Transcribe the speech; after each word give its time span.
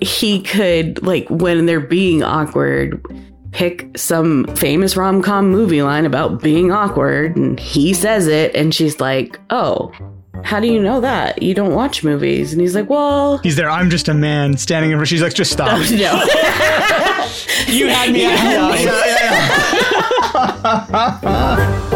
He 0.00 0.42
could, 0.42 1.02
like, 1.02 1.28
when 1.28 1.66
they're 1.66 1.78
being 1.80 2.22
awkward, 2.22 3.04
pick 3.52 3.98
some 3.98 4.46
famous 4.56 4.96
rom 4.96 5.22
com 5.22 5.50
movie 5.50 5.82
line 5.82 6.06
about 6.06 6.40
being 6.42 6.72
awkward, 6.72 7.36
and 7.36 7.60
he 7.60 7.92
says 7.92 8.26
it, 8.26 8.54
and 8.54 8.74
she's 8.74 8.98
like, 8.98 9.38
oh, 9.50 9.92
how 10.42 10.58
do 10.58 10.68
you 10.68 10.80
know 10.80 11.02
that? 11.02 11.42
You 11.42 11.52
don't 11.52 11.74
watch 11.74 12.02
movies. 12.02 12.52
And 12.52 12.62
he's 12.62 12.74
like, 12.74 12.88
well, 12.88 13.36
He's 13.38 13.56
there. 13.56 13.68
I'm 13.68 13.90
just 13.90 14.08
a 14.08 14.14
man 14.14 14.56
standing 14.56 14.90
in 14.90 14.96
front. 14.96 15.08
She's 15.08 15.20
like, 15.20 15.34
just 15.34 15.52
stop. 15.52 15.78
no. 15.90 16.24
You 17.66 17.88
had 17.88 18.12
me 18.12 18.24
at 18.24 18.40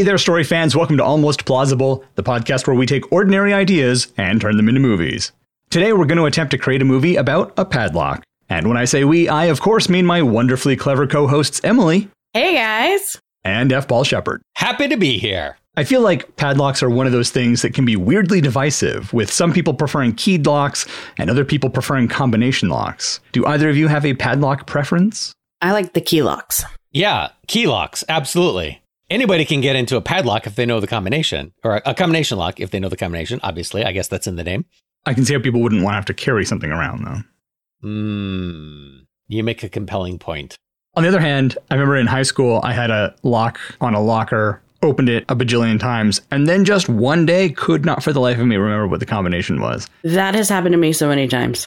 Hey 0.00 0.04
there, 0.04 0.16
story 0.16 0.44
fans. 0.44 0.74
Welcome 0.74 0.96
to 0.96 1.04
Almost 1.04 1.44
Plausible, 1.44 2.02
the 2.14 2.22
podcast 2.22 2.66
where 2.66 2.74
we 2.74 2.86
take 2.86 3.12
ordinary 3.12 3.52
ideas 3.52 4.10
and 4.16 4.40
turn 4.40 4.56
them 4.56 4.66
into 4.66 4.80
movies. 4.80 5.30
Today, 5.68 5.92
we're 5.92 6.06
going 6.06 6.16
to 6.16 6.24
attempt 6.24 6.52
to 6.52 6.56
create 6.56 6.80
a 6.80 6.86
movie 6.86 7.16
about 7.16 7.52
a 7.58 7.66
padlock. 7.66 8.24
And 8.48 8.66
when 8.66 8.78
I 8.78 8.86
say 8.86 9.04
we, 9.04 9.28
I 9.28 9.44
of 9.44 9.60
course 9.60 9.90
mean 9.90 10.06
my 10.06 10.22
wonderfully 10.22 10.74
clever 10.74 11.06
co 11.06 11.26
hosts 11.26 11.60
Emily 11.62 12.08
hey, 12.32 12.54
guys. 12.54 13.20
and 13.44 13.70
F. 13.74 13.88
Paul 13.88 14.04
Shepard. 14.04 14.40
Happy 14.56 14.88
to 14.88 14.96
be 14.96 15.18
here. 15.18 15.58
I 15.76 15.84
feel 15.84 16.00
like 16.00 16.34
padlocks 16.36 16.82
are 16.82 16.88
one 16.88 17.04
of 17.04 17.12
those 17.12 17.28
things 17.28 17.60
that 17.60 17.74
can 17.74 17.84
be 17.84 17.96
weirdly 17.96 18.40
divisive, 18.40 19.12
with 19.12 19.30
some 19.30 19.52
people 19.52 19.74
preferring 19.74 20.14
keyed 20.14 20.46
locks 20.46 20.86
and 21.18 21.28
other 21.28 21.44
people 21.44 21.68
preferring 21.68 22.08
combination 22.08 22.70
locks. 22.70 23.20
Do 23.32 23.44
either 23.44 23.68
of 23.68 23.76
you 23.76 23.88
have 23.88 24.06
a 24.06 24.14
padlock 24.14 24.66
preference? 24.66 25.34
I 25.60 25.72
like 25.72 25.92
the 25.92 26.00
key 26.00 26.22
locks. 26.22 26.64
Yeah, 26.90 27.32
key 27.48 27.66
locks, 27.66 28.02
absolutely. 28.08 28.79
Anybody 29.10 29.44
can 29.44 29.60
get 29.60 29.74
into 29.74 29.96
a 29.96 30.00
padlock 30.00 30.46
if 30.46 30.54
they 30.54 30.64
know 30.64 30.78
the 30.78 30.86
combination, 30.86 31.52
or 31.64 31.82
a 31.84 31.94
combination 31.94 32.38
lock 32.38 32.60
if 32.60 32.70
they 32.70 32.78
know 32.78 32.88
the 32.88 32.96
combination. 32.96 33.40
Obviously, 33.42 33.84
I 33.84 33.90
guess 33.90 34.06
that's 34.06 34.28
in 34.28 34.36
the 34.36 34.44
name. 34.44 34.66
I 35.04 35.14
can 35.14 35.24
see 35.24 35.34
how 35.34 35.40
people 35.40 35.60
wouldn't 35.60 35.82
want 35.82 35.94
to 35.94 35.96
have 35.96 36.04
to 36.04 36.14
carry 36.14 36.44
something 36.44 36.70
around, 36.70 37.04
though. 37.04 37.88
Hmm. 37.88 38.98
You 39.26 39.42
make 39.42 39.64
a 39.64 39.68
compelling 39.68 40.20
point. 40.20 40.56
On 40.94 41.02
the 41.02 41.08
other 41.08 41.18
hand, 41.18 41.58
I 41.70 41.74
remember 41.74 41.96
in 41.96 42.06
high 42.06 42.22
school, 42.22 42.60
I 42.62 42.72
had 42.72 42.90
a 42.90 43.12
lock 43.24 43.58
on 43.80 43.94
a 43.94 44.00
locker, 44.00 44.62
opened 44.80 45.08
it 45.08 45.24
a 45.28 45.34
bajillion 45.34 45.80
times, 45.80 46.20
and 46.30 46.46
then 46.46 46.64
just 46.64 46.88
one 46.88 47.26
day 47.26 47.48
could 47.48 47.84
not 47.84 48.04
for 48.04 48.12
the 48.12 48.20
life 48.20 48.38
of 48.38 48.46
me 48.46 48.56
remember 48.56 48.86
what 48.86 49.00
the 49.00 49.06
combination 49.06 49.60
was. 49.60 49.88
That 50.04 50.36
has 50.36 50.48
happened 50.48 50.74
to 50.74 50.78
me 50.78 50.92
so 50.92 51.08
many 51.08 51.26
times. 51.26 51.66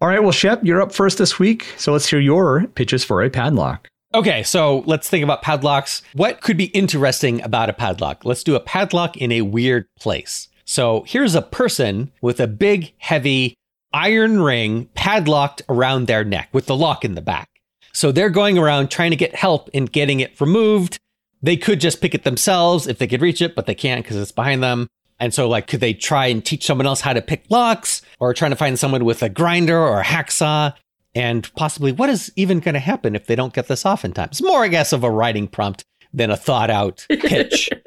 All 0.00 0.08
right, 0.08 0.20
well, 0.20 0.32
Shep, 0.32 0.64
you're 0.64 0.82
up 0.82 0.92
first 0.92 1.18
this 1.18 1.38
week, 1.38 1.64
so 1.76 1.92
let's 1.92 2.08
hear 2.08 2.18
your 2.18 2.66
pitches 2.66 3.04
for 3.04 3.22
a 3.22 3.30
padlock. 3.30 3.88
Okay, 4.14 4.42
so 4.42 4.80
let's 4.80 5.08
think 5.08 5.24
about 5.24 5.40
padlocks. 5.40 6.02
What 6.12 6.42
could 6.42 6.58
be 6.58 6.66
interesting 6.66 7.42
about 7.42 7.70
a 7.70 7.72
padlock? 7.72 8.26
Let's 8.26 8.44
do 8.44 8.54
a 8.54 8.60
padlock 8.60 9.16
in 9.16 9.32
a 9.32 9.40
weird 9.40 9.86
place. 9.98 10.48
So 10.66 11.04
here's 11.06 11.34
a 11.34 11.40
person 11.42 12.12
with 12.20 12.38
a 12.38 12.46
big, 12.46 12.92
heavy 12.98 13.54
iron 13.94 14.42
ring 14.42 14.86
padlocked 14.94 15.62
around 15.68 16.06
their 16.06 16.24
neck 16.24 16.50
with 16.52 16.66
the 16.66 16.76
lock 16.76 17.04
in 17.04 17.14
the 17.14 17.22
back. 17.22 17.48
So 17.92 18.12
they're 18.12 18.30
going 18.30 18.58
around 18.58 18.90
trying 18.90 19.10
to 19.10 19.16
get 19.16 19.34
help 19.34 19.70
in 19.70 19.86
getting 19.86 20.20
it 20.20 20.38
removed. 20.40 20.98
They 21.42 21.56
could 21.56 21.80
just 21.80 22.00
pick 22.00 22.14
it 22.14 22.24
themselves 22.24 22.86
if 22.86 22.98
they 22.98 23.06
could 23.06 23.22
reach 23.22 23.40
it, 23.40 23.54
but 23.54 23.66
they 23.66 23.74
can't 23.74 24.04
because 24.04 24.16
it's 24.16 24.32
behind 24.32 24.62
them. 24.62 24.88
And 25.20 25.32
so, 25.32 25.48
like, 25.48 25.68
could 25.68 25.80
they 25.80 25.94
try 25.94 26.26
and 26.26 26.44
teach 26.44 26.66
someone 26.66 26.86
else 26.86 27.00
how 27.00 27.12
to 27.12 27.22
pick 27.22 27.44
locks 27.48 28.02
or 28.18 28.34
trying 28.34 28.50
to 28.50 28.56
find 28.56 28.78
someone 28.78 29.04
with 29.04 29.22
a 29.22 29.28
grinder 29.28 29.78
or 29.78 30.00
a 30.00 30.04
hacksaw? 30.04 30.74
And 31.14 31.50
possibly, 31.54 31.92
what 31.92 32.08
is 32.08 32.32
even 32.36 32.60
going 32.60 32.74
to 32.74 32.80
happen 32.80 33.14
if 33.14 33.26
they 33.26 33.34
don't 33.34 33.52
get 33.52 33.68
this 33.68 33.84
off 33.84 34.04
in 34.04 34.12
time? 34.12 34.28
It's 34.30 34.40
more, 34.42 34.64
I 34.64 34.68
guess, 34.68 34.92
of 34.92 35.04
a 35.04 35.10
writing 35.10 35.46
prompt 35.46 35.84
than 36.14 36.30
a 36.30 36.36
thought 36.36 36.70
out 36.70 37.06
pitch. 37.08 37.68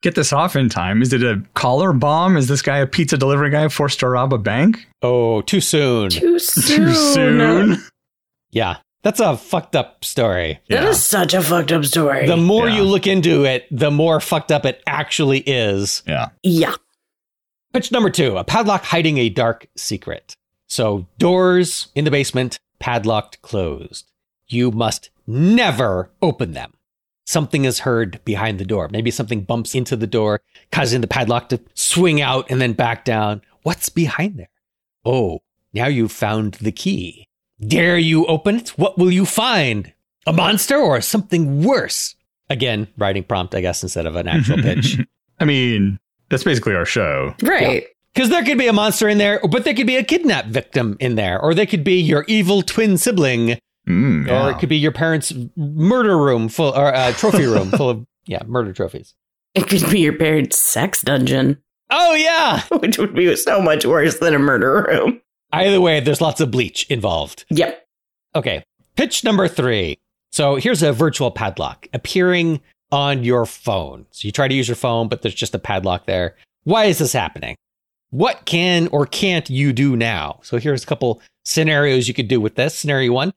Get 0.00 0.14
this 0.14 0.32
off 0.32 0.54
in 0.54 0.68
time. 0.68 1.02
Is 1.02 1.12
it 1.12 1.24
a 1.24 1.42
collar 1.54 1.92
bomb? 1.92 2.36
Is 2.36 2.46
this 2.46 2.62
guy 2.62 2.78
a 2.78 2.86
pizza 2.86 3.18
delivery 3.18 3.50
guy 3.50 3.66
forced 3.66 3.98
to 3.98 4.08
rob 4.08 4.32
a 4.32 4.38
bank? 4.38 4.86
oh, 5.02 5.40
too 5.42 5.60
soon. 5.60 6.10
Too 6.10 6.38
soon. 6.38 6.76
Too 6.86 6.94
soon? 6.94 7.82
Yeah, 8.52 8.76
that's 9.02 9.18
a 9.18 9.36
fucked 9.36 9.74
up 9.74 10.04
story. 10.04 10.60
That 10.68 10.84
Yeah. 10.84 10.88
is 10.90 11.04
such 11.04 11.34
a 11.34 11.42
fucked 11.42 11.72
up 11.72 11.84
story. 11.84 12.28
The 12.28 12.36
more 12.36 12.68
Yeah. 12.68 12.76
you 12.76 12.82
look 12.84 13.08
into 13.08 13.44
it, 13.44 13.66
the 13.72 13.90
more 13.90 14.20
fucked 14.20 14.52
up 14.52 14.64
it 14.64 14.80
actually 14.86 15.40
is. 15.40 16.04
Yeah. 16.06 16.28
yeah. 16.44 16.74
Pitch 17.72 17.90
number 17.90 18.08
two 18.10 18.36
a 18.38 18.44
padlock 18.44 18.84
hiding 18.84 19.18
a 19.18 19.28
dark 19.30 19.66
secret. 19.76 20.36
So, 20.68 21.06
doors 21.18 21.88
in 21.96 22.04
the 22.04 22.10
basement, 22.12 22.58
padlocked 22.78 23.42
closed. 23.42 24.10
You 24.46 24.70
must 24.70 25.10
never 25.26 26.10
open 26.22 26.52
them. 26.52 26.72
Something 27.26 27.64
is 27.66 27.80
heard 27.80 28.20
behind 28.24 28.58
the 28.58 28.64
door. 28.64 28.88
Maybe 28.90 29.10
something 29.10 29.42
bumps 29.42 29.74
into 29.74 29.96
the 29.96 30.06
door, 30.06 30.40
causing 30.72 31.02
the 31.02 31.06
padlock 31.06 31.50
to 31.50 31.60
swing 31.74 32.22
out 32.22 32.50
and 32.50 32.60
then 32.60 32.72
back 32.72 33.04
down. 33.04 33.42
What's 33.62 33.90
behind 33.90 34.38
there? 34.38 34.48
Oh, 35.04 35.40
now 35.74 35.86
you've 35.86 36.12
found 36.12 36.54
the 36.54 36.72
key. 36.72 37.28
Dare 37.60 37.98
you 37.98 38.24
open 38.26 38.56
it? 38.56 38.70
What 38.70 38.96
will 38.96 39.10
you 39.10 39.26
find? 39.26 39.92
A 40.26 40.32
monster 40.32 40.76
or 40.76 41.00
something 41.00 41.62
worse? 41.62 42.14
Again, 42.48 42.88
writing 42.96 43.24
prompt, 43.24 43.54
I 43.54 43.60
guess, 43.60 43.82
instead 43.82 44.06
of 44.06 44.16
an 44.16 44.26
actual 44.26 44.56
pitch. 44.56 44.98
I 45.38 45.44
mean, 45.44 45.98
that's 46.30 46.44
basically 46.44 46.74
our 46.74 46.86
show. 46.86 47.34
Right. 47.42 47.86
Because 48.14 48.30
there 48.30 48.44
could 48.44 48.58
be 48.58 48.66
a 48.66 48.72
monster 48.72 49.08
in 49.08 49.18
there, 49.18 49.40
but 49.48 49.64
there 49.64 49.74
could 49.74 49.86
be 49.86 49.96
a 49.96 50.02
kidnap 50.02 50.46
victim 50.46 50.96
in 50.98 51.14
there, 51.14 51.40
or 51.40 51.54
they 51.54 51.66
could 51.66 51.84
be 51.84 52.00
your 52.00 52.24
evil 52.28 52.62
twin 52.62 52.98
sibling, 52.98 53.58
Mm, 53.88 54.26
or 54.26 54.30
yeah. 54.30 54.50
it 54.50 54.58
could 54.58 54.68
be 54.68 54.76
your 54.76 54.92
parents' 54.92 55.32
murder 55.56 56.18
room 56.18 56.50
full, 56.50 56.74
or 56.76 56.94
uh, 56.94 57.10
trophy 57.12 57.46
room 57.46 57.70
full 57.70 57.88
of 57.88 58.06
yeah 58.26 58.42
murder 58.46 58.72
trophies. 58.74 59.14
It 59.54 59.66
could 59.66 59.88
be 59.90 60.00
your 60.00 60.12
parents' 60.18 60.58
sex 60.58 61.00
dungeon, 61.00 61.56
Oh 61.90 62.14
yeah. 62.14 62.62
which 62.80 62.98
would 62.98 63.14
be 63.14 63.34
so 63.36 63.62
much 63.62 63.86
worse 63.86 64.18
than 64.18 64.34
a 64.34 64.38
murder 64.38 64.84
room. 64.88 65.22
Either 65.52 65.80
way, 65.80 66.00
there's 66.00 66.20
lots 66.20 66.40
of 66.42 66.50
bleach 66.50 66.84
involved. 66.90 67.46
Yep. 67.48 67.82
Okay, 68.34 68.62
pitch 68.96 69.24
number 69.24 69.48
three. 69.48 69.98
So 70.32 70.56
here's 70.56 70.82
a 70.82 70.92
virtual 70.92 71.30
padlock 71.30 71.88
appearing 71.94 72.60
on 72.92 73.24
your 73.24 73.46
phone. 73.46 74.04
So 74.10 74.26
you 74.26 74.32
try 74.32 74.48
to 74.48 74.54
use 74.54 74.68
your 74.68 74.76
phone, 74.76 75.08
but 75.08 75.22
there's 75.22 75.34
just 75.34 75.54
a 75.54 75.58
padlock 75.58 76.04
there. 76.04 76.36
Why 76.64 76.84
is 76.84 76.98
this 76.98 77.14
happening? 77.14 77.56
What 78.10 78.44
can 78.46 78.88
or 78.88 79.06
can't 79.06 79.48
you 79.50 79.72
do 79.72 79.96
now? 79.96 80.40
So 80.42 80.58
here's 80.58 80.82
a 80.82 80.86
couple 80.86 81.20
scenarios 81.44 82.08
you 82.08 82.14
could 82.14 82.28
do 82.28 82.40
with 82.40 82.54
this. 82.54 82.74
Scenario 82.74 83.12
one 83.12 83.32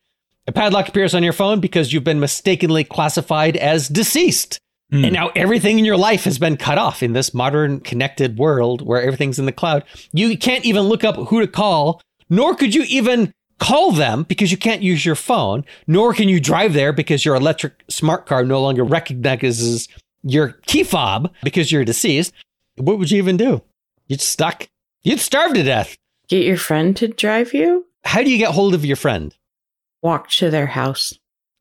a 0.48 0.52
padlock 0.52 0.90
appears 0.90 1.14
on 1.14 1.24
your 1.24 1.34
phone 1.34 1.60
because 1.60 1.94
you've 1.94 2.04
been 2.04 2.20
mistakenly 2.20 2.84
classified 2.84 3.56
as 3.58 3.88
deceased. 3.88 4.60
Hmm. 4.90 5.06
And 5.06 5.14
now 5.14 5.30
everything 5.36 5.80
in 5.80 5.86
your 5.86 5.98
life 5.98 6.24
has 6.24 6.40
been 6.40 6.58
cut 6.58 6.78
off 6.78 7.04
in 7.04 7.14
this 7.14 7.34
modern 7.34 7.80
connected 7.80 8.38
world 8.38 8.82
where 8.82 9.02
everything's 9.02 9.40
in 9.40 9.46
the 9.46 9.52
cloud. 9.52 9.84
You 10.12 10.38
can't 10.38 10.66
even 10.66 10.84
look 10.84 11.04
up 11.04 11.16
who 11.16 11.40
to 11.40 11.48
call, 11.48 12.02
nor 12.30 12.56
could 12.56 12.74
you 12.74 12.84
even 12.88 13.34
call 13.60 13.92
them 13.92 14.24
because 14.24 14.52
you 14.52 14.58
can't 14.58 14.82
use 14.82 15.06
your 15.06 15.16
phone, 15.16 15.64
nor 15.86 16.14
can 16.14 16.28
you 16.28 16.40
drive 16.40 16.74
there 16.74 16.92
because 16.92 17.24
your 17.24 17.36
electric 17.36 17.74
smart 17.88 18.26
car 18.26 18.44
no 18.44 18.62
longer 18.62 18.84
recognizes 18.84 19.88
your 20.24 20.54
key 20.66 20.84
fob 20.84 21.32
because 21.44 21.72
you're 21.72 21.86
deceased. 21.86 22.34
What 22.78 22.98
would 22.98 23.12
you 23.12 23.20
even 23.20 23.38
do? 23.38 23.62
You'd 24.12 24.20
stuck. 24.20 24.68
You'd 25.04 25.22
starve 25.22 25.54
to 25.54 25.64
death. 25.64 25.98
Get 26.28 26.44
your 26.44 26.58
friend 26.58 26.98
to 26.98 27.08
drive 27.08 27.54
you. 27.54 27.86
How 28.04 28.22
do 28.22 28.30
you 28.30 28.38
get 28.38 28.52
hold 28.52 28.74
of 28.74 28.84
your 28.84 28.98
friend? 28.98 29.34
Walk 30.02 30.28
to 30.32 30.50
their 30.50 30.66
house. 30.66 31.14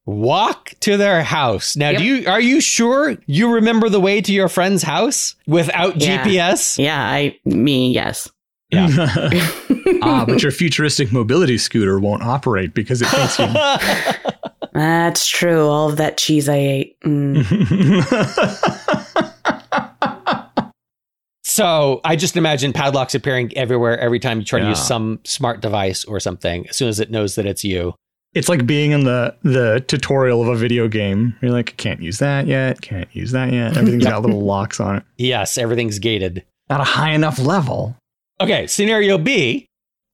Walk 0.04 0.74
to 0.80 0.96
their 0.96 1.22
house. 1.22 1.76
Now, 1.76 1.92
do 1.96 2.02
you 2.02 2.28
are 2.28 2.40
you 2.40 2.60
sure 2.60 3.16
you 3.26 3.52
remember 3.54 3.88
the 3.88 4.00
way 4.00 4.20
to 4.20 4.32
your 4.32 4.48
friend's 4.48 4.82
house 4.82 5.36
without 5.46 6.00
Yeah. 6.00 6.24
GPS? 6.24 6.76
Yeah, 6.76 7.00
I, 7.00 7.38
me, 7.44 7.92
yes. 7.92 8.28
Yeah. 8.70 8.88
ah, 10.02 10.24
but 10.26 10.42
your 10.42 10.50
futuristic 10.50 11.12
mobility 11.12 11.56
scooter 11.56 12.00
won't 12.00 12.24
operate 12.24 12.74
because 12.74 13.00
it 13.00 13.06
thinks 13.06 13.38
you. 13.38 13.46
That's 14.72 15.28
true. 15.28 15.68
All 15.68 15.88
of 15.88 15.98
that 15.98 16.18
cheese 16.18 16.48
I 16.48 16.56
ate. 16.56 17.00
Mm. 17.02 17.46
So 21.60 22.00
I 22.04 22.16
just 22.16 22.38
imagine 22.38 22.72
padlocks 22.72 23.14
appearing 23.14 23.54
everywhere 23.54 23.98
every 23.98 24.18
time 24.18 24.38
you 24.38 24.46
try 24.46 24.60
to 24.60 24.68
use 24.68 24.82
some 24.82 25.20
smart 25.24 25.60
device 25.60 26.06
or 26.06 26.18
something. 26.18 26.66
As 26.66 26.76
soon 26.78 26.88
as 26.88 26.98
it 27.00 27.10
knows 27.10 27.34
that 27.34 27.44
it's 27.44 27.62
you. 27.62 27.94
it's 28.32 28.48
like 28.48 28.64
being 28.64 28.92
in 28.92 29.04
the 29.04 29.36
the 29.42 29.84
tutorial 29.86 30.40
of 30.40 30.48
a 30.48 30.56
video 30.56 30.88
game. 30.88 31.36
You're 31.42 31.50
like, 31.50 31.76
can't 31.76 32.00
use 32.00 32.18
that 32.20 32.46
yet. 32.46 32.80
Can't 32.80 33.14
use 33.14 33.32
that 33.32 33.52
yet. 33.52 33.76
Everything's 33.76 34.04
got 34.06 34.22
little 34.22 34.40
locks 34.40 34.80
on 34.80 34.96
it. 34.96 35.02
Yes, 35.18 35.58
everything's 35.58 35.98
gated. 35.98 36.46
Not 36.70 36.80
a 36.80 36.84
high 36.84 37.10
enough 37.10 37.38
level. 37.38 37.94
Okay, 38.40 38.66
scenario 38.66 39.18
B: 39.18 39.66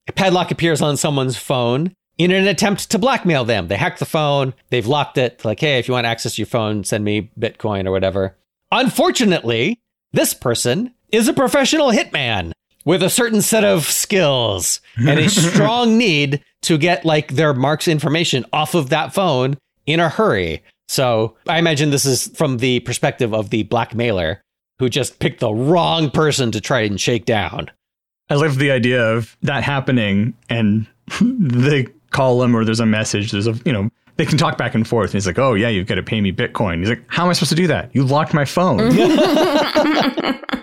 a 0.09 0.13
padlock 0.13 0.51
appears 0.51 0.83
on 0.83 0.97
someone's 0.97 1.37
phone 1.37 1.95
in 2.19 2.33
an 2.33 2.49
attempt 2.49 2.91
to 2.91 2.99
blackmail 2.99 3.45
them. 3.45 3.69
They 3.69 3.77
hack 3.77 3.99
the 3.99 4.05
phone. 4.05 4.53
They've 4.71 4.85
locked 4.85 5.17
it. 5.17 5.45
Like, 5.45 5.61
hey, 5.61 5.79
if 5.79 5.87
you 5.87 5.95
want 5.95 6.09
access 6.09 6.23
to 6.23 6.27
access 6.27 6.39
your 6.41 6.47
phone, 6.47 6.83
send 6.83 7.05
me 7.05 7.31
Bitcoin 7.39 7.87
or 7.87 7.93
whatever. 7.93 8.37
Unfortunately, 8.73 9.79
this 10.13 10.35
person 10.35 10.93
is 11.17 11.29
a 11.29 11.33
professional 11.33 11.91
hitman 11.91 12.53
with 12.85 13.03
a 13.03 13.11
certain 13.11 13.43
set 13.43 13.65
of 13.65 13.85
skills 13.85 14.81
and 14.97 15.19
a 15.19 15.29
strong 15.31 15.99
need 15.99 16.43
to 16.63 16.79
get 16.79 17.05
like 17.05 17.33
their 17.33 17.55
mark's 17.55 17.89
information 17.89 18.45
off 18.53 18.75
of 18.75 18.91
that 18.91 19.13
phone 19.15 19.57
in 19.87 19.99
a 19.99 20.09
hurry. 20.09 20.63
So 20.89 21.37
I 21.49 21.59
imagine 21.59 21.91
this 21.91 22.05
is 22.05 22.29
from 22.29 22.59
the 22.59 22.81
perspective 22.81 23.35
of 23.35 23.51
the 23.51 23.65
blackmailer 23.65 24.43
who 24.79 24.89
just 24.89 25.19
picked 25.19 25.41
the 25.41 25.53
wrong 25.53 26.11
person 26.11 26.53
to 26.53 26.61
try 26.61 26.81
and 26.81 27.01
shake 27.01 27.25
down. 27.25 27.71
I 28.29 28.35
love 28.35 28.59
the 28.59 28.71
idea 28.71 29.03
of 29.03 29.37
that 29.43 29.65
happening 29.65 30.35
and 30.51 30.87
they 31.21 31.87
call 32.11 32.43
him 32.43 32.55
or 32.55 32.65
there's 32.65 32.81
a 32.81 32.87
message. 32.87 33.33
There's 33.33 33.47
a, 33.47 33.55
you 33.65 33.73
know, 33.73 33.89
they 34.17 34.27
can 34.27 34.39
talk 34.39 34.59
back 34.59 34.75
and 34.75 34.87
forth. 34.87 35.11
And 35.11 35.15
he's 35.15 35.27
like, 35.27 35.39
oh, 35.39 35.55
yeah, 35.55 35.69
you've 35.69 35.87
got 35.87 35.97
to 35.97 36.03
pay 36.03 36.21
me 36.21 36.33
Bitcoin. 36.33 36.81
He's 36.81 36.89
like, 36.89 37.03
how 37.09 37.25
am 37.25 37.31
I 37.31 37.33
supposed 37.33 37.51
to 37.51 37.57
do 37.57 37.67
that? 37.67 37.91
You 37.95 38.05
locked 38.05 38.35
my 38.35 38.45
phone. 38.45 38.79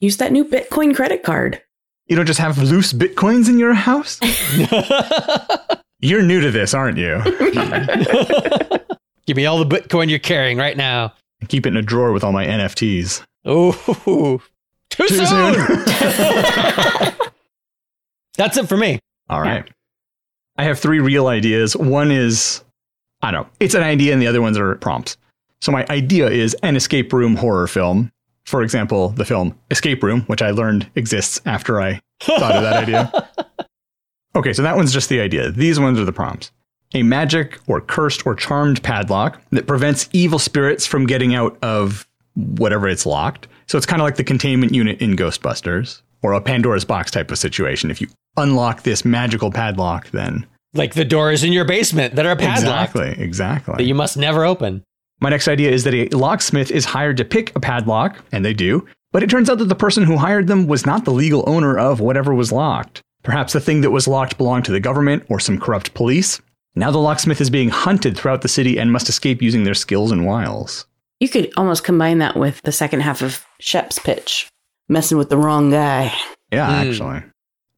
Use 0.00 0.16
that 0.18 0.32
new 0.32 0.44
Bitcoin 0.44 0.94
credit 0.94 1.22
card. 1.22 1.62
You 2.06 2.16
don't 2.16 2.26
just 2.26 2.40
have 2.40 2.58
loose 2.58 2.92
Bitcoins 2.92 3.48
in 3.48 3.58
your 3.58 3.74
house? 3.74 4.18
You're 6.00 6.22
new 6.22 6.40
to 6.40 6.50
this, 6.50 6.74
aren't 6.74 6.98
you? 6.98 7.20
Give 9.26 9.36
me 9.36 9.46
all 9.46 9.62
the 9.62 9.66
Bitcoin 9.66 10.08
you're 10.08 10.18
carrying 10.18 10.58
right 10.58 10.76
now. 10.76 11.12
Keep 11.48 11.66
it 11.66 11.70
in 11.70 11.76
a 11.76 11.82
drawer 11.82 12.12
with 12.12 12.24
all 12.24 12.32
my 12.32 12.46
NFTs. 12.46 13.22
Oh, 13.44 13.72
too, 14.90 15.06
Too 15.06 15.08
soon. 15.08 15.54
soon. 15.54 15.84
That's 18.36 18.56
it 18.56 18.68
for 18.68 18.76
me. 18.76 18.98
All 19.28 19.40
right. 19.40 19.68
I 20.56 20.64
have 20.64 20.78
three 20.78 21.00
real 21.00 21.28
ideas. 21.28 21.76
One 21.76 22.10
is, 22.10 22.62
I 23.22 23.30
don't 23.30 23.44
know, 23.44 23.50
it's 23.60 23.74
an 23.74 23.82
idea, 23.82 24.12
and 24.12 24.20
the 24.20 24.26
other 24.26 24.42
ones 24.42 24.58
are 24.58 24.74
prompts. 24.76 25.16
So 25.60 25.72
my 25.72 25.86
idea 25.90 26.28
is 26.28 26.54
an 26.62 26.76
escape 26.76 27.12
room 27.12 27.36
horror 27.36 27.66
film. 27.66 28.10
For 28.46 28.62
example, 28.62 29.10
the 29.10 29.24
film 29.24 29.58
Escape 29.70 30.02
Room, 30.02 30.22
which 30.22 30.42
I 30.42 30.50
learned 30.50 30.90
exists 30.94 31.40
after 31.46 31.80
I 31.80 32.00
thought 32.20 32.56
of 32.56 32.62
that 32.62 32.82
idea. 32.82 33.12
Okay, 34.36 34.52
so 34.52 34.62
that 34.62 34.76
one's 34.76 34.92
just 34.92 35.08
the 35.08 35.20
idea. 35.20 35.50
These 35.50 35.80
ones 35.80 35.98
are 35.98 36.04
the 36.04 36.12
prompts. 36.12 36.52
A 36.94 37.02
magic 37.02 37.58
or 37.66 37.80
cursed 37.80 38.24
or 38.24 38.34
charmed 38.36 38.80
padlock 38.82 39.40
that 39.50 39.66
prevents 39.66 40.08
evil 40.12 40.38
spirits 40.38 40.86
from 40.86 41.06
getting 41.06 41.34
out 41.34 41.58
of 41.62 42.06
whatever 42.34 42.88
it's 42.88 43.04
locked. 43.04 43.48
So 43.66 43.76
it's 43.76 43.86
kind 43.86 44.00
of 44.00 44.04
like 44.04 44.16
the 44.16 44.24
containment 44.24 44.72
unit 44.72 45.00
in 45.00 45.16
Ghostbusters 45.16 46.02
or 46.22 46.32
a 46.32 46.40
Pandora's 46.40 46.84
box 46.84 47.10
type 47.10 47.30
of 47.32 47.38
situation. 47.38 47.90
If 47.90 48.00
you 48.00 48.06
unlock 48.36 48.82
this 48.82 49.04
magical 49.04 49.50
padlock, 49.50 50.08
then 50.10 50.46
Like 50.74 50.94
the 50.94 51.04
doors 51.04 51.42
in 51.42 51.52
your 51.52 51.64
basement 51.64 52.14
that 52.14 52.24
are 52.26 52.36
padlocked 52.36 52.94
exactly, 52.94 53.24
exactly. 53.24 53.74
that 53.78 53.84
you 53.84 53.96
must 53.96 54.16
never 54.16 54.44
open. 54.44 54.84
My 55.20 55.28
next 55.30 55.48
idea 55.48 55.70
is 55.70 55.84
that 55.84 55.94
a 55.94 56.08
locksmith 56.16 56.70
is 56.70 56.84
hired 56.84 57.16
to 57.18 57.24
pick 57.24 57.54
a 57.54 57.60
padlock, 57.60 58.16
and 58.32 58.44
they 58.44 58.54
do, 58.54 58.86
but 59.12 59.22
it 59.22 59.28
turns 59.30 59.50
out 59.50 59.58
that 59.58 59.66
the 59.66 59.74
person 59.74 60.02
who 60.04 60.16
hired 60.16 60.46
them 60.46 60.66
was 60.66 60.86
not 60.86 61.04
the 61.04 61.12
legal 61.12 61.44
owner 61.46 61.78
of 61.78 62.00
whatever 62.00 62.34
was 62.34 62.52
locked. 62.52 63.02
Perhaps 63.22 63.52
the 63.52 63.60
thing 63.60 63.82
that 63.82 63.90
was 63.90 64.08
locked 64.08 64.38
belonged 64.38 64.64
to 64.64 64.72
the 64.72 64.80
government 64.80 65.24
or 65.28 65.38
some 65.38 65.58
corrupt 65.60 65.92
police. 65.94 66.40
Now 66.74 66.90
the 66.90 66.98
locksmith 66.98 67.40
is 67.40 67.50
being 67.50 67.68
hunted 67.68 68.16
throughout 68.16 68.40
the 68.42 68.48
city 68.48 68.78
and 68.78 68.90
must 68.92 69.08
escape 69.10 69.42
using 69.42 69.64
their 69.64 69.74
skills 69.74 70.10
and 70.10 70.24
wiles. 70.24 70.86
You 71.18 71.28
could 71.28 71.52
almost 71.56 71.84
combine 71.84 72.18
that 72.18 72.36
with 72.36 72.62
the 72.62 72.72
second 72.72 73.00
half 73.00 73.20
of 73.20 73.44
Shep's 73.58 73.98
pitch, 73.98 74.48
messing 74.88 75.18
with 75.18 75.28
the 75.28 75.36
wrong 75.36 75.70
guy. 75.70 76.14
Yeah, 76.50 76.66
Hmm. 76.82 76.88
actually. 76.88 77.22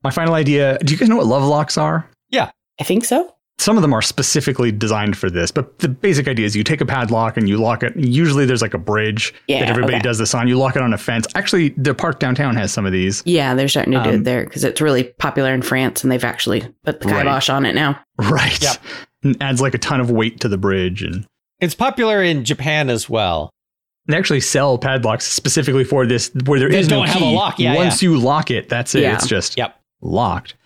My 0.05 0.11
final 0.11 0.35
idea 0.35 0.79
do 0.79 0.93
you 0.93 0.99
guys 0.99 1.09
know 1.09 1.17
what 1.17 1.27
love 1.27 1.43
locks 1.43 1.77
are? 1.77 2.09
Yeah. 2.31 2.51
I 2.81 2.85
think 2.85 3.05
so. 3.05 3.35
Some 3.59 3.77
of 3.77 3.83
them 3.83 3.93
are 3.93 4.03
specifically 4.03 4.73
designed 4.73 5.17
for 5.17 5.31
this, 5.31 5.53
but 5.53 5.79
the 5.79 5.89
basic 5.89 6.27
idea 6.27 6.47
is 6.47 6.57
you 6.57 6.65
take 6.65 6.81
a 6.81 6.87
padlock 6.87 7.37
and 7.37 7.49
you 7.49 7.59
lock 7.59 7.85
it. 7.85 7.95
Usually 7.97 8.45
there's 8.45 8.63
like 8.63 8.75
a 8.75 8.79
bridge 8.79 9.33
Yeah, 9.47 9.61
that 9.61 9.69
everybody 9.69 9.95
okay. 9.97 10.03
does 10.03 10.19
this 10.19 10.35
on. 10.35 10.49
You 10.49 10.59
lock 10.59 10.75
it 10.75 10.83
on 10.83 10.93
a 10.93 10.99
fence. 10.99 11.27
Actually, 11.37 11.69
the 11.77 11.95
park 11.95 12.19
downtown 12.19 12.57
has 12.57 12.73
some 12.73 12.87
of 12.87 12.93
these. 12.93 13.23
Yeah, 13.25 13.55
they're 13.55 13.69
starting 13.69 13.93
to 13.93 14.03
do 14.03 14.09
Um, 14.09 14.15
it 14.17 14.25
there 14.25 14.45
because 14.45 14.65
it's 14.65 14.81
really 14.81 15.05
popular 15.05 15.55
in 15.55 15.63
France 15.63 16.03
and 16.03 16.11
they've 16.11 16.25
actually 16.25 16.63
put 16.85 17.01
the 17.01 17.09
Right. 17.09 17.19
kibosh 17.23 17.49
on 17.51 17.65
it 17.65 17.75
now. 17.75 18.01
Right. 18.19 18.61
Yep. 18.63 18.77
And 19.25 19.41
adds 19.41 19.61
like 19.61 19.75
a 19.75 19.79
ton 19.79 20.01
of 20.01 20.11
weight 20.11 20.41
to 20.41 20.49
the 20.49 20.59
bridge. 20.59 21.05
And 21.05 21.25
It's 21.61 21.77
popular 21.77 22.21
in 22.21 22.45
Japan 22.45 22.91
as 22.91 23.09
well. 23.09 23.51
they 24.09 24.17
actually 24.17 24.41
sell 24.41 24.77
padlocks 24.77 25.25
specifically 25.25 25.85
for 25.85 26.05
this 26.05 26.33
where 26.47 26.59
there 26.59 26.69
They 26.69 26.81
is 26.81 26.89
no 26.89 26.97
don't 26.97 27.07
have 27.09 27.23
a 27.23 27.27
key. 27.27 27.35
lock. 27.37 27.59
Yeah, 27.61 27.77
Once 27.77 28.03
you 28.03 28.17
lock 28.17 28.51
it, 28.51 28.69
that's 28.69 28.97
it. 28.97 29.03
Yeah. 29.03 29.15
It's 29.15 29.29
just 29.29 29.57
Yep. 29.57 29.77
locked. 30.01 30.57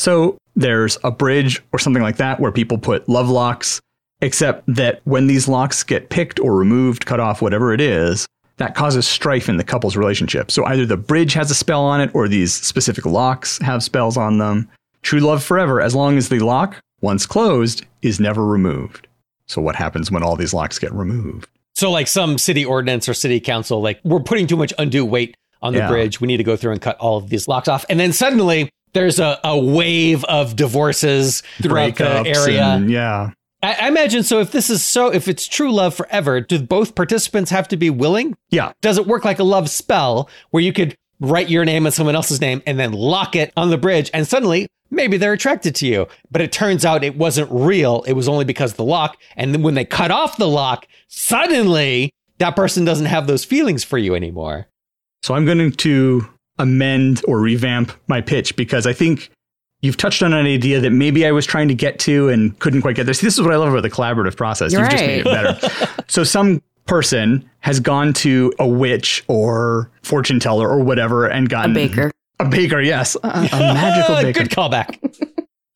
So 0.00 0.38
there's 0.56 0.96
a 1.04 1.10
bridge 1.10 1.62
or 1.74 1.78
something 1.78 2.02
like 2.02 2.16
that 2.16 2.40
where 2.40 2.50
people 2.50 2.78
put 2.78 3.06
love 3.06 3.28
locks, 3.28 3.82
except 4.22 4.64
that 4.74 5.02
when 5.04 5.26
these 5.26 5.46
locks 5.46 5.82
get 5.82 6.08
picked 6.08 6.40
or 6.40 6.56
removed, 6.56 7.04
cut 7.04 7.20
off, 7.20 7.42
whatever 7.42 7.74
it 7.74 7.82
is, 7.82 8.26
that 8.56 8.74
causes 8.74 9.06
strife 9.06 9.46
in 9.46 9.58
the 9.58 9.62
couple's 9.62 9.98
relationship. 9.98 10.50
So 10.50 10.64
either 10.64 10.86
the 10.86 10.96
bridge 10.96 11.34
has 11.34 11.50
a 11.50 11.54
spell 11.54 11.84
on 11.84 12.00
it 12.00 12.10
or 12.14 12.28
these 12.28 12.54
specific 12.54 13.04
locks 13.04 13.58
have 13.58 13.82
spells 13.82 14.16
on 14.16 14.38
them. 14.38 14.70
True 15.02 15.20
love 15.20 15.44
forever, 15.44 15.82
as 15.82 15.94
long 15.94 16.16
as 16.16 16.30
the 16.30 16.38
lock, 16.38 16.80
once 17.02 17.26
closed, 17.26 17.84
is 18.00 18.18
never 18.18 18.46
removed. 18.46 19.06
So 19.48 19.60
what 19.60 19.76
happens 19.76 20.10
when 20.10 20.22
all 20.22 20.34
these 20.34 20.54
locks 20.54 20.78
get 20.78 20.92
removed? 20.94 21.50
So, 21.74 21.90
like 21.90 22.06
some 22.06 22.38
city 22.38 22.64
ordinance 22.64 23.06
or 23.06 23.12
city 23.12 23.38
council, 23.38 23.82
like 23.82 24.00
we're 24.02 24.20
putting 24.20 24.46
too 24.46 24.56
much 24.56 24.72
undue 24.78 25.04
weight 25.04 25.34
on 25.60 25.74
the 25.74 25.80
Yeah. 25.80 25.88
bridge. 25.88 26.22
We 26.22 26.26
need 26.26 26.38
to 26.38 26.42
go 26.44 26.56
through 26.56 26.72
and 26.72 26.80
cut 26.80 26.96
all 26.96 27.18
of 27.18 27.28
these 27.28 27.46
locks 27.48 27.68
off. 27.68 27.84
And 27.90 28.00
then 28.00 28.14
suddenly 28.14 28.70
there's 28.92 29.18
a, 29.18 29.38
a 29.44 29.58
wave 29.58 30.24
of 30.24 30.56
divorces 30.56 31.42
throughout 31.62 31.96
the 31.96 32.24
area. 32.26 32.64
and- 32.64 32.90
yeah. 32.90 33.30
I, 33.62 33.74
I 33.74 33.88
imagine 33.88 34.22
so. 34.22 34.40
If 34.40 34.52
this 34.52 34.70
is 34.70 34.82
so, 34.82 35.08
if 35.12 35.28
it's 35.28 35.46
true 35.46 35.70
love 35.70 35.94
forever, 35.94 36.40
do 36.40 36.58
both 36.62 36.94
participants 36.94 37.50
have 37.50 37.68
to 37.68 37.76
be 37.76 37.90
willing? 37.90 38.34
Yeah. 38.48 38.72
Does 38.80 38.96
it 38.96 39.06
work 39.06 39.24
like 39.26 39.38
a 39.38 39.44
love 39.44 39.68
spell 39.68 40.30
where 40.50 40.62
you 40.62 40.72
could 40.72 40.96
write 41.20 41.50
your 41.50 41.66
name 41.66 41.84
and 41.84 41.94
someone 41.94 42.14
else's 42.16 42.40
name 42.40 42.62
and 42.66 42.78
then 42.80 42.92
lock 42.92 43.36
it 43.36 43.52
on 43.58 43.68
the 43.68 43.76
bridge 43.76 44.10
and 44.14 44.26
suddenly 44.26 44.66
maybe 44.90 45.18
they're 45.18 45.34
attracted 45.34 45.74
to 45.74 45.86
you. 45.86 46.08
But 46.30 46.40
it 46.40 46.52
turns 46.52 46.86
out 46.86 47.04
it 47.04 47.16
wasn't 47.18 47.50
real. 47.52 48.02
It 48.06 48.14
was 48.14 48.26
only 48.28 48.46
because 48.46 48.70
of 48.70 48.76
the 48.78 48.84
lock. 48.84 49.18
And 49.36 49.52
then 49.54 49.62
when 49.62 49.74
they 49.74 49.84
cut 49.84 50.10
off 50.10 50.38
the 50.38 50.48
lock, 50.48 50.86
suddenly 51.08 52.10
that 52.38 52.56
person 52.56 52.84
doesn't 52.86 53.06
have 53.06 53.26
those 53.26 53.44
feelings 53.44 53.84
for 53.84 53.98
you 53.98 54.14
anymore. 54.14 54.66
So 55.22 55.34
I'm 55.34 55.44
going 55.44 55.70
to 55.70 56.26
amend 56.60 57.22
or 57.26 57.40
revamp 57.40 57.92
my 58.08 58.20
pitch 58.20 58.54
because 58.56 58.86
I 58.86 58.92
think 58.92 59.30
you've 59.82 59.96
touched 59.96 60.22
on 60.22 60.32
an 60.32 60.46
idea 60.46 60.80
that 60.80 60.90
maybe 60.90 61.26
I 61.26 61.32
was 61.32 61.46
trying 61.46 61.68
to 61.68 61.74
get 61.74 61.98
to 62.00 62.28
and 62.28 62.58
couldn't 62.58 62.82
quite 62.82 62.96
get 62.96 63.04
there. 63.04 63.14
See, 63.14 63.26
this 63.26 63.34
is 63.34 63.42
what 63.42 63.52
I 63.52 63.56
love 63.56 63.72
about 63.72 63.82
the 63.82 63.90
collaborative 63.90 64.36
process. 64.36 64.72
You're 64.72 64.82
you've 64.82 64.90
just 64.90 65.04
made 65.04 65.20
it 65.20 65.24
better. 65.24 66.02
so 66.08 66.24
some 66.24 66.62
person 66.86 67.48
has 67.60 67.80
gone 67.80 68.12
to 68.12 68.52
a 68.58 68.66
witch 68.66 69.24
or 69.28 69.90
fortune 70.02 70.40
teller 70.40 70.68
or 70.68 70.80
whatever 70.80 71.26
and 71.26 71.48
gotten 71.48 71.72
A 71.72 71.74
baker. 71.74 72.10
A 72.40 72.48
baker, 72.48 72.80
yes, 72.80 73.16
a, 73.22 73.28
a 73.28 73.58
magical 73.58 74.16
baker. 74.22 74.40
Good 74.40 74.50
callback. 74.50 74.98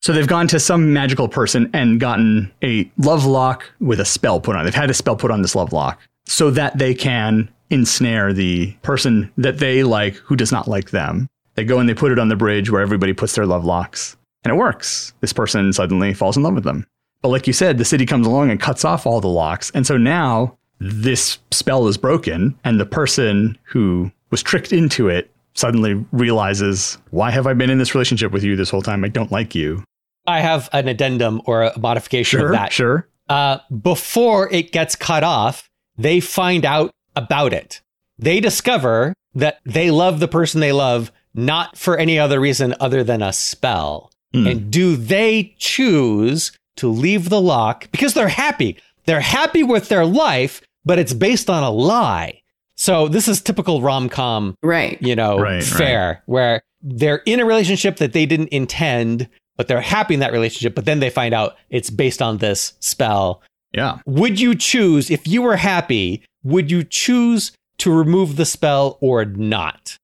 So 0.01 0.13
they've 0.13 0.27
gone 0.27 0.47
to 0.49 0.59
some 0.59 0.93
magical 0.93 1.27
person 1.27 1.69
and 1.73 1.99
gotten 1.99 2.51
a 2.63 2.91
love 2.97 3.25
lock 3.25 3.71
with 3.79 3.99
a 3.99 4.05
spell 4.05 4.39
put 4.39 4.55
on. 4.55 4.61
it. 4.61 4.65
They've 4.65 4.75
had 4.75 4.89
a 4.89 4.93
spell 4.93 5.15
put 5.15 5.31
on 5.31 5.41
this 5.41 5.55
love 5.55 5.73
lock 5.73 5.99
so 6.25 6.51
that 6.51 6.77
they 6.77 6.93
can 6.93 7.49
ensnare 7.69 8.33
the 8.33 8.71
person 8.81 9.31
that 9.37 9.59
they 9.59 9.83
like 9.83 10.15
who 10.15 10.35
does 10.35 10.51
not 10.51 10.67
like 10.67 10.91
them. 10.91 11.27
They 11.55 11.63
go 11.63 11.79
and 11.79 11.87
they 11.87 11.93
put 11.93 12.11
it 12.11 12.19
on 12.19 12.29
the 12.29 12.35
bridge 12.35 12.69
where 12.69 12.81
everybody 12.81 13.13
puts 13.13 13.33
their 13.35 13.45
love 13.45 13.65
locks. 13.65 14.17
And 14.43 14.53
it 14.53 14.57
works. 14.57 15.13
This 15.21 15.33
person 15.33 15.73
suddenly 15.73 16.13
falls 16.13 16.37
in 16.37 16.43
love 16.43 16.53
with 16.53 16.63
them. 16.65 16.85
But 17.21 17.29
like 17.29 17.47
you 17.47 17.53
said, 17.53 17.77
the 17.77 17.85
city 17.85 18.05
comes 18.05 18.27
along 18.27 18.51
and 18.51 18.59
cuts 18.59 18.85
off 18.85 19.07
all 19.07 19.19
the 19.21 19.27
locks. 19.27 19.71
And 19.73 19.87
so 19.87 19.97
now 19.97 20.57
this 20.79 21.39
spell 21.51 21.87
is 21.87 21.97
broken, 21.97 22.53
and 22.65 22.79
the 22.79 22.85
person 22.85 23.57
who 23.63 24.11
was 24.29 24.43
tricked 24.43 24.71
into 24.73 25.07
it 25.07 25.31
suddenly 25.55 26.05
realizes, 26.11 26.97
why 27.11 27.31
have 27.31 27.47
I 27.47 27.53
been 27.53 27.69
in 27.69 27.77
this 27.79 27.95
relationship 27.95 28.31
with 28.33 28.43
you 28.43 28.55
this 28.55 28.69
whole 28.69 28.81
time? 28.81 29.03
I 29.03 29.07
don't 29.07 29.31
like 29.31 29.55
you. 29.55 29.83
I 30.27 30.41
have 30.41 30.69
an 30.73 30.87
addendum 30.87 31.41
or 31.45 31.63
a 31.63 31.79
modification 31.79 32.39
Sure, 32.39 32.47
of 32.49 32.53
that. 32.53 32.73
sure. 32.73 33.07
uh, 33.29 33.59
before 33.81 34.51
it 34.51 34.71
gets 34.73 34.95
cut 34.95 35.23
off, 35.23 35.69
they 35.97 36.19
find 36.19 36.65
out 36.65 36.91
about 37.15 37.53
it. 37.53 37.81
They 38.17 38.39
discover 38.39 39.13
that 39.33 39.59
they 39.65 39.91
love 39.91 40.19
the 40.19 40.27
person 40.27 40.61
they 40.61 40.71
love 40.71 41.11
not 41.33 41.77
for 41.77 41.97
any 41.97 42.17
other 42.17 42.39
reason 42.39 42.73
other 42.79 43.03
than 43.03 43.21
a 43.21 43.33
spell. 43.33 44.11
Hmm. 44.33 44.47
And 44.47 44.71
do 44.71 44.95
they 44.95 45.55
choose 45.59 46.51
to 46.77 46.89
leave 46.89 47.29
the 47.29 47.41
lock 47.41 47.89
because 47.91 48.13
they're 48.13 48.27
happy? 48.29 48.77
They're 49.05 49.19
happy 49.21 49.63
with 49.63 49.89
their 49.89 50.05
life, 50.05 50.61
but 50.85 50.97
it's 50.99 51.13
based 51.13 51.49
on 51.49 51.63
a 51.63 51.69
lie. 51.71 52.41
So 52.77 53.07
this 53.07 53.27
is 53.27 53.41
typical 53.41 53.81
rom 53.81 54.09
com 54.09 54.55
Right. 54.63 54.97
you 55.01 55.15
know, 55.15 55.37
Right, 55.39 55.63
fair, 55.63 56.23
where 56.25 56.61
they're 56.81 57.21
in 57.25 57.39
a 57.39 57.45
relationship 57.45 57.97
that 57.97 58.13
they 58.13 58.25
didn't 58.25 58.49
intend, 58.49 59.29
but 59.57 59.67
they're 59.67 59.81
happy 59.81 60.13
in 60.13 60.19
that 60.21 60.33
relationship. 60.33 60.75
But 60.75 60.85
then 60.85 60.99
they 60.99 61.09
find 61.09 61.33
out 61.33 61.55
it's 61.69 61.89
based 61.89 62.21
on 62.21 62.37
this 62.37 62.73
spell. 62.79 63.41
Yeah. 63.75 63.99
Would 64.05 64.39
you 64.39 64.55
choose, 64.55 65.11
if 65.11 65.27
you 65.27 65.41
were 65.41 65.57
happy, 65.57 66.23
would 66.43 66.71
you 66.71 66.83
choose 66.83 67.51
to 67.79 67.91
remove 67.91 68.37
the 68.37 68.45
spell 68.45 68.97
or 69.01 69.25
not? 69.25 69.97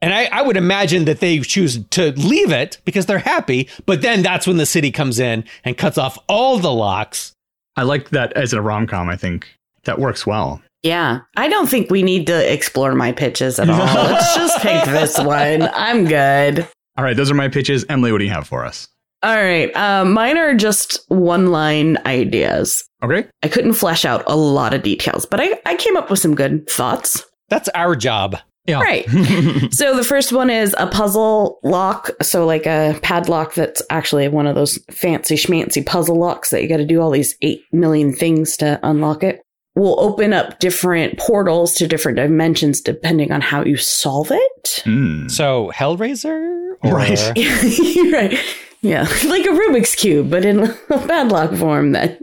And 0.00 0.12
I, 0.12 0.26
I 0.26 0.42
would 0.42 0.56
imagine 0.56 1.06
that 1.06 1.20
they 1.20 1.38
choose 1.40 1.82
to 1.86 2.12
leave 2.12 2.52
it 2.52 2.78
because 2.84 3.06
they're 3.06 3.18
happy, 3.18 3.68
but 3.86 4.02
then 4.02 4.22
that's 4.22 4.46
when 4.46 4.58
the 4.58 4.66
city 4.66 4.90
comes 4.90 5.18
in 5.18 5.44
and 5.64 5.76
cuts 5.78 5.98
off 5.98 6.18
all 6.28 6.58
the 6.58 6.72
locks. 6.72 7.32
I 7.76 7.82
like 7.82 8.10
that 8.10 8.32
as 8.34 8.52
a 8.52 8.60
rom 8.60 8.86
com. 8.86 9.08
I 9.08 9.16
think 9.16 9.48
that 9.84 9.98
works 9.98 10.26
well. 10.26 10.62
Yeah. 10.82 11.20
I 11.36 11.48
don't 11.48 11.68
think 11.68 11.90
we 11.90 12.02
need 12.02 12.26
to 12.26 12.52
explore 12.52 12.94
my 12.94 13.12
pitches 13.12 13.58
at 13.58 13.70
all. 13.70 13.78
Let's 13.78 14.34
just 14.36 14.60
pick 14.60 14.84
this 14.84 15.18
one. 15.18 15.62
I'm 15.72 16.04
good. 16.04 16.68
All 16.96 17.02
right, 17.02 17.16
those 17.16 17.30
are 17.30 17.34
my 17.34 17.48
pitches. 17.48 17.84
Emily, 17.88 18.12
what 18.12 18.18
do 18.18 18.24
you 18.24 18.30
have 18.30 18.46
for 18.46 18.64
us? 18.64 18.86
All 19.24 19.34
right. 19.34 19.74
Uh, 19.74 20.04
mine 20.04 20.36
are 20.36 20.54
just 20.54 21.00
one 21.08 21.46
line 21.46 21.96
ideas. 22.04 22.84
Okay. 23.02 23.26
I 23.42 23.48
couldn't 23.48 23.72
flesh 23.72 24.04
out 24.04 24.22
a 24.26 24.36
lot 24.36 24.74
of 24.74 24.82
details, 24.82 25.24
but 25.24 25.40
I, 25.40 25.58
I 25.64 25.76
came 25.76 25.96
up 25.96 26.10
with 26.10 26.18
some 26.18 26.34
good 26.34 26.68
thoughts. 26.68 27.24
That's 27.48 27.70
our 27.70 27.96
job. 27.96 28.36
Yeah. 28.66 28.80
Right. 28.80 29.08
so 29.72 29.96
the 29.96 30.04
first 30.06 30.32
one 30.32 30.50
is 30.50 30.74
a 30.78 30.86
puzzle 30.86 31.58
lock. 31.62 32.10
So 32.22 32.44
like 32.44 32.66
a 32.66 32.98
padlock 33.02 33.54
that's 33.54 33.82
actually 33.90 34.28
one 34.28 34.46
of 34.46 34.54
those 34.54 34.78
fancy 34.90 35.36
schmancy 35.36 35.84
puzzle 35.84 36.16
locks 36.18 36.50
that 36.50 36.62
you 36.62 36.68
got 36.68 36.78
to 36.78 36.86
do 36.86 37.00
all 37.00 37.10
these 37.10 37.34
8 37.42 37.62
million 37.72 38.14
things 38.14 38.56
to 38.58 38.78
unlock 38.82 39.22
it. 39.22 39.40
Will 39.74 39.98
open 40.00 40.32
up 40.32 40.60
different 40.60 41.18
portals 41.18 41.74
to 41.74 41.86
different 41.88 42.16
dimensions 42.16 42.80
depending 42.80 43.32
on 43.32 43.40
how 43.40 43.64
you 43.64 43.76
solve 43.76 44.30
it. 44.30 44.80
Hmm. 44.84 45.28
So 45.28 45.72
Hellraiser? 45.74 46.74
Or- 46.82 46.94
Right. 46.94 47.18
right. 48.12 48.38
Yeah. 48.84 49.08
Like 49.24 49.46
a 49.46 49.48
Rubik's 49.48 49.94
Cube, 49.94 50.30
but 50.30 50.44
in 50.44 50.60
a 50.90 50.98
padlock 51.08 51.54
form 51.54 51.92
then. 51.92 52.18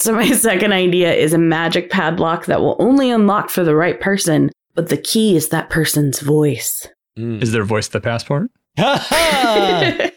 So 0.00 0.14
my 0.14 0.26
second 0.32 0.72
idea 0.72 1.12
is 1.12 1.32
a 1.32 1.38
magic 1.38 1.90
padlock 1.90 2.46
that 2.46 2.60
will 2.60 2.76
only 2.78 3.10
unlock 3.10 3.50
for 3.50 3.62
the 3.62 3.76
right 3.76 4.00
person, 4.00 4.50
but 4.74 4.88
the 4.88 4.96
key 4.96 5.36
is 5.36 5.50
that 5.50 5.70
person's 5.70 6.20
voice. 6.20 6.88
Mm. 7.18 7.42
Is 7.42 7.52
their 7.52 7.64
voice 7.64 7.88
the 7.88 8.00
passport? 8.00 8.50
uh, 8.78 10.08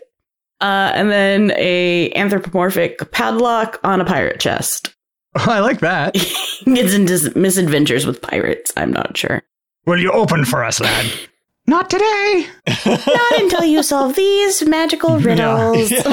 and 0.62 1.12
then 1.12 1.52
a 1.58 2.12
anthropomorphic 2.14 3.12
padlock 3.12 3.80
on 3.84 4.00
a 4.00 4.06
pirate 4.06 4.40
chest. 4.40 4.96
Oh, 5.38 5.52
I 5.52 5.60
like 5.60 5.82
that. 5.82 6.14
Gets 6.64 6.94
into 6.94 7.38
misadventures 7.38 8.06
with 8.06 8.22
pirates. 8.22 8.72
I'm 8.78 8.94
not 8.94 9.18
sure. 9.18 9.44
Will 9.86 10.00
you 10.00 10.10
open 10.12 10.46
for 10.46 10.64
us, 10.64 10.80
lad? 10.80 11.12
Not 11.68 11.90
today. 11.90 12.48
Not 12.86 13.40
until 13.40 13.64
you 13.64 13.82
solve 13.84 14.16
these 14.16 14.64
magical 14.68 15.18
riddles. 15.20 15.92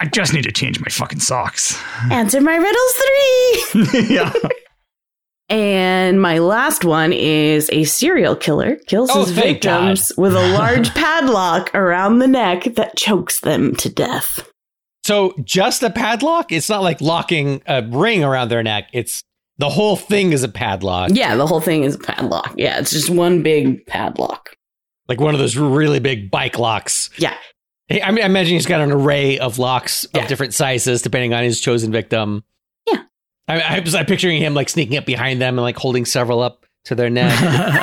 I 0.00 0.06
just 0.12 0.32
need 0.34 0.42
to 0.42 0.52
change 0.52 0.80
my 0.80 0.88
fucking 0.88 1.20
socks. 1.20 1.80
Answer 2.10 2.40
my 2.40 2.56
riddles 2.56 3.92
three. 3.92 4.08
yeah. 4.16 4.32
And 5.48 6.20
my 6.20 6.38
last 6.38 6.84
one 6.84 7.12
is 7.12 7.70
a 7.72 7.84
serial 7.84 8.34
killer 8.34 8.76
kills 8.88 9.10
Oh, 9.12 9.20
his 9.24 9.32
thank 9.32 9.62
victims 9.62 10.12
with 10.18 10.34
a 10.34 10.48
large 10.54 10.92
padlock 10.94 11.72
around 11.72 12.18
the 12.18 12.26
neck 12.26 12.64
that 12.74 12.96
chokes 12.96 13.40
them 13.40 13.76
to 13.76 13.88
death. 13.88 14.50
so 15.04 15.34
just 15.44 15.84
a 15.84 15.90
padlock? 15.90 16.50
It's 16.50 16.68
not 16.68 16.82
like 16.82 17.00
locking 17.00 17.62
a 17.66 17.86
ring 17.86 18.24
around 18.24 18.48
their 18.48 18.64
neck. 18.64 18.88
It's 18.92 19.22
the 19.58 19.68
whole 19.70 19.94
thing 19.94 20.32
is 20.32 20.42
a 20.42 20.48
padlock. 20.48 21.10
Yeah, 21.14 21.36
the 21.36 21.46
whole 21.46 21.60
thing 21.60 21.84
is 21.84 21.94
a 21.94 21.98
padlock. 22.00 22.52
Yeah, 22.56 22.80
it's 22.80 22.90
just 22.90 23.08
one 23.08 23.42
big 23.44 23.86
padlock. 23.86 24.50
Like 25.08 25.20
one 25.20 25.34
of 25.34 25.40
those 25.40 25.56
really 25.56 26.00
big 26.00 26.30
bike 26.30 26.58
locks. 26.58 27.10
Yeah. 27.18 27.34
I 27.90 28.10
mean, 28.10 28.22
I 28.24 28.26
imagine 28.26 28.54
he's 28.54 28.66
got 28.66 28.80
an 28.80 28.90
array 28.90 29.38
of 29.38 29.58
locks 29.58 30.06
Yeah. 30.14 30.22
of 30.22 30.28
different 30.28 30.54
sizes 30.54 31.02
depending 31.02 31.32
on 31.34 31.44
his 31.44 31.60
chosen 31.60 31.92
victim. 31.92 32.42
Yeah. 32.88 33.02
I, 33.46 33.60
I 33.60 33.80
was 33.80 33.94
I'm 33.94 34.06
picturing 34.06 34.40
him 34.42 34.54
like 34.54 34.68
sneaking 34.68 34.96
up 34.96 35.06
behind 35.06 35.40
them 35.40 35.56
and 35.58 35.62
like 35.62 35.76
holding 35.76 36.04
several 36.04 36.40
up 36.40 36.66
to 36.86 36.94
their 36.96 37.10
neck 37.10 37.32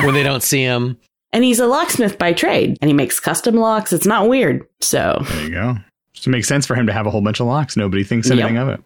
when 0.04 0.14
they 0.14 0.24
don't 0.24 0.44
see 0.44 0.62
him. 0.62 0.98
And 1.32 1.44
he's 1.44 1.60
a 1.60 1.66
locksmith 1.66 2.20
by 2.20 2.32
trade, 2.32 2.78
and 2.80 2.90
he 2.90 2.94
makes 2.94 3.20
custom 3.20 3.56
locks. 3.56 3.92
It's 3.92 4.06
not 4.06 4.30
weird. 4.30 4.68
So, 4.82 5.20
There 5.30 5.44
you 5.44 5.50
go. 5.50 5.76
Just 6.14 6.28
makes 6.28 6.48
sense 6.48 6.68
for 6.68 6.76
him 6.76 6.86
to 6.86 6.94
have 6.94 7.08
a 7.08 7.10
whole 7.10 7.22
bunch 7.22 7.40
of 7.40 7.48
locks. 7.48 7.76
Nobody 7.76 8.04
thinks 8.04 8.30
Yep. 8.30 8.38
anything 8.38 8.58
of 8.58 8.68
it. 8.70 8.82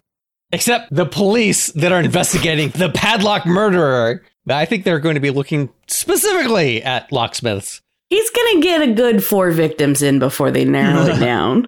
Except 0.53 0.87
the 0.95 1.05
police 1.05 1.67
that 1.73 1.91
are 1.91 1.99
investigating 1.99 2.69
the 2.69 2.89
padlock 2.89 3.45
murderer. 3.45 4.23
I 4.49 4.63
think 4.63 4.85
they're 4.85 4.99
going 5.01 5.15
to 5.15 5.19
be 5.21 5.29
looking 5.29 5.69
specifically 5.87 6.81
at 6.83 7.11
locksmiths. 7.11 7.81
He's 8.09 8.29
going 8.29 8.55
to 8.55 8.61
get 8.61 8.81
a 8.81 8.93
good 8.93 9.23
four 9.23 9.51
victims 9.51 10.01
in 10.01 10.19
before 10.19 10.51
they 10.51 10.65
narrow 10.65 11.03
it 11.05 11.19
down. 11.19 11.65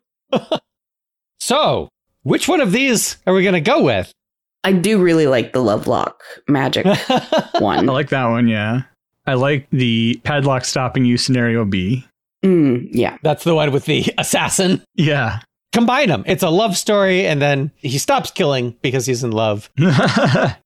So, 1.39 1.89
which 2.23 2.47
one 2.47 2.61
of 2.61 2.71
these 2.71 3.17
are 3.25 3.33
we 3.33 3.43
going 3.43 3.53
to 3.53 3.61
go 3.61 3.81
with? 3.83 4.11
I 4.63 4.73
do 4.73 5.01
really 5.01 5.27
like 5.27 5.53
the 5.53 5.61
love 5.61 5.87
lock 5.87 6.21
magic 6.47 6.85
one. 7.59 7.89
I 7.89 7.93
like 7.93 8.09
that 8.09 8.25
one, 8.27 8.47
yeah. 8.47 8.81
I 9.25 9.35
like 9.35 9.69
the 9.69 10.19
padlock 10.23 10.65
stopping 10.65 11.05
you 11.05 11.17
scenario 11.17 11.63
B. 11.63 12.05
Mm, 12.43 12.89
yeah. 12.91 13.17
That's 13.21 13.43
the 13.43 13.55
one 13.55 13.71
with 13.71 13.85
the 13.85 14.05
assassin. 14.17 14.81
Yeah. 14.95 15.39
Combine 15.71 16.09
them. 16.09 16.23
It's 16.25 16.41
a 16.41 16.49
love 16.49 16.75
story, 16.75 17.27
and 17.27 17.41
then 17.41 17.71
he 17.75 17.99
stops 17.99 18.31
killing 18.31 18.75
because 18.81 19.05
he's 19.05 19.23
in 19.23 19.31
love. 19.31 19.69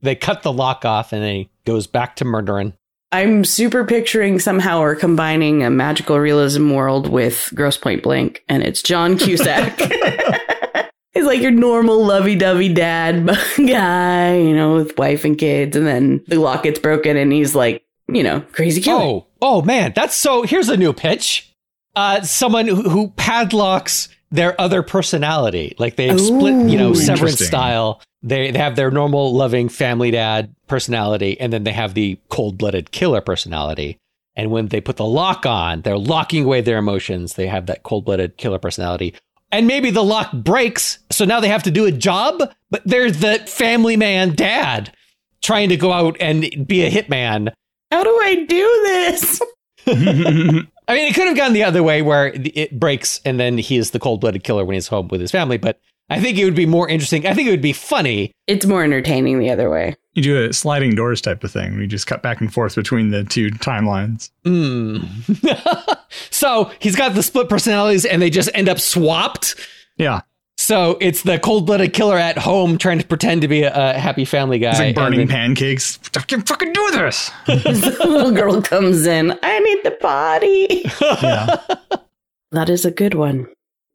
They 0.02 0.16
cut 0.16 0.44
the 0.44 0.54
lock 0.54 0.86
off, 0.86 1.12
and 1.14 1.22
then 1.22 1.36
he 1.36 1.50
goes 1.66 1.88
back 1.88 2.16
to 2.18 2.26
murdering. 2.26 2.74
I'm 3.14 3.46
super 3.46 3.86
picturing 3.86 4.40
somehow 4.40 4.82
we're 4.82 4.96
combining 4.96 5.64
a 5.64 5.70
magical 5.70 6.18
realism 6.18 6.72
world 6.72 7.08
with 7.08 7.52
Grosse 7.54 7.78
Pointe 7.78 8.02
Blank, 8.02 8.44
and 8.50 8.64
it's 8.64 8.82
John 8.82 9.18
Cusack. 9.20 9.80
He's 11.14 11.24
like 11.24 11.40
your 11.40 11.52
normal 11.52 12.04
lovey 12.04 12.36
dovey 12.36 12.74
dad 12.74 13.28
guy, 13.58 14.38
you 14.38 14.56
know, 14.56 14.74
with 14.74 14.98
wife 14.98 15.26
and 15.26 15.38
kids, 15.38 15.78
and 15.78 15.86
then 15.86 16.24
the 16.28 16.38
lock 16.38 16.64
gets 16.64 16.80
broken, 16.80 17.16
and 17.16 17.32
he's 17.32 17.54
like, 17.54 17.86
you 18.08 18.24
know, 18.24 18.42
crazy 18.52 18.82
killer. 18.82 19.04
Oh, 19.04 19.28
oh 19.40 19.62
man, 19.62 19.94
that's 19.96 20.16
so. 20.16 20.42
Here's 20.42 20.70
a 20.70 20.76
new 20.76 20.92
pitch. 20.92 21.54
Uh, 21.96 22.22
someone 22.24 22.66
who, 22.66 22.90
who 22.90 23.10
padlocks 23.10 24.10
their 24.34 24.60
other 24.60 24.82
personality, 24.82 25.76
like 25.78 25.96
they've 25.96 26.20
split, 26.20 26.68
you 26.68 26.78
know, 26.78 26.92
Ooh. 26.92 26.96
severance 26.96 27.40
style. 27.40 28.02
They 28.24 28.50
they 28.50 28.58
have 28.58 28.76
their 28.76 28.90
normal 28.90 29.34
loving 29.34 29.70
family 29.70 30.10
dad 30.10 30.54
personality, 30.68 31.40
and 31.40 31.54
then 31.54 31.64
they 31.64 31.72
have 31.72 31.94
the 31.94 32.20
cold 32.30 32.58
blooded 32.58 32.92
killer 32.92 33.22
personality. 33.22 33.98
And 34.36 34.50
when 34.50 34.70
they 34.70 34.82
put 34.82 34.98
the 34.98 35.06
lock 35.06 35.46
on, 35.46 35.82
they're 35.82 35.98
locking 35.98 36.46
away 36.46 36.62
their 36.62 36.80
emotions. 36.80 37.36
They 37.36 37.46
have 37.46 37.68
that 37.68 37.84
cold 37.84 38.06
blooded 38.06 38.38
killer 38.38 38.58
personality. 38.58 39.14
And 39.52 39.68
maybe 39.68 39.92
the 39.92 40.04
lock 40.04 40.32
breaks, 40.32 40.98
so 41.12 41.26
now 41.26 41.40
they 41.40 41.48
have 41.48 41.62
to 41.64 41.72
do 41.72 41.86
a 41.86 41.92
job, 41.92 42.42
but 42.72 42.82
they're 42.86 43.12
the 43.12 43.38
family 43.46 43.96
man 43.96 44.34
dad 44.34 44.92
trying 45.44 45.70
to 45.70 45.78
go 45.78 45.92
out 45.92 46.18
and 46.20 46.66
be 46.68 46.82
a 46.82 46.90
hitman. 46.90 47.54
How 47.92 48.04
do 48.04 48.20
I 48.24 48.46
do 48.46 48.82
this? 49.86 50.64
I 50.88 50.94
mean, 50.96 51.08
it 51.08 51.16
could 51.16 51.28
have 51.28 51.38
gone 51.38 51.54
the 51.54 51.64
other 51.64 51.84
way 51.84 52.02
where 52.02 52.32
it 52.34 52.80
breaks 52.80 53.22
and 53.26 53.40
then 53.40 53.58
he 53.58 53.78
is 53.78 53.92
the 53.92 54.00
cold 54.00 54.22
blooded 54.22 54.44
killer 54.44 54.66
when 54.66 54.74
he's 54.74 54.88
home 54.88 55.08
with 55.08 55.22
his 55.22 55.32
family, 55.32 55.58
but 55.58 55.80
I 56.10 56.20
think 56.20 56.38
it 56.38 56.46
would 56.46 56.56
be 56.56 56.66
more 56.66 56.88
interesting. 56.90 57.26
I 57.26 57.34
think 57.34 57.48
it 57.48 57.52
would 57.52 57.62
be 57.62 57.74
funny. 57.74 58.32
It's 58.48 58.66
more 58.66 58.84
entertaining 58.84 59.40
the 59.40 59.50
other 59.50 59.70
way. 59.70 59.96
you 60.14 60.22
do 60.22 60.46
a 60.46 60.54
sliding 60.54 60.96
doors 60.96 61.22
type 61.22 61.44
of 61.44 61.52
thing. 61.52 61.74
where 61.74 61.82
You 61.82 61.88
just 61.88 62.08
cut 62.08 62.22
back 62.22 62.42
and 62.42 62.54
forth 62.54 62.76
between 62.76 63.10
the 63.10 63.24
two 63.24 63.50
timelines. 63.50 64.30
Mm. 64.46 65.98
so 66.30 66.72
he's 66.80 66.96
got 66.96 67.16
the 67.16 67.24
split 67.24 67.50
personalities 67.50 68.06
and 68.06 68.22
they 68.22 68.30
just 68.30 68.50
end 68.54 68.68
up 68.70 68.80
swapped. 68.80 69.56
Yeah. 69.98 70.22
So 70.64 70.98
it's 71.02 71.24
the 71.24 71.40
cold 71.40 71.66
blooded 71.66 71.92
killer 71.92 72.18
at 72.18 72.38
home 72.38 72.78
trying 72.78 72.98
to 73.00 73.06
pretend 73.06 73.42
to 73.42 73.50
be 73.50 73.64
a, 73.64 73.74
a 73.74 74.00
happy 74.00 74.24
family 74.24 74.60
guy. 74.60 74.70
It's 74.70 74.80
like 74.80 74.96
burning 74.96 75.20
then- 75.20 75.28
pancakes. 75.28 76.00
I 76.16 76.22
can 76.22 76.42
fucking 76.42 76.72
do 76.72 76.92
this. 76.92 77.32
the 77.48 77.98
little 78.08 78.32
girl 78.32 78.62
comes 78.62 79.06
in. 79.06 79.38
I 79.44 79.60
need 79.60 79.80
the 79.84 79.98
body. 80.00 80.86
Yeah. 81.22 81.58
That 82.52 82.70
is 82.70 82.86
a 82.86 82.92
good 82.92 83.14
one. 83.14 83.48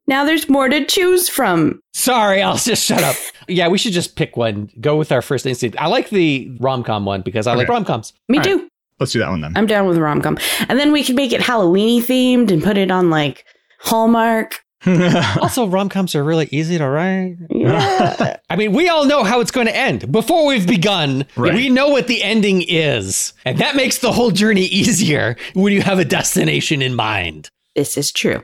Now 0.06 0.24
there's 0.26 0.48
more 0.50 0.68
to 0.68 0.84
choose 0.84 1.28
from. 1.30 1.80
Sorry, 1.94 2.42
I'll 2.42 2.56
just 2.58 2.84
shut 2.84 3.02
up. 3.02 3.16
Yeah, 3.48 3.68
we 3.68 3.78
should 3.78 3.92
just 3.94 4.14
pick 4.16 4.36
one. 4.36 4.70
Go 4.78 4.96
with 4.96 5.10
our 5.10 5.22
first 5.22 5.46
instinct. 5.46 5.76
I 5.80 5.86
like 5.86 6.10
the 6.10 6.54
rom 6.60 6.84
com 6.84 7.06
one 7.06 7.22
because 7.22 7.46
I 7.46 7.54
like 7.54 7.68
rom 7.68 7.86
coms. 7.86 8.12
Me 8.28 8.36
All 8.38 8.44
right. 8.44 8.50
too. 8.58 8.68
Let's 9.00 9.12
do 9.12 9.20
that 9.20 9.30
one 9.30 9.40
then. 9.40 9.52
I'm 9.56 9.66
down 9.66 9.86
with 9.86 9.96
rom 9.96 10.20
com. 10.20 10.36
And 10.68 10.78
then 10.78 10.92
we 10.92 11.02
can 11.02 11.14
make 11.16 11.32
it 11.32 11.40
Halloweeny 11.40 12.00
themed 12.02 12.50
and 12.50 12.62
put 12.62 12.76
it 12.76 12.90
on 12.90 13.08
like 13.08 13.46
Hallmark. 13.80 14.62
Also, 15.40 15.66
rom 15.66 15.88
coms 15.88 16.14
are 16.14 16.22
really 16.24 16.48
easy 16.50 16.78
to 16.78 16.88
write. 16.88 17.36
Yeah. 17.50 18.36
I 18.50 18.56
mean, 18.56 18.72
we 18.72 18.88
all 18.88 19.04
know 19.06 19.24
how 19.24 19.40
it's 19.40 19.50
going 19.50 19.66
to 19.66 19.76
end. 19.76 20.10
Before 20.10 20.46
we've 20.46 20.66
begun, 20.66 21.26
Right. 21.36 21.54
we 21.54 21.68
know 21.68 21.88
what 21.88 22.06
the 22.06 22.22
ending 22.22 22.62
is. 22.66 23.32
And 23.44 23.58
that 23.58 23.76
makes 23.76 23.98
the 23.98 24.12
whole 24.12 24.30
journey 24.30 24.62
easier 24.66 25.36
when 25.54 25.72
you 25.72 25.82
have 25.82 25.98
a 25.98 26.04
destination 26.04 26.80
in 26.82 26.94
mind. 26.94 27.50
this 27.74 27.96
is 27.96 28.10
true. 28.12 28.42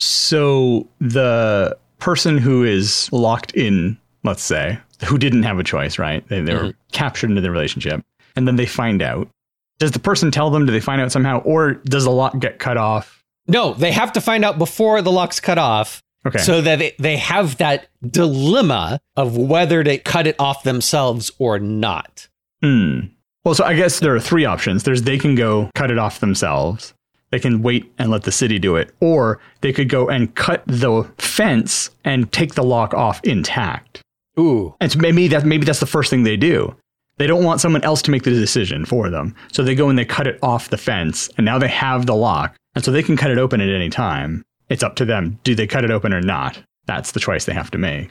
so 0.00 0.88
the 1.00 1.76
person 1.98 2.36
who 2.38 2.64
is 2.64 3.08
locked 3.12 3.52
in, 3.52 3.96
let's 4.24 4.42
say, 4.42 4.78
who 5.06 5.18
didn't 5.18 5.42
have 5.44 5.58
a 5.58 5.64
choice, 5.64 5.98
right? 5.98 6.26
They, 6.28 6.40
they 6.40 6.54
were 6.54 6.60
Mhm. 6.64 6.74
captured 6.92 7.30
into 7.30 7.40
the 7.42 7.50
relationship, 7.50 8.02
and 8.36 8.46
then 8.48 8.56
they 8.56 8.66
find 8.66 9.00
out. 9.02 9.28
Does 9.78 9.90
the 9.92 9.98
person 9.98 10.30
tell 10.30 10.50
them? 10.50 10.66
Do 10.66 10.72
they 10.72 10.80
find 10.80 11.00
out 11.00 11.10
somehow, 11.12 11.38
or 11.40 11.74
does 11.84 12.04
the 12.04 12.10
lock 12.10 12.38
get 12.38 12.58
cut 12.58 12.76
off? 12.76 13.13
No, 13.46 13.74
they 13.74 13.92
have 13.92 14.12
to 14.14 14.20
find 14.20 14.44
out 14.44 14.58
before 14.58 15.02
the 15.02 15.12
lock's 15.12 15.40
cut 15.40 15.58
off 15.58 16.02
Okay. 16.26 16.38
so 16.38 16.62
that 16.62 16.78
they, 16.78 16.94
they 16.98 17.16
have 17.18 17.58
that 17.58 17.88
dilemma 18.08 18.98
of 19.16 19.36
whether 19.36 19.84
to 19.84 19.98
cut 19.98 20.26
it 20.26 20.36
off 20.38 20.62
themselves 20.62 21.30
or 21.38 21.58
not. 21.58 22.28
Hmm. 22.62 23.00
Well, 23.44 23.54
so 23.54 23.64
I 23.64 23.74
guess 23.74 24.00
there 24.00 24.14
are 24.14 24.20
three 24.20 24.46
options. 24.46 24.84
There's 24.84 25.02
they 25.02 25.18
can 25.18 25.34
go 25.34 25.70
cut 25.74 25.90
it 25.90 25.98
off 25.98 26.20
themselves. 26.20 26.94
They 27.30 27.38
can 27.40 27.62
wait 27.62 27.92
and 27.98 28.10
let 28.10 28.22
the 28.22 28.32
city 28.32 28.58
do 28.58 28.76
it, 28.76 28.94
or 29.00 29.40
they 29.60 29.72
could 29.72 29.88
go 29.88 30.08
and 30.08 30.34
cut 30.34 30.62
the 30.66 31.02
fence 31.18 31.90
and 32.04 32.30
take 32.32 32.54
the 32.54 32.62
lock 32.62 32.94
off 32.94 33.20
intact. 33.24 34.00
Ooh. 34.38 34.74
And 34.80 34.90
so 34.92 34.98
maybe 34.98 35.28
that 35.28 35.44
maybe 35.44 35.66
that's 35.66 35.80
the 35.80 35.86
first 35.86 36.08
thing 36.10 36.22
they 36.22 36.36
do. 36.36 36.74
They 37.18 37.26
don't 37.26 37.44
want 37.44 37.60
someone 37.60 37.84
else 37.84 38.02
to 38.02 38.10
make 38.10 38.22
the 38.22 38.30
decision 38.30 38.84
for 38.84 39.10
them. 39.10 39.34
So 39.52 39.62
they 39.62 39.74
go 39.74 39.88
and 39.88 39.98
they 39.98 40.04
cut 40.04 40.26
it 40.26 40.38
off 40.42 40.70
the 40.70 40.78
fence, 40.78 41.28
and 41.36 41.44
now 41.44 41.58
they 41.58 41.68
have 41.68 42.06
the 42.06 42.14
lock. 42.14 42.56
And 42.74 42.84
so 42.84 42.90
they 42.90 43.02
can 43.02 43.16
cut 43.16 43.30
it 43.30 43.38
open 43.38 43.60
at 43.60 43.68
any 43.68 43.88
time. 43.90 44.44
It's 44.68 44.82
up 44.82 44.96
to 44.96 45.04
them. 45.04 45.38
Do 45.44 45.54
they 45.54 45.66
cut 45.66 45.84
it 45.84 45.90
open 45.90 46.12
or 46.12 46.20
not? 46.20 46.58
That's 46.86 47.12
the 47.12 47.20
choice 47.20 47.44
they 47.44 47.54
have 47.54 47.70
to 47.72 47.78
make. 47.78 48.10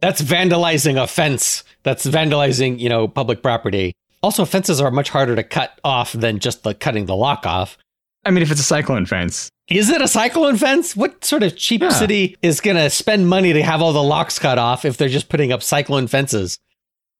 That's 0.00 0.22
vandalizing 0.22 1.02
a 1.02 1.06
fence. 1.06 1.64
That's 1.82 2.06
vandalizing, 2.06 2.78
you 2.78 2.88
know, 2.88 3.08
public 3.08 3.42
property. 3.42 3.94
Also, 4.22 4.44
fences 4.44 4.80
are 4.80 4.90
much 4.90 5.08
harder 5.10 5.34
to 5.36 5.42
cut 5.42 5.78
off 5.84 6.12
than 6.12 6.38
just 6.38 6.62
the 6.62 6.74
cutting 6.74 7.06
the 7.06 7.16
lock 7.16 7.46
off. 7.46 7.78
I 8.24 8.30
mean, 8.30 8.42
if 8.42 8.50
it's 8.50 8.60
a 8.60 8.64
cyclone 8.64 9.06
fence, 9.06 9.50
Is 9.68 9.88
it 9.90 10.00
a 10.02 10.08
cyclone 10.08 10.56
fence? 10.56 10.94
What 10.96 11.24
sort 11.24 11.42
of 11.42 11.56
cheap 11.56 11.80
Yeah. 11.82 11.88
city 11.90 12.36
is 12.42 12.60
going 12.60 12.76
to 12.76 12.88
spend 12.90 13.28
money 13.28 13.52
to 13.52 13.62
have 13.62 13.80
all 13.82 13.92
the 13.92 14.02
locks 14.02 14.38
cut 14.38 14.58
off 14.58 14.84
if 14.84 14.96
they're 14.96 15.08
just 15.08 15.28
putting 15.28 15.50
up 15.52 15.62
cyclone 15.62 16.06
fences? 16.06 16.58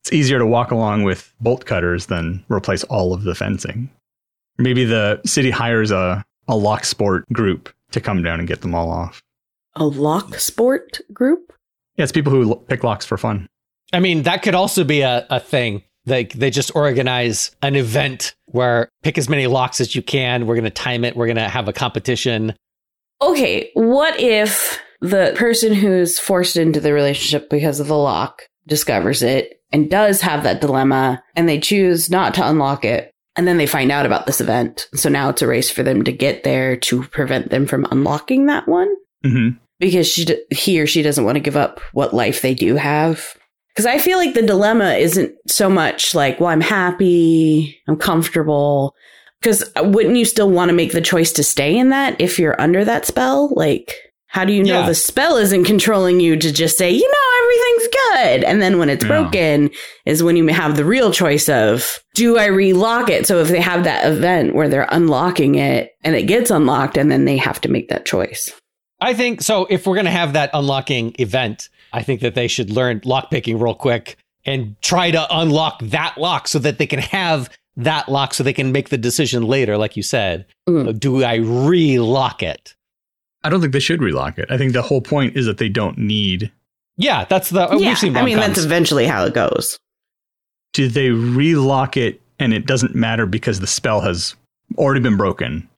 it's 0.04 0.12
easier 0.12 0.38
to 0.38 0.46
walk 0.46 0.70
along 0.70 1.02
with 1.02 1.32
bolt 1.40 1.64
cutters 1.66 2.06
than 2.06 2.44
replace 2.48 2.84
all 2.84 3.12
of 3.12 3.24
the 3.24 3.34
fencing. 3.34 3.90
Maybe 4.58 4.84
the 4.84 5.20
city 5.26 5.50
hires 5.50 5.90
a, 5.90 6.24
a 6.48 6.56
lock 6.56 6.84
sport 6.84 7.24
group 7.32 7.72
to 7.92 8.00
come 8.00 8.22
down 8.22 8.38
and 8.38 8.48
get 8.48 8.60
them 8.60 8.74
all 8.74 8.90
off. 8.90 9.22
A 9.74 9.86
lock 9.86 10.36
sport 10.36 11.00
group? 11.12 11.52
Yeah, 11.96 12.04
it's 12.04 12.12
people 12.12 12.32
who 12.32 12.56
pick 12.68 12.84
locks 12.84 13.04
for 13.04 13.16
fun. 13.16 13.46
I 13.92 14.00
mean, 14.00 14.22
that 14.24 14.42
could 14.42 14.54
also 14.54 14.84
be 14.84 15.00
a, 15.00 15.26
a 15.30 15.40
thing. 15.40 15.82
Like 16.06 16.32
they 16.34 16.50
just 16.50 16.74
organize 16.76 17.50
an 17.62 17.74
event 17.74 18.34
where 18.46 18.88
pick 19.02 19.18
as 19.18 19.28
many 19.28 19.46
locks 19.46 19.80
as 19.80 19.94
you 19.94 20.02
can. 20.02 20.46
We're 20.46 20.54
going 20.54 20.64
to 20.64 20.70
time 20.70 21.04
it. 21.04 21.16
We're 21.16 21.26
going 21.26 21.36
to 21.36 21.48
have 21.48 21.68
a 21.68 21.72
competition. 21.72 22.54
Okay, 23.20 23.70
what 23.74 24.18
if 24.20 24.80
the 25.00 25.34
person 25.36 25.74
who's 25.74 26.18
forced 26.18 26.56
into 26.56 26.80
the 26.80 26.92
relationship 26.92 27.50
because 27.50 27.80
of 27.80 27.88
the 27.88 27.96
lock 27.96 28.42
discovers 28.66 29.22
it 29.22 29.60
and 29.72 29.90
does 29.90 30.20
have 30.20 30.42
that 30.44 30.60
dilemma 30.60 31.22
and 31.34 31.48
they 31.48 31.58
choose 31.58 32.10
not 32.10 32.34
to 32.34 32.48
unlock 32.48 32.84
it 32.84 33.10
and 33.36 33.46
then 33.46 33.58
they 33.58 33.66
find 33.66 33.92
out 33.92 34.06
about 34.06 34.26
this 34.26 34.40
event. 34.40 34.88
So 34.94 35.08
now 35.08 35.28
it's 35.28 35.42
a 35.42 35.46
race 35.46 35.70
for 35.70 35.82
them 35.82 36.04
to 36.04 36.12
get 36.12 36.44
there 36.44 36.76
to 36.76 37.04
prevent 37.04 37.50
them 37.50 37.66
from 37.66 37.86
unlocking 37.90 38.46
that 38.46 38.66
one 38.68 38.88
hmm 39.22 39.50
because 39.78 40.08
she 40.08 40.26
he 40.50 40.80
or 40.80 40.86
she 40.86 41.02
doesn't 41.02 41.24
want 41.24 41.36
to 41.36 41.40
give 41.40 41.56
up 41.56 41.80
what 41.92 42.14
life 42.14 42.42
they 42.42 42.54
do 42.54 42.76
have. 42.76 43.36
Because 43.74 43.86
I 43.86 43.98
feel 43.98 44.16
like 44.16 44.34
the 44.34 44.42
dilemma 44.42 44.94
isn't 44.94 45.34
so 45.46 45.68
much 45.68 46.14
like, 46.14 46.40
well, 46.40 46.48
I'm 46.48 46.62
happy, 46.62 47.78
I'm 47.86 47.96
comfortable. 47.96 48.94
Because 49.40 49.70
wouldn't 49.76 50.16
you 50.16 50.24
still 50.24 50.50
want 50.50 50.70
to 50.70 50.74
make 50.74 50.92
the 50.92 51.02
choice 51.02 51.30
to 51.32 51.42
stay 51.42 51.76
in 51.76 51.90
that 51.90 52.18
if 52.18 52.38
you're 52.38 52.58
under 52.60 52.86
that 52.86 53.04
spell? 53.04 53.52
Like, 53.54 53.94
how 54.36 54.44
do 54.44 54.52
you 54.52 54.62
know 54.62 54.80
Yeah. 54.80 54.86
the 54.86 54.94
spell 54.94 55.38
isn't 55.38 55.64
controlling 55.64 56.20
you 56.20 56.36
to 56.36 56.52
just 56.52 56.76
say, 56.76 56.90
you 56.90 57.00
know, 57.10 57.42
everything's 57.42 57.88
good? 57.92 58.44
And 58.44 58.60
then 58.60 58.78
when 58.78 58.90
it's 58.90 59.02
Yeah. 59.02 59.08
broken 59.08 59.70
is 60.04 60.22
when 60.22 60.36
you 60.36 60.46
have 60.48 60.76
the 60.76 60.84
real 60.84 61.10
choice 61.10 61.48
of, 61.48 61.98
do 62.14 62.36
I 62.36 62.44
relock 62.46 63.08
it? 63.08 63.26
So 63.26 63.40
if 63.40 63.48
they 63.48 63.60
have 63.60 63.84
that 63.84 64.04
event 64.06 64.54
where 64.54 64.68
they're 64.68 64.88
unlocking 64.90 65.54
it 65.54 65.92
and 66.04 66.14
it 66.14 66.24
gets 66.24 66.50
unlocked 66.50 66.98
and 66.98 67.10
then 67.10 67.24
they 67.24 67.38
have 67.38 67.62
to 67.62 67.70
make 67.70 67.88
that 67.88 68.04
choice. 68.04 68.50
I 69.00 69.14
think 69.14 69.40
so. 69.40 69.66
If 69.70 69.86
we're 69.86 69.94
going 69.94 70.04
to 70.04 70.10
have 70.10 70.34
that 70.34 70.50
unlocking 70.52 71.14
event, 71.18 71.70
I 71.94 72.02
think 72.02 72.20
that 72.20 72.34
they 72.34 72.46
should 72.46 72.68
learn 72.70 73.00
lockpicking 73.00 73.58
real 73.58 73.74
quick 73.74 74.18
and 74.44 74.76
try 74.82 75.10
to 75.10 75.26
unlock 75.34 75.80
that 75.82 76.18
lock 76.18 76.46
so 76.46 76.58
that 76.58 76.76
they 76.76 76.86
can 76.86 76.98
have 76.98 77.48
that 77.78 78.08
lock 78.10 78.34
so 78.34 78.44
they 78.44 78.52
can 78.52 78.70
make 78.70 78.90
the 78.90 78.98
decision 78.98 79.44
later, 79.44 79.78
like 79.78 79.96
you 79.96 80.02
said. 80.02 80.44
Mm. 80.68 80.98
Do 81.00 81.24
I 81.24 81.36
relock 81.36 82.42
it? 82.42 82.74
I 83.44 83.48
don't 83.48 83.60
think 83.60 83.72
they 83.72 83.80
should 83.80 84.02
relock 84.02 84.38
it. 84.38 84.50
I 84.50 84.58
think 84.58 84.72
the 84.72 84.82
whole 84.82 85.00
point 85.00 85.36
is 85.36 85.46
that 85.46 85.58
they 85.58 85.68
don't 85.68 85.98
need. 85.98 86.50
Yeah, 86.96 87.24
that's 87.24 87.50
the. 87.50 87.68
yeah, 87.78 87.88
we've 87.90 87.98
seen 87.98 88.16
I 88.16 88.24
mean, 88.24 88.38
that's 88.38 88.62
eventually 88.62 89.06
how 89.06 89.24
it 89.24 89.34
goes. 89.34 89.78
Do 90.72 90.88
they 90.88 91.10
relock 91.10 91.96
it 91.96 92.20
and 92.38 92.52
it 92.52 92.66
doesn't 92.66 92.94
matter 92.94 93.26
because 93.26 93.60
the 93.60 93.66
spell 93.66 94.00
has 94.00 94.34
already 94.76 95.00
been 95.00 95.16
broken? 95.16 95.68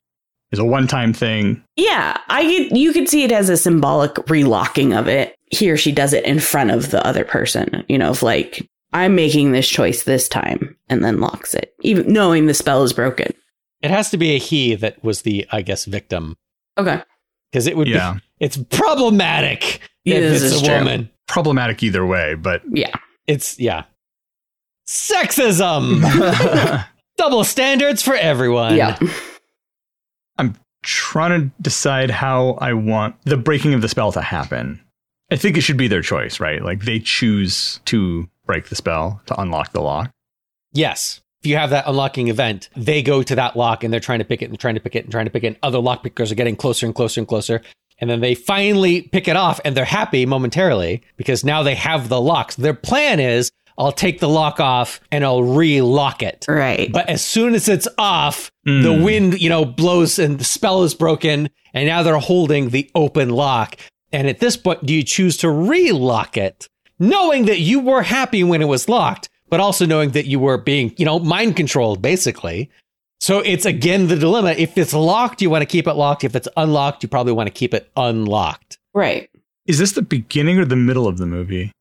Is 0.51 0.59
a 0.59 0.65
one 0.65 0.87
time 0.87 1.13
thing. 1.13 1.63
Yeah, 1.75 2.17
I 2.27 2.43
get, 2.43 2.75
you 2.75 2.91
could 2.91 3.07
see 3.07 3.23
it 3.23 3.31
as 3.31 3.49
a 3.49 3.57
symbolic 3.57 4.15
relocking 4.15 4.97
of 4.97 5.07
it. 5.07 5.35
He 5.51 5.69
or 5.69 5.77
she 5.77 5.91
does 5.91 6.11
it 6.11 6.25
in 6.25 6.39
front 6.39 6.71
of 6.71 6.89
the 6.89 7.05
other 7.05 7.23
person, 7.23 7.85
you 7.87 7.99
know, 7.99 8.09
of 8.09 8.23
like, 8.23 8.67
I'm 8.91 9.13
making 9.13 9.51
this 9.51 9.69
choice 9.69 10.03
this 10.03 10.27
time 10.27 10.75
and 10.89 11.03
then 11.03 11.19
locks 11.19 11.53
it, 11.53 11.75
even 11.81 12.11
knowing 12.11 12.47
the 12.47 12.55
spell 12.55 12.81
is 12.83 12.93
broken. 12.93 13.31
It 13.83 13.91
has 13.91 14.09
to 14.09 14.17
be 14.17 14.31
a 14.31 14.39
he 14.39 14.73
that 14.73 15.03
was 15.03 15.21
the, 15.21 15.45
I 15.51 15.61
guess, 15.61 15.85
victim 15.85 16.35
Okay. 16.79 17.01
Because 17.51 17.67
it 17.67 17.75
would 17.77 17.87
Yeah. 17.87 18.13
be. 18.15 18.19
It's 18.39 18.57
problematic 18.57 19.81
Yeah, 20.05 20.15
if 20.15 20.21
this 20.33 20.43
it's 20.43 20.53
is 20.55 20.61
a 20.61 20.65
true. 20.65 20.75
woman. 20.77 21.09
Problematic 21.27 21.83
either 21.83 22.05
way, 22.05 22.35
but 22.35 22.61
Yeah. 22.71 22.93
It's 23.27 23.59
yeah. 23.59 23.83
Sexism. 24.87 26.01
Double 27.17 27.43
standards 27.43 28.01
for 28.01 28.15
everyone. 28.15 28.75
Yeah. 28.75 28.97
I'm 30.37 30.55
trying 30.83 31.41
to 31.41 31.51
decide 31.61 32.09
how 32.09 32.57
I 32.61 32.73
want 32.73 33.15
the 33.25 33.37
breaking 33.37 33.73
of 33.73 33.81
the 33.81 33.89
spell 33.89 34.11
to 34.13 34.21
happen. 34.21 34.79
I 35.31 35.35
think 35.35 35.57
it 35.57 35.61
should 35.61 35.77
be 35.77 35.87
their 35.87 36.01
choice, 36.01 36.39
right? 36.39 36.63
Like 36.63 36.85
they 36.85 36.99
choose 36.99 37.79
to 37.85 38.27
break 38.45 38.69
the 38.69 38.75
spell 38.75 39.21
to 39.27 39.39
unlock 39.39 39.73
the 39.73 39.81
lock. 39.81 40.11
Yes. 40.73 41.21
If 41.41 41.47
you 41.47 41.55
have 41.55 41.69
that 41.69 41.85
unlocking 41.87 42.27
event, 42.27 42.69
they 42.75 43.01
go 43.01 43.23
to 43.23 43.35
that 43.35 43.55
lock 43.55 43.83
and 43.83 43.93
they're 43.93 43.99
trying 44.01 44.19
to 44.19 44.25
pick 44.25 44.41
it 44.41 44.49
and 44.49 44.59
trying 44.59 44.75
to 44.75 44.81
pick 44.81 44.95
it 44.95 45.03
and 45.05 45.11
trying 45.11 45.25
to 45.25 45.31
pick 45.31 45.43
it. 45.43 45.47
And 45.47 45.57
other 45.63 45.79
lock 45.79 46.03
pickers 46.03 46.31
are 46.31 46.35
getting 46.35 46.55
closer 46.57 46.85
and 46.85 46.93
closer 46.93 47.21
and 47.21 47.27
closer. 47.27 47.61
And 47.99 48.09
then 48.09 48.19
they 48.21 48.35
finally 48.35 49.03
pick 49.03 49.27
it 49.27 49.35
off 49.35 49.59
and 49.63 49.75
they're 49.75 49.85
happy 49.85 50.25
momentarily 50.25 51.01
because 51.17 51.43
now 51.43 51.63
they 51.63 51.75
have 51.75 52.09
the 52.09 52.19
locks. 52.19 52.55
Their 52.55 52.73
plan 52.73 53.19
is 53.19 53.51
I'll 53.77 53.93
take 53.93 54.19
the 54.19 54.27
lock 54.27 54.59
off 54.59 54.99
and 55.11 55.23
I'll 55.23 55.43
re-lock 55.43 56.21
it. 56.21 56.45
Right. 56.49 56.91
But 56.91 57.07
as 57.07 57.23
soon 57.23 57.55
as 57.55 57.69
it's 57.69 57.87
off, 57.97 58.51
the 58.65 58.71
Mm. 58.93 59.03
wind, 59.03 59.41
you 59.41 59.47
know, 59.47 59.63
blows 59.63 60.19
and 60.19 60.37
the 60.37 60.43
spell 60.43 60.83
is 60.83 60.93
broken. 60.93 61.49
And 61.73 61.87
now 61.87 62.03
they're 62.03 62.17
holding 62.17 62.69
the 62.71 62.89
open 62.95 63.29
lock. 63.29 63.77
And 64.11 64.27
at 64.27 64.39
this 64.39 64.57
point, 64.57 64.85
do 64.85 64.93
you 64.93 65.03
choose 65.03 65.37
to 65.37 65.49
relock 65.49 66.35
it, 66.35 66.67
knowing 66.99 67.45
that 67.45 67.59
you 67.59 67.79
were 67.79 68.01
happy 68.01 68.43
when 68.43 68.61
it 68.61 68.65
was 68.67 68.89
locked, 68.89 69.28
but 69.49 69.59
also 69.59 69.85
knowing 69.85 70.11
that 70.11 70.25
you 70.25 70.39
were 70.39 70.57
being, 70.57 70.93
you 70.97 71.05
know, 71.05 71.19
mind 71.19 71.55
controlled, 71.55 72.01
basically? 72.01 72.69
So 73.19 73.39
it's 73.39 73.65
again 73.65 74.07
the 74.07 74.15
dilemma. 74.15 74.51
If 74.51 74.77
it's 74.77 74.93
locked, 74.93 75.41
you 75.41 75.49
want 75.49 75.61
to 75.61 75.65
keep 75.65 75.87
it 75.87 75.93
locked. 75.93 76.23
If 76.23 76.35
it's 76.35 76.47
unlocked, 76.55 77.03
you 77.03 77.09
probably 77.09 77.33
want 77.33 77.47
to 77.47 77.53
keep 77.53 77.73
it 77.73 77.89
unlocked. 77.95 78.77
right. 78.93 79.29
Is 79.65 79.77
this 79.77 79.91
the 79.91 80.01
beginning 80.01 80.57
or 80.57 80.65
the 80.65 80.75
middle 80.75 81.07
of 81.07 81.19
the 81.19 81.27
movie? 81.27 81.71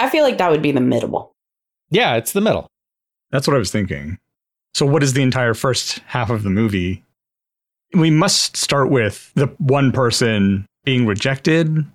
I 0.00 0.08
feel 0.08 0.24
like 0.24 0.38
that 0.38 0.50
would 0.50 0.62
be 0.62 0.72
the 0.72 0.80
middle. 0.80 1.32
Yeah, 1.90 2.16
it's 2.16 2.32
the 2.32 2.40
middle. 2.40 2.66
That's 3.30 3.46
what 3.46 3.54
I 3.54 3.58
was 3.58 3.70
thinking. 3.70 4.18
So, 4.74 4.84
what 4.84 5.04
is 5.04 5.12
the 5.12 5.22
entire 5.22 5.54
first 5.54 6.00
half 6.06 6.30
of 6.30 6.42
the 6.42 6.50
movie? 6.50 7.04
We 7.92 8.10
must 8.10 8.56
start 8.56 8.90
with 8.90 9.30
the 9.34 9.46
one 9.58 9.92
person 9.92 10.66
being 10.84 11.06
rejected. 11.06 11.86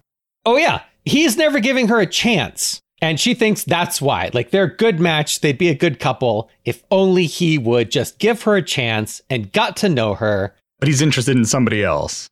Oh, 0.46 0.58
yeah. 0.58 0.82
He's 1.04 1.36
never 1.36 1.60
giving 1.60 1.88
her 1.88 2.00
a 2.00 2.06
chance. 2.06 2.80
And 3.02 3.20
she 3.20 3.34
thinks 3.34 3.64
that's 3.64 4.02
why. 4.02 4.30
Like, 4.34 4.52
they're 4.52 4.64
a 4.64 4.76
good 4.76 5.00
match. 5.00 5.42
They'd 5.42 5.58
be 5.58 5.70
a 5.70 5.76
good 5.76 6.00
couple 6.00 6.50
if 6.64 6.84
only 6.90 7.26
he 7.26 7.58
would 7.58 7.92
just 7.92 8.20
give 8.20 8.44
her 8.44 8.56
a 8.56 8.62
chance 8.62 9.22
and 9.30 9.52
got 9.52 9.76
to 9.78 9.90
know 9.90 10.16
her. 10.16 10.56
but 10.80 10.88
he's 10.90 11.02
interested 11.02 11.36
in 11.38 11.46
somebody 11.46 11.84
else. 11.84 12.28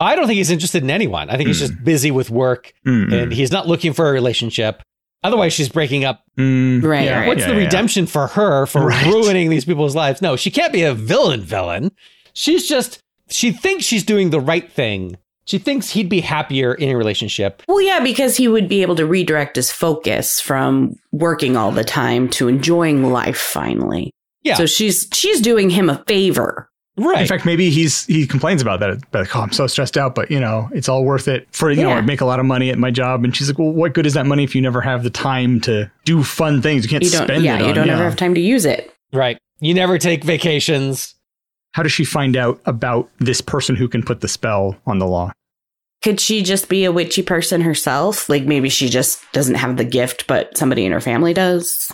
I 0.00 0.16
don't 0.16 0.26
think 0.26 0.38
he's 0.38 0.50
interested 0.50 0.82
in 0.82 0.90
anyone. 0.90 1.28
I 1.30 1.36
think 1.36 1.46
he's 1.48 1.60
Hmm. 1.60 1.66
just 1.66 1.84
busy 1.84 2.10
with 2.10 2.30
work 2.30 2.72
Mm, 2.86 3.12
and 3.12 3.32
he's 3.32 3.52
not 3.52 3.68
looking 3.68 3.92
for 3.92 4.08
a 4.08 4.12
relationship. 4.12 4.82
Otherwise, 5.22 5.52
she's 5.52 5.68
breaking 5.68 6.04
up. 6.04 6.22
mm, 6.36 6.82
Right, 6.82 7.04
yeah, 7.04 7.20
right. 7.20 7.28
What's 7.28 7.40
yeah, 7.42 7.48
the 7.48 7.52
yeah. 7.54 7.58
redemption 7.60 8.06
for 8.06 8.26
her 8.28 8.66
for 8.66 8.86
Right. 8.86 9.06
ruining 9.06 9.50
these 9.50 9.64
people's 9.64 9.94
lives? 9.94 10.20
No, 10.22 10.36
she 10.36 10.50
can't 10.50 10.72
be 10.72 10.82
a 10.82 10.94
villain 10.94 11.42
villain. 11.42 11.92
She's 12.32 12.66
just, 12.68 12.98
she 13.30 13.52
thinks 13.52 13.84
she's 13.84 14.02
doing 14.04 14.30
the 14.30 14.40
right 14.40 14.70
thing. 14.72 15.16
She 15.44 15.58
thinks 15.58 15.90
he'd 15.90 16.08
be 16.08 16.20
happier 16.20 16.74
in 16.74 16.88
a 16.90 16.96
relationship. 16.96 17.62
Well, 17.66 17.80
yeah, 17.80 18.00
because 18.00 18.36
he 18.36 18.46
would 18.48 18.68
be 18.68 18.82
able 18.82 18.94
to 18.96 19.06
redirect 19.06 19.56
his 19.56 19.72
focus 19.72 20.40
from 20.40 20.96
working 21.10 21.56
all 21.56 21.72
the 21.72 21.84
time 21.84 22.28
to 22.30 22.48
enjoying 22.48 23.10
life 23.10 23.38
finally. 23.38 24.12
Yeah. 24.42 24.54
So 24.54 24.66
she's 24.66 25.08
she's 25.12 25.40
doing 25.40 25.70
him 25.70 25.90
a 25.90 26.02
favor. 26.06 26.68
Right. 26.96 27.22
In 27.22 27.26
fact, 27.26 27.46
maybe 27.46 27.70
he's 27.70 28.04
he 28.06 28.26
complains 28.26 28.60
about 28.60 28.80
that. 28.80 28.98
Like, 29.14 29.34
oh, 29.34 29.40
I'm 29.40 29.52
so 29.52 29.66
stressed 29.66 29.96
out, 29.96 30.14
but 30.14 30.30
you 30.30 30.38
know, 30.38 30.68
it's 30.74 30.88
all 30.88 31.04
worth 31.04 31.26
it 31.26 31.48
for 31.50 31.70
you 31.70 31.82
know. 31.82 31.90
I 31.90 32.02
make 32.02 32.20
a 32.20 32.26
lot 32.26 32.38
of 32.38 32.44
money 32.44 32.68
at 32.70 32.78
my 32.78 32.90
job, 32.90 33.24
and 33.24 33.34
she's 33.34 33.48
like, 33.48 33.58
well, 33.58 33.72
what 33.72 33.94
good 33.94 34.04
is 34.04 34.14
that 34.14 34.26
money 34.26 34.44
if 34.44 34.54
you 34.54 34.60
never 34.60 34.80
have 34.82 35.02
the 35.02 35.10
time 35.10 35.60
to 35.62 35.90
do 36.04 36.22
fun 36.22 36.60
things? 36.60 36.84
You 36.84 36.90
can't 36.90 37.02
You 37.02 37.10
don't 37.10 37.24
spend 37.24 37.44
yeah, 37.44 37.56
it. 37.56 37.60
Yeah, 37.62 37.68
you 37.68 37.74
don't 37.74 37.86
yeah. 37.86 37.94
ever 37.94 38.04
have 38.04 38.16
time 38.16 38.34
to 38.34 38.40
use 38.40 38.64
it. 38.66 38.92
right. 39.12 39.38
You 39.60 39.74
never 39.74 39.96
take 39.96 40.24
vacations. 40.24 41.14
How 41.72 41.82
does 41.82 41.92
she 41.92 42.04
find 42.04 42.36
out 42.36 42.60
about 42.66 43.08
this 43.18 43.40
person 43.40 43.76
who 43.76 43.88
can 43.88 44.02
put 44.02 44.20
the 44.20 44.28
spell 44.28 44.76
on 44.86 44.98
the 44.98 45.06
law? 45.06 45.32
Could 46.02 46.20
she 46.20 46.42
just 46.42 46.68
be 46.68 46.84
a 46.84 46.92
witchy 46.92 47.22
person 47.22 47.60
herself? 47.60 48.28
Like 48.28 48.44
maybe 48.44 48.68
she 48.68 48.88
just 48.88 49.20
doesn't 49.32 49.54
have 49.54 49.76
the 49.76 49.84
gift, 49.84 50.26
but 50.26 50.56
somebody 50.56 50.84
in 50.84 50.92
her 50.92 51.00
family 51.00 51.32
does. 51.32 51.92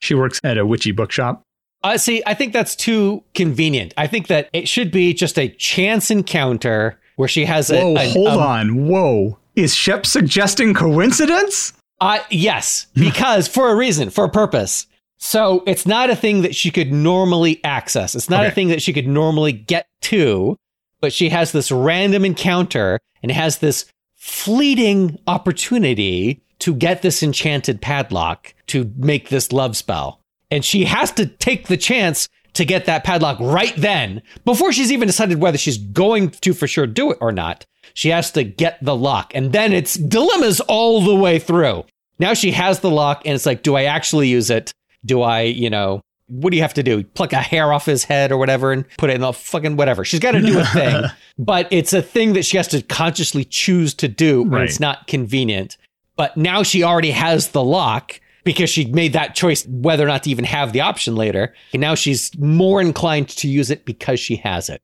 She 0.00 0.14
works 0.14 0.40
at 0.44 0.58
a 0.58 0.64
witchy 0.64 0.92
bookshop. 0.92 1.42
Uh, 1.82 1.98
see, 1.98 2.22
I 2.26 2.34
think 2.34 2.52
that's 2.52 2.74
too 2.74 3.22
convenient. 3.34 3.94
I 3.96 4.06
think 4.06 4.28
that 4.28 4.48
it 4.52 4.68
should 4.68 4.90
be 4.90 5.12
just 5.12 5.38
a 5.38 5.48
chance 5.48 6.10
encounter 6.10 6.98
where 7.16 7.28
she 7.28 7.44
has 7.44 7.70
a. 7.70 7.80
Whoa, 7.82 7.96
a- 7.96 8.08
hold 8.10 8.28
a- 8.28 8.30
on. 8.40 8.86
Whoa. 8.86 9.38
Is 9.56 9.74
Shep 9.74 10.06
suggesting 10.06 10.72
coincidence? 10.72 11.72
Uh, 12.00 12.20
yes, 12.30 12.86
because 12.94 13.48
for 13.48 13.70
a 13.70 13.74
reason, 13.76 14.10
for 14.10 14.24
a 14.24 14.28
purpose. 14.28 14.86
So 15.18 15.64
it's 15.66 15.84
not 15.84 16.10
a 16.10 16.16
thing 16.16 16.42
that 16.42 16.54
she 16.54 16.70
could 16.70 16.92
normally 16.92 17.62
access. 17.64 18.14
It's 18.14 18.30
not 18.30 18.46
a 18.46 18.50
thing 18.50 18.68
that 18.68 18.80
she 18.80 18.92
could 18.92 19.08
normally 19.08 19.52
get 19.52 19.88
to, 20.02 20.56
but 21.00 21.12
she 21.12 21.28
has 21.28 21.52
this 21.52 21.70
random 21.72 22.24
encounter 22.24 23.00
and 23.22 23.32
has 23.32 23.58
this 23.58 23.86
fleeting 24.14 25.18
opportunity 25.26 26.42
to 26.60 26.74
get 26.74 27.02
this 27.02 27.22
enchanted 27.22 27.80
padlock 27.80 28.54
to 28.68 28.92
make 28.96 29.28
this 29.28 29.52
love 29.52 29.76
spell. 29.76 30.20
And 30.50 30.64
she 30.64 30.84
has 30.84 31.10
to 31.12 31.26
take 31.26 31.66
the 31.66 31.76
chance 31.76 32.28
to 32.54 32.64
get 32.64 32.86
that 32.86 33.04
padlock 33.04 33.38
right 33.40 33.74
then 33.76 34.22
before 34.44 34.72
she's 34.72 34.90
even 34.90 35.06
decided 35.06 35.40
whether 35.40 35.58
she's 35.58 35.78
going 35.78 36.30
to 36.30 36.54
for 36.54 36.66
sure 36.66 36.86
do 36.86 37.10
it 37.10 37.18
or 37.20 37.32
not. 37.32 37.66
She 37.94 38.08
has 38.10 38.30
to 38.32 38.44
get 38.44 38.82
the 38.82 38.96
lock. 38.96 39.32
And 39.34 39.52
then 39.52 39.72
it's 39.72 39.94
dilemmas 39.94 40.60
all 40.60 41.00
the 41.00 41.14
way 41.14 41.38
through. 41.38 41.84
Now 42.18 42.34
she 42.34 42.50
has 42.52 42.80
the 42.80 42.90
lock 42.90 43.22
and 43.24 43.34
it's 43.34 43.46
like, 43.46 43.62
do 43.62 43.76
I 43.76 43.84
actually 43.84 44.28
use 44.28 44.50
it? 44.50 44.72
Do 45.04 45.22
I, 45.22 45.42
you 45.42 45.70
know, 45.70 46.00
what 46.28 46.50
do 46.50 46.56
you 46.56 46.62
have 46.62 46.74
to 46.74 46.82
do? 46.82 47.04
Pluck 47.04 47.32
a 47.32 47.36
hair 47.36 47.72
off 47.72 47.86
his 47.86 48.04
head 48.04 48.30
or 48.32 48.36
whatever 48.38 48.72
and 48.72 48.84
put 48.98 49.08
it 49.10 49.14
in 49.14 49.20
the 49.22 49.32
fucking 49.32 49.76
whatever. 49.76 50.04
She's 50.04 50.20
got 50.20 50.32
to 50.32 50.40
do 50.42 50.58
a 50.58 50.64
thing, 50.66 51.04
but 51.38 51.66
it's 51.70 51.92
a 51.92 52.02
thing 52.02 52.34
that 52.34 52.44
she 52.44 52.56
has 52.58 52.68
to 52.68 52.82
consciously 52.82 53.44
choose 53.44 53.94
to 53.94 54.08
do 54.08 54.42
when 54.42 54.52
Right. 54.52 54.64
it's 54.68 54.80
not 54.80 55.06
convenient. 55.06 55.76
But 56.16 56.36
now 56.36 56.62
she 56.62 56.82
already 56.82 57.12
has 57.12 57.48
the 57.48 57.62
lock 57.64 58.20
because 58.44 58.68
she 58.70 58.86
made 58.86 59.12
that 59.14 59.34
choice 59.34 59.66
whether 59.68 60.04
or 60.04 60.08
not 60.08 60.24
to 60.24 60.30
even 60.30 60.44
have 60.44 60.72
the 60.72 60.80
option 60.80 61.14
later. 61.16 61.54
And 61.72 61.80
now 61.80 61.94
she's 61.94 62.36
more 62.38 62.80
inclined 62.80 63.28
to 63.30 63.48
use 63.48 63.70
it 63.70 63.84
because 63.84 64.18
she 64.20 64.36
has 64.36 64.68
it. 64.68 64.82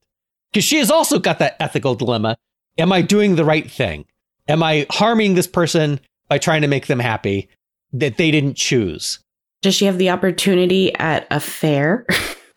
Because 0.52 0.64
she 0.64 0.78
has 0.78 0.90
also 0.90 1.18
got 1.18 1.40
that 1.40 1.56
ethical 1.60 1.94
dilemma. 1.94 2.36
Am 2.78 2.92
I 2.92 3.02
doing 3.02 3.36
the 3.36 3.44
right 3.44 3.68
thing? 3.70 4.04
Am 4.48 4.62
I 4.62 4.86
harming 4.90 5.34
this 5.34 5.46
person 5.46 5.98
by 6.28 6.38
trying 6.38 6.62
to 6.62 6.68
make 6.68 6.86
them 6.86 7.00
happy 7.00 7.48
that 7.92 8.16
they 8.16 8.30
didn't 8.30 8.56
choose? 8.56 9.18
Does 9.64 9.74
she 9.74 9.86
have 9.86 9.96
the 9.98 10.10
opportunity 10.10 10.94
at 10.96 11.26
a 11.30 11.40
fair? 11.40 12.06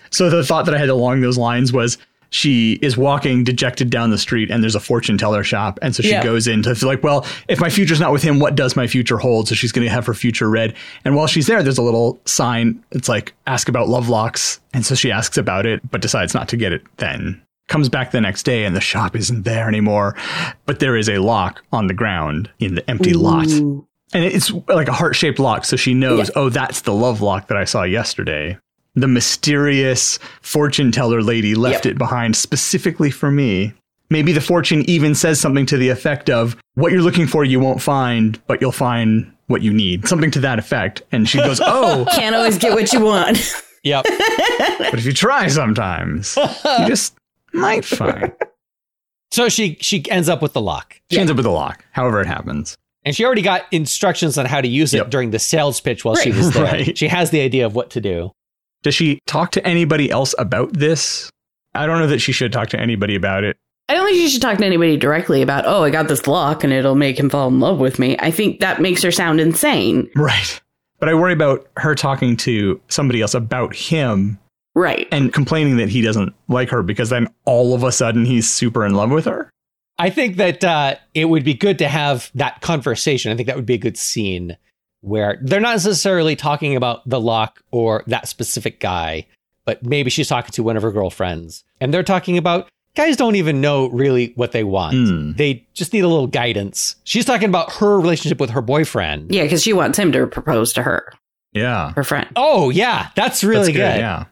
So 0.10 0.30
the 0.30 0.42
thought 0.42 0.66
that 0.68 0.74
I 0.74 0.78
had 0.78 0.88
along 0.88 1.20
those 1.20 1.38
lines 1.38 1.74
was 1.74 1.98
she 2.30 2.80
is 2.82 2.96
walking 2.96 3.44
dejected 3.44 3.90
down 3.90 4.10
the 4.10 4.18
street 4.18 4.50
and 4.50 4.64
there's 4.64 4.74
a 4.74 4.80
fortune 4.80 5.18
teller 5.18 5.44
shop. 5.44 5.78
And 5.82 5.94
so 5.94 6.02
she 6.02 6.12
Yeah. 6.12 6.24
goes 6.24 6.48
into 6.48 6.74
like, 6.88 7.04
well, 7.04 7.26
if 7.50 7.60
my 7.60 7.70
future's 7.70 8.00
not 8.00 8.14
with 8.14 8.24
him, 8.24 8.40
what 8.40 8.56
does 8.56 8.78
my 8.78 8.88
future 8.88 9.18
hold? 9.18 9.50
So 9.50 9.54
she's 9.54 9.74
going 9.74 9.86
to 9.86 9.92
have 9.92 10.06
her 10.06 10.14
future 10.14 10.50
read. 10.50 10.74
And 11.04 11.14
while 11.18 11.28
she's 11.28 11.46
there, 11.48 11.62
there's 11.62 11.78
a 11.78 11.82
little 11.84 12.22
sign. 12.24 12.82
It's 12.92 13.10
like, 13.10 13.34
ask 13.48 13.68
about 13.68 13.90
love 13.90 14.08
locks. 14.08 14.62
And 14.74 14.86
so 14.86 14.96
she 14.96 15.12
asks 15.12 15.38
about 15.38 15.66
it, 15.66 15.82
but 15.92 16.00
decides 16.02 16.34
not 16.34 16.48
to 16.50 16.56
get 16.58 16.72
it 16.72 16.84
then. 16.98 17.42
Comes 17.68 17.90
back 17.90 18.12
the 18.12 18.22
next 18.22 18.44
day 18.44 18.64
and 18.64 18.78
the 18.78 18.82
shop 18.82 19.14
isn't 19.14 19.44
there 19.44 19.68
anymore. 19.68 20.16
But 20.66 20.80
there 20.80 20.96
is 20.96 21.10
a 21.10 21.18
lock 21.18 21.62
on 21.74 21.88
the 21.88 21.94
ground 21.94 22.50
in 22.60 22.76
the 22.76 22.90
empty 22.90 23.12
lot. 23.14 23.50
Ooh. 24.14 24.18
And 24.18 24.26
it's 24.26 24.52
like 24.68 24.88
a 24.88 24.94
heart 24.94 25.16
shaped 25.16 25.40
lock. 25.40 25.66
So 25.66 25.76
she 25.76 25.94
knows, 25.94 26.32
oh, 26.36 26.50
that's 26.50 26.82
the 26.82 26.94
love 26.94 27.22
lock 27.22 27.48
that 27.48 27.58
I 27.58 27.66
saw 27.66 27.84
yesterday. 27.84 28.58
The 28.96 29.08
mysterious 29.08 30.18
fortune 30.42 30.92
teller 30.92 31.22
lady 31.22 31.56
left 31.56 31.86
Yep. 31.86 31.94
it 31.94 31.98
behind 31.98 32.36
specifically 32.36 33.12
for 33.12 33.30
me. 33.30 33.74
Maybe 34.10 34.32
the 34.32 34.42
fortune 34.42 34.90
even 34.90 35.14
says 35.14 35.40
something 35.40 35.66
to 35.68 35.78
the 35.78 35.90
effect 35.90 36.30
of, 36.30 36.56
what 36.76 36.92
you're 36.94 37.02
looking 37.02 37.28
for, 37.28 37.44
you 37.44 37.60
won't 37.60 37.82
find, 37.82 38.40
but 38.48 38.62
you'll 38.62 38.72
find 38.72 39.32
what 39.48 39.62
you 39.62 39.74
need. 39.74 40.08
Something 40.08 40.32
to 40.32 40.40
that 40.40 40.58
effect. 40.60 41.02
And 41.12 41.28
she 41.28 41.38
goes, 41.40 41.60
oh, 41.64 42.06
Can't 42.16 42.36
always 42.36 42.58
get 42.58 42.72
what 42.74 42.92
you 42.94 43.02
want. 43.02 43.38
Yep. 43.84 44.06
but 44.10 44.94
if 44.96 45.06
you 45.06 45.12
try 45.14 45.48
sometimes, 45.48 46.38
you 46.38 46.48
just 46.88 47.16
might 47.54 47.84
find. 47.86 48.32
so 49.32 49.50
she 49.50 49.78
she 49.82 50.10
ends 50.10 50.28
up 50.30 50.42
with 50.42 50.54
the 50.54 50.62
lock. 50.62 51.00
She 51.12 51.20
ends 51.20 51.30
up 51.30 51.38
with 51.38 51.46
the 51.46 51.52
lock, 51.52 51.84
however 51.92 52.20
it 52.22 52.28
happens. 52.28 52.78
And 53.08 53.16
she 53.16 53.24
already 53.24 53.42
got 53.42 53.64
instructions 53.72 54.38
on 54.38 54.46
how 54.46 54.60
to 54.60 54.68
use 54.68 54.94
it 54.94 54.98
Yep. 54.98 55.10
during 55.12 55.32
the 55.32 55.40
sales 55.40 55.80
pitch 55.80 56.04
while 56.04 56.16
she 56.16 56.32
was 56.32 56.52
there. 56.52 56.64
Right. 56.66 56.98
She 56.98 57.08
has 57.08 57.30
the 57.32 57.40
idea 57.40 57.66
of 57.66 57.74
what 57.74 57.90
to 57.92 58.02
do. 58.02 58.32
Does 58.84 58.94
she 58.96 59.20
talk 59.28 59.52
to 59.52 59.66
anybody 59.66 60.12
else 60.12 60.36
about 60.38 60.74
this? 60.74 61.30
I 61.74 61.86
don't 61.86 62.00
know 62.00 62.08
that 62.08 62.20
she 62.20 62.34
should 62.34 62.52
talk 62.52 62.68
to 62.70 62.80
anybody 62.80 63.16
about 63.16 63.46
it. 63.46 63.56
I 63.88 63.94
don't 63.94 64.06
think 64.08 64.18
she 64.18 64.28
should 64.30 64.42
talk 64.42 64.58
to 64.58 64.66
anybody 64.66 64.98
directly 64.98 65.42
about, 65.42 65.64
oh, 65.66 65.84
I 65.84 65.90
got 65.90 66.10
this 66.10 66.28
lock 66.28 66.66
and 66.66 66.74
it'll 66.74 66.96
make 66.96 67.18
him 67.18 67.30
fall 67.30 67.48
in 67.48 67.62
love 67.62 67.80
with 67.80 67.98
me. 67.98 68.18
I 68.20 68.30
think 68.30 68.60
that 68.60 68.82
makes 68.82 69.02
her 69.04 69.12
sound 69.12 69.40
insane. 69.40 70.10
Right. 70.16 70.60
But 71.00 71.08
I 71.08 71.14
worry 71.14 71.32
about 71.32 71.66
her 71.78 71.96
talking 71.96 72.36
to 72.38 72.82
somebody 72.90 73.22
else 73.22 73.34
about 73.34 73.74
him 73.74 74.38
Right. 74.76 75.08
and 75.14 75.32
complaining 75.32 75.78
that 75.78 75.88
he 75.90 76.02
doesn't 76.02 76.34
like 76.50 76.70
her 76.72 76.84
because 76.84 77.10
then 77.10 77.30
all 77.46 77.74
of 77.74 77.84
a 77.84 77.92
sudden 77.94 78.26
he's 78.26 78.50
super 78.54 78.86
in 78.86 78.94
love 78.94 79.12
with 79.12 79.24
her. 79.26 79.50
I 80.00 80.10
think 80.10 80.38
that 80.38 80.64
uh, 80.64 80.96
it 81.14 81.26
would 81.26 81.44
be 81.44 81.54
good 81.54 81.80
to 81.80 81.88
have 81.88 82.32
that 82.36 82.62
conversation. 82.62 83.32
I 83.32 83.36
think 83.36 83.48
that 83.48 83.56
would 83.56 83.66
be 83.66 83.74
a 83.74 83.80
good 83.80 83.98
scene 83.98 84.58
where 85.02 85.40
they're 85.42 85.60
not 85.60 85.72
necessarily 85.74 86.36
talking 86.36 86.76
about 86.76 87.08
the 87.08 87.20
lock 87.20 87.62
or 87.72 88.04
that 88.08 88.28
specific 88.28 88.80
guy, 88.80 89.26
but 89.66 89.84
maybe 89.86 90.10
she's 90.10 90.28
talking 90.28 90.52
to 90.52 90.64
one 90.64 90.78
of 90.78 90.84
her 90.84 90.92
girlfriends 90.92 91.64
and 91.80 91.94
they're 91.94 92.04
talking 92.04 92.38
about 92.38 92.68
guys 92.96 93.16
don't 93.16 93.36
even 93.36 93.62
know 93.62 93.90
really 93.90 94.34
what 94.36 94.52
they 94.52 94.64
want. 94.64 94.96
Hmm. 94.96 95.32
They 95.34 95.66
just 95.74 95.94
need 95.94 96.04
a 96.04 96.08
little 96.08 96.28
guidance. 96.28 96.96
She's 97.04 97.26
talking 97.26 97.48
about 97.50 97.72
her 97.74 98.00
relationship 98.00 98.40
with 98.40 98.50
her 98.52 98.62
boyfriend. 98.62 99.32
Yeah, 99.34 99.44
because 99.44 99.62
she 99.62 99.72
wants 99.74 99.98
him 100.00 100.12
to 100.14 100.26
propose 100.28 100.74
to 100.74 100.84
her, 100.84 101.14
Yeah. 101.54 101.94
her 101.94 102.04
friend. 102.04 102.28
Oh, 102.36 102.70
yeah, 102.72 103.10
that's 103.16 103.44
really 103.44 103.72
That's 103.72 103.94
good. 103.96 104.00
Yeah. 104.00 104.26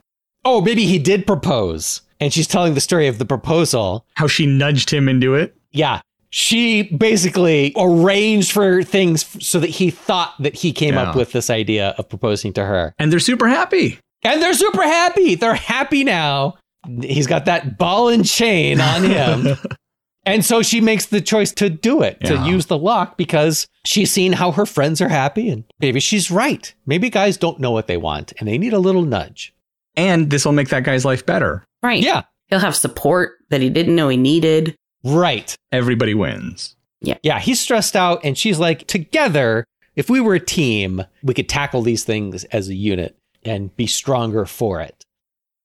Oh, 0.43 0.61
maybe 0.61 0.85
he 0.85 0.97
did 0.99 1.27
propose. 1.27 2.01
And 2.19 2.31
she's 2.33 2.47
telling 2.47 2.73
the 2.73 2.81
story 2.81 3.07
of 3.07 3.17
the 3.17 3.25
proposal. 3.25 4.05
How 4.15 4.27
she 4.27 4.45
nudged 4.45 4.89
him 4.91 5.09
into 5.09 5.35
it. 5.35 5.55
Yeah. 5.71 6.01
She 6.29 6.83
basically 6.83 7.73
arranged 7.77 8.51
for 8.51 8.83
things 8.83 9.25
so 9.45 9.59
that 9.59 9.69
he 9.69 9.89
thought 9.89 10.33
that 10.39 10.55
he 10.55 10.71
came 10.71 10.95
Yeah. 10.95 11.03
up 11.09 11.15
with 11.15 11.31
this 11.31 11.49
idea 11.49 11.95
of 11.97 12.09
proposing 12.09 12.51
to 12.53 12.65
her. 12.65 12.93
And 12.99 13.11
they're 13.11 13.19
super 13.19 13.47
happy. 13.47 13.99
And 14.23 14.41
they're 14.41 14.53
super 14.53 14.83
happy. 14.83 15.35
They're 15.35 15.53
happy 15.55 16.03
now. 16.03 16.55
He's 17.01 17.27
got 17.27 17.45
that 17.45 17.77
ball 17.77 18.09
and 18.09 18.25
chain 18.25 18.81
on 18.81 19.03
him. 19.03 19.57
and 20.25 20.43
so 20.43 20.61
she 20.61 20.81
makes 20.81 21.05
the 21.05 21.21
choice 21.21 21.51
to 21.53 21.69
do 21.69 22.01
it, 22.01 22.19
to 22.25 22.35
use 22.45 22.65
the 22.65 22.77
lock 22.77 23.17
because 23.17 23.67
she's 23.85 24.11
seen 24.11 24.33
how 24.33 24.51
her 24.51 24.65
friends 24.65 24.99
are 25.01 25.09
happy. 25.09 25.49
And 25.49 25.63
maybe 25.79 25.99
she's 25.99 26.29
right. 26.31 26.73
Maybe 26.85 27.09
guys 27.09 27.37
don't 27.37 27.59
know 27.59 27.71
what 27.71 27.87
they 27.87 27.97
want 27.97 28.33
and 28.39 28.47
they 28.47 28.57
need 28.57 28.73
a 28.73 28.79
little 28.79 29.03
nudge. 29.03 29.53
And 29.95 30.29
this 30.29 30.43
will 30.43 30.51
make 30.51 30.69
that 30.69 30.83
guy's 30.83 31.05
life 31.05 31.25
better. 31.25 31.63
Right. 31.85 32.01
Yeah. 32.01 32.23
He'll 32.47 32.59
have 32.59 32.75
support 32.75 33.33
that 33.49 33.61
he 33.61 33.69
didn't 33.69 33.95
know 33.95 34.09
he 34.09 34.17
needed. 34.17 34.75
Right. 35.03 35.55
Everybody 35.71 36.13
wins. 36.13 36.75
Yeah, 37.01 37.17
Yeah. 37.21 37.39
he's 37.39 37.59
stressed 37.59 37.95
out, 37.95 38.21
and 38.23 38.35
she's 38.37 38.57
like, 38.57 38.87
together, 38.87 39.65
if 39.95 40.09
we 40.09 40.19
were 40.19 40.33
a 40.35 40.39
team, 40.39 41.03
we 41.21 41.33
could 41.35 41.47
tackle 41.47 41.81
these 41.83 42.03
things 42.03 42.43
as 42.45 42.69
a 42.69 42.73
unit 42.75 43.15
and 43.43 43.75
be 43.75 43.85
stronger 43.85 44.45
for 44.45 44.81
it. 44.81 45.03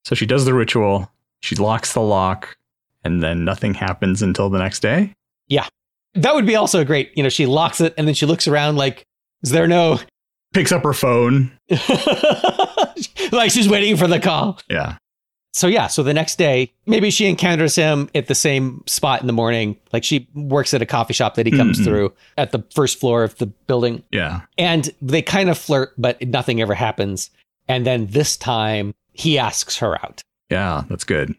So 0.04 0.14
she 0.14 0.26
does 0.26 0.44
the 0.44 0.52
ritual, 0.54 1.10
she 1.40 1.56
locks 1.56 1.94
the 1.94 2.00
lock, 2.02 2.56
and 3.04 3.22
then 3.22 3.44
nothing 3.44 3.72
happens 3.74 4.20
until 4.20 4.50
the 4.50 4.58
next 4.58 4.80
day. 4.80 5.14
Yeah. 5.48 5.66
That 6.14 6.34
would 6.34 6.46
be 6.46 6.56
also 6.56 6.84
great. 6.84 7.12
You 7.16 7.22
know, 7.22 7.28
she 7.30 7.46
locks 7.46 7.80
it 7.80 7.94
and 7.96 8.06
then 8.06 8.14
she 8.14 8.26
looks 8.26 8.46
around 8.48 8.76
like, 8.76 9.04
is 9.42 9.50
there 9.50 9.66
no. 9.68 10.00
Picks 10.52 10.72
up 10.72 10.82
her 10.82 10.92
phone. 10.92 11.52
like 13.32 13.50
she's 13.50 13.68
waiting 13.68 13.96
for 13.96 14.06
the 14.08 14.20
call. 14.20 14.58
Yeah. 14.68 14.96
So, 15.52 15.66
yeah, 15.66 15.88
so 15.88 16.02
the 16.04 16.14
next 16.14 16.36
day, 16.38 16.72
maybe 16.86 17.10
she 17.10 17.26
encounters 17.26 17.74
him 17.74 18.08
at 18.14 18.28
the 18.28 18.34
same 18.36 18.84
spot 18.86 19.20
in 19.20 19.26
the 19.26 19.32
morning. 19.32 19.76
Like 19.92 20.04
she 20.04 20.28
works 20.34 20.72
at 20.74 20.80
a 20.82 20.86
coffee 20.86 21.12
shop 21.12 21.34
that 21.34 21.46
he 21.46 21.50
comes 21.52 21.78
Mhm. 21.80 21.84
through 21.84 22.12
at 22.38 22.52
the 22.52 22.62
first 22.72 23.00
floor 23.00 23.24
of 23.24 23.36
the 23.38 23.46
building. 23.46 24.04
Yeah. 24.12 24.42
And 24.56 24.88
they 25.02 25.22
kind 25.22 25.50
of 25.50 25.58
flirt, 25.58 25.92
but 25.98 26.22
nothing 26.22 26.60
ever 26.60 26.74
happens. 26.74 27.30
And 27.68 27.84
then 27.84 28.06
this 28.06 28.36
time, 28.36 28.94
he 29.12 29.38
asks 29.38 29.78
her 29.78 29.96
out. 30.04 30.22
Yeah. 30.50 30.84
That's 30.88 31.04
good. 31.04 31.34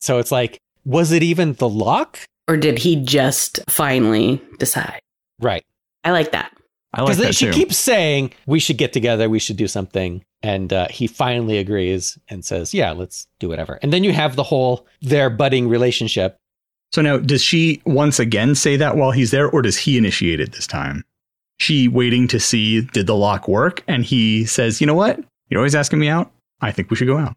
So 0.00 0.18
it's 0.18 0.30
like, 0.30 0.58
was 0.84 1.10
it 1.12 1.22
even 1.22 1.54
the 1.54 1.68
lock? 1.68 2.18
Or 2.46 2.58
did 2.58 2.78
he 2.78 2.96
just 2.96 3.60
finally 3.70 4.42
decide? 4.58 5.00
Right. 5.40 5.62
I 6.04 6.10
like 6.10 6.32
that. 6.32 6.52
I 6.94 7.02
like 7.02 7.16
Because 7.16 7.18
that 7.26 7.34
she 7.34 7.46
too. 7.46 7.52
keeps 7.52 7.76
saying, 7.76 8.32
we 8.46 8.58
should 8.60 8.78
get 8.78 8.92
together, 8.92 9.28
we 9.28 9.38
should 9.38 9.56
do 9.56 9.66
something. 9.68 10.24
And 10.42 10.72
uh, 10.72 10.88
he 10.88 11.06
finally 11.06 11.58
agrees 11.58 12.18
and 12.28 12.44
says, 12.44 12.72
yeah, 12.74 12.92
let's 12.92 13.26
do 13.40 13.48
whatever. 13.48 13.78
And 13.82 13.92
then 13.92 14.04
you 14.04 14.12
have 14.12 14.36
the 14.36 14.42
whole 14.42 14.86
their 15.02 15.30
budding 15.30 15.68
relationship. 15.68 16.36
So 16.92 17.02
now, 17.02 17.18
does 17.18 17.42
she 17.42 17.82
once 17.84 18.20
again 18.20 18.54
say 18.54 18.76
that 18.76 18.96
while 18.96 19.10
he's 19.10 19.30
there, 19.32 19.50
or 19.50 19.62
does 19.62 19.76
he 19.76 19.98
initiate 19.98 20.38
it 20.40 20.52
this 20.52 20.66
time? 20.66 21.02
She 21.58 21.88
waiting 21.88 22.28
to 22.28 22.38
see 22.38 22.82
did 22.82 23.06
the 23.06 23.16
lock 23.16 23.48
work, 23.48 23.82
and 23.88 24.04
he 24.04 24.44
says, 24.44 24.80
"You 24.80 24.86
know 24.86 24.94
what? 24.94 25.18
You're 25.48 25.60
always 25.60 25.74
asking 25.74 25.98
me 25.98 26.08
out. 26.08 26.30
I 26.60 26.70
think 26.72 26.90
we 26.90 26.96
should 26.96 27.08
go 27.08 27.16
out." 27.18 27.34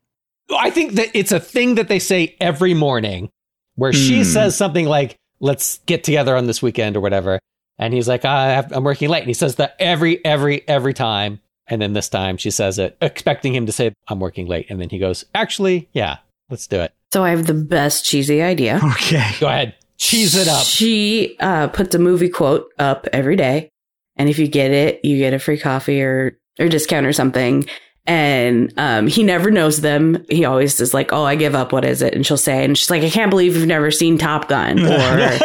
I 0.55 0.69
think 0.69 0.93
that 0.93 1.09
it's 1.15 1.31
a 1.31 1.39
thing 1.39 1.75
that 1.75 1.87
they 1.87 1.99
say 1.99 2.35
every 2.39 2.73
morning 2.73 3.29
where 3.75 3.93
she 3.93 4.17
Hmm. 4.17 4.23
says 4.23 4.55
something 4.55 4.85
like, 4.85 5.15
let's 5.39 5.79
get 5.87 6.03
together 6.03 6.35
on 6.35 6.45
this 6.47 6.61
weekend 6.61 6.95
or 6.95 6.99
whatever. 7.01 7.39
And 7.79 7.93
he's 7.93 8.07
like, 8.07 8.25
I 8.25 8.51
have, 8.51 8.71
I'm 8.71 8.83
working 8.83 9.09
late. 9.09 9.19
And 9.19 9.27
he 9.27 9.33
says 9.33 9.55
that 9.55 9.75
every, 9.79 10.23
every, 10.25 10.67
every 10.67 10.93
time. 10.93 11.39
And 11.67 11.81
then 11.81 11.93
this 11.93 12.09
time 12.09 12.37
she 12.37 12.49
says 12.49 12.79
it, 12.79 12.97
expecting 13.01 13.53
him 13.53 13.65
to 13.65 13.71
say, 13.71 13.93
I'm 14.07 14.19
working 14.19 14.47
late. 14.47 14.67
And 14.69 14.79
then 14.79 14.89
he 14.89 14.99
goes, 14.99 15.25
actually, 15.35 15.89
yeah, 15.91 16.17
let's 16.49 16.65
do 16.65 16.79
it. 16.79 16.93
So 17.13 17.23
I 17.23 17.29
have 17.31 17.45
the 17.45 17.53
best 17.53 18.05
cheesy 18.05 18.41
idea. 18.41 18.79
Okay. 18.91 19.31
Go 19.39 19.47
ahead. 19.47 19.75
Cheese 19.97 20.35
it 20.35 20.47
up. 20.47 20.63
She 20.63 21.37
uh, 21.39 21.67
puts 21.69 21.95
a 21.95 21.99
movie 21.99 22.29
quote 22.29 22.71
up 22.77 23.07
every 23.11 23.35
day, 23.35 23.69
and 24.15 24.29
if 24.29 24.37
you 24.37 24.47
get 24.47 24.69
it, 24.71 25.03
you 25.03 25.17
get 25.17 25.33
a 25.33 25.39
free 25.39 25.57
coffee 25.57 26.01
or 26.03 26.37
or 26.59 26.67
discount 26.67 27.05
or 27.07 27.13
something. 27.13 27.65
And 28.07 28.73
um, 28.77 29.07
he 29.07 29.21
never 29.21 29.51
knows 29.51 29.81
them. 29.81 30.25
He 30.29 30.45
always 30.45 30.79
is 30.79 30.93
like, 30.93 31.11
"Oh, 31.11 31.23
I 31.23 31.35
give 31.35 31.55
up. 31.55 31.73
What 31.73 31.83
is 31.83 32.01
it?" 32.01 32.13
And 32.15 32.25
she'll 32.25 32.37
say, 32.37 32.63
and 32.63 32.77
she's 32.77 32.89
like, 32.89 33.03
"I 33.03 33.09
can't 33.09 33.29
believe 33.29 33.55
you've 33.55 33.67
never 33.67 33.91
seen 33.91 34.17
Top 34.17 34.47
Gun 34.47 34.79
or 34.85 35.37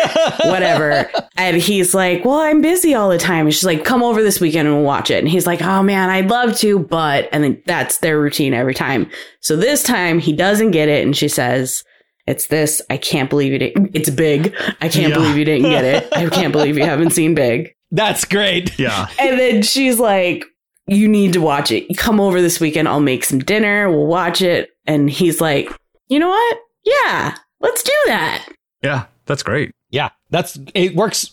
whatever." 0.45 1.11
And 1.37 1.57
he's 1.57 1.93
like, 1.95 2.25
"Well, 2.25 2.39
I'm 2.39 2.61
busy 2.61 2.95
all 2.95 3.09
the 3.11 3.19
time." 3.19 3.47
And 3.47 3.55
she's 3.55 3.65
like, 3.65 3.85
"Come 3.85 4.03
over 4.03 4.23
this 4.23 4.41
weekend 4.41 4.69
and 4.69 4.77
we'll 4.77 4.87
watch 4.87 5.11
it." 5.11 5.19
And 5.19 5.29
he's 5.29 5.47
like, 5.47 5.61
"Oh 5.61 5.83
man, 5.83 6.09
I'd 6.09 6.31
love 6.31 6.57
to, 6.59 6.79
but..." 6.79 7.29
And 7.33 7.43
then 7.43 7.63
that's 7.67 7.99
their 7.99 8.21
routine 8.21 8.55
every 8.55 8.75
time. 8.75 9.11
So 9.41 9.57
this 9.57 9.83
time 9.83 10.19
he 10.21 10.33
doesn't 10.33 10.71
get 10.71 10.89
it, 10.89 11.05
and 11.05 11.17
she 11.17 11.27
says, 11.29 11.83
"It's 12.29 12.47
this. 12.47 12.81
I 12.91 12.97
can't 12.97 13.29
believe 13.29 13.53
you 13.53 13.59
didn't. 13.59 13.91
It's 13.95 14.11
big. 14.11 14.55
I 14.81 14.89
can't 14.89 15.09
Yeah. 15.11 15.15
believe 15.19 15.37
you 15.37 15.45
didn't 15.45 15.69
get 15.69 15.85
it. 15.85 16.09
I 16.13 16.29
can't 16.29 16.53
believe 16.53 16.77
you 16.79 16.85
haven't 16.85 17.11
seen 17.11 17.35
Big." 17.35 17.75
That's 17.91 18.25
great. 18.25 18.79
Yeah. 18.79 19.09
And 19.19 19.39
then 19.39 19.63
she's 19.63 19.99
like, 19.99 20.47
You 20.87 21.09
need 21.09 21.33
to 21.35 21.41
watch 21.41 21.71
it. 21.71 21.89
You 21.89 21.97
come 21.97 22.21
over 22.21 22.41
this 22.43 22.61
weekend. 22.61 22.89
I'll 22.89 23.01
make 23.01 23.25
some 23.25 23.39
dinner. 23.39 23.91
We'll 23.91 24.07
watch 24.07 24.43
it. 24.43 24.71
And 24.87 25.09
he's 25.09 25.41
like, 25.41 25.71
You 26.09 26.19
know 26.19 26.29
what? 26.29 26.59
Yeah, 26.85 27.37
let's 27.61 27.83
do 27.83 27.93
that. 28.07 28.49
Yeah. 28.83 29.07
That's 29.27 29.45
great. 29.45 29.71
Yeah, 29.91 30.09
that's 30.31 30.59
it 30.75 30.97
works. 30.97 31.31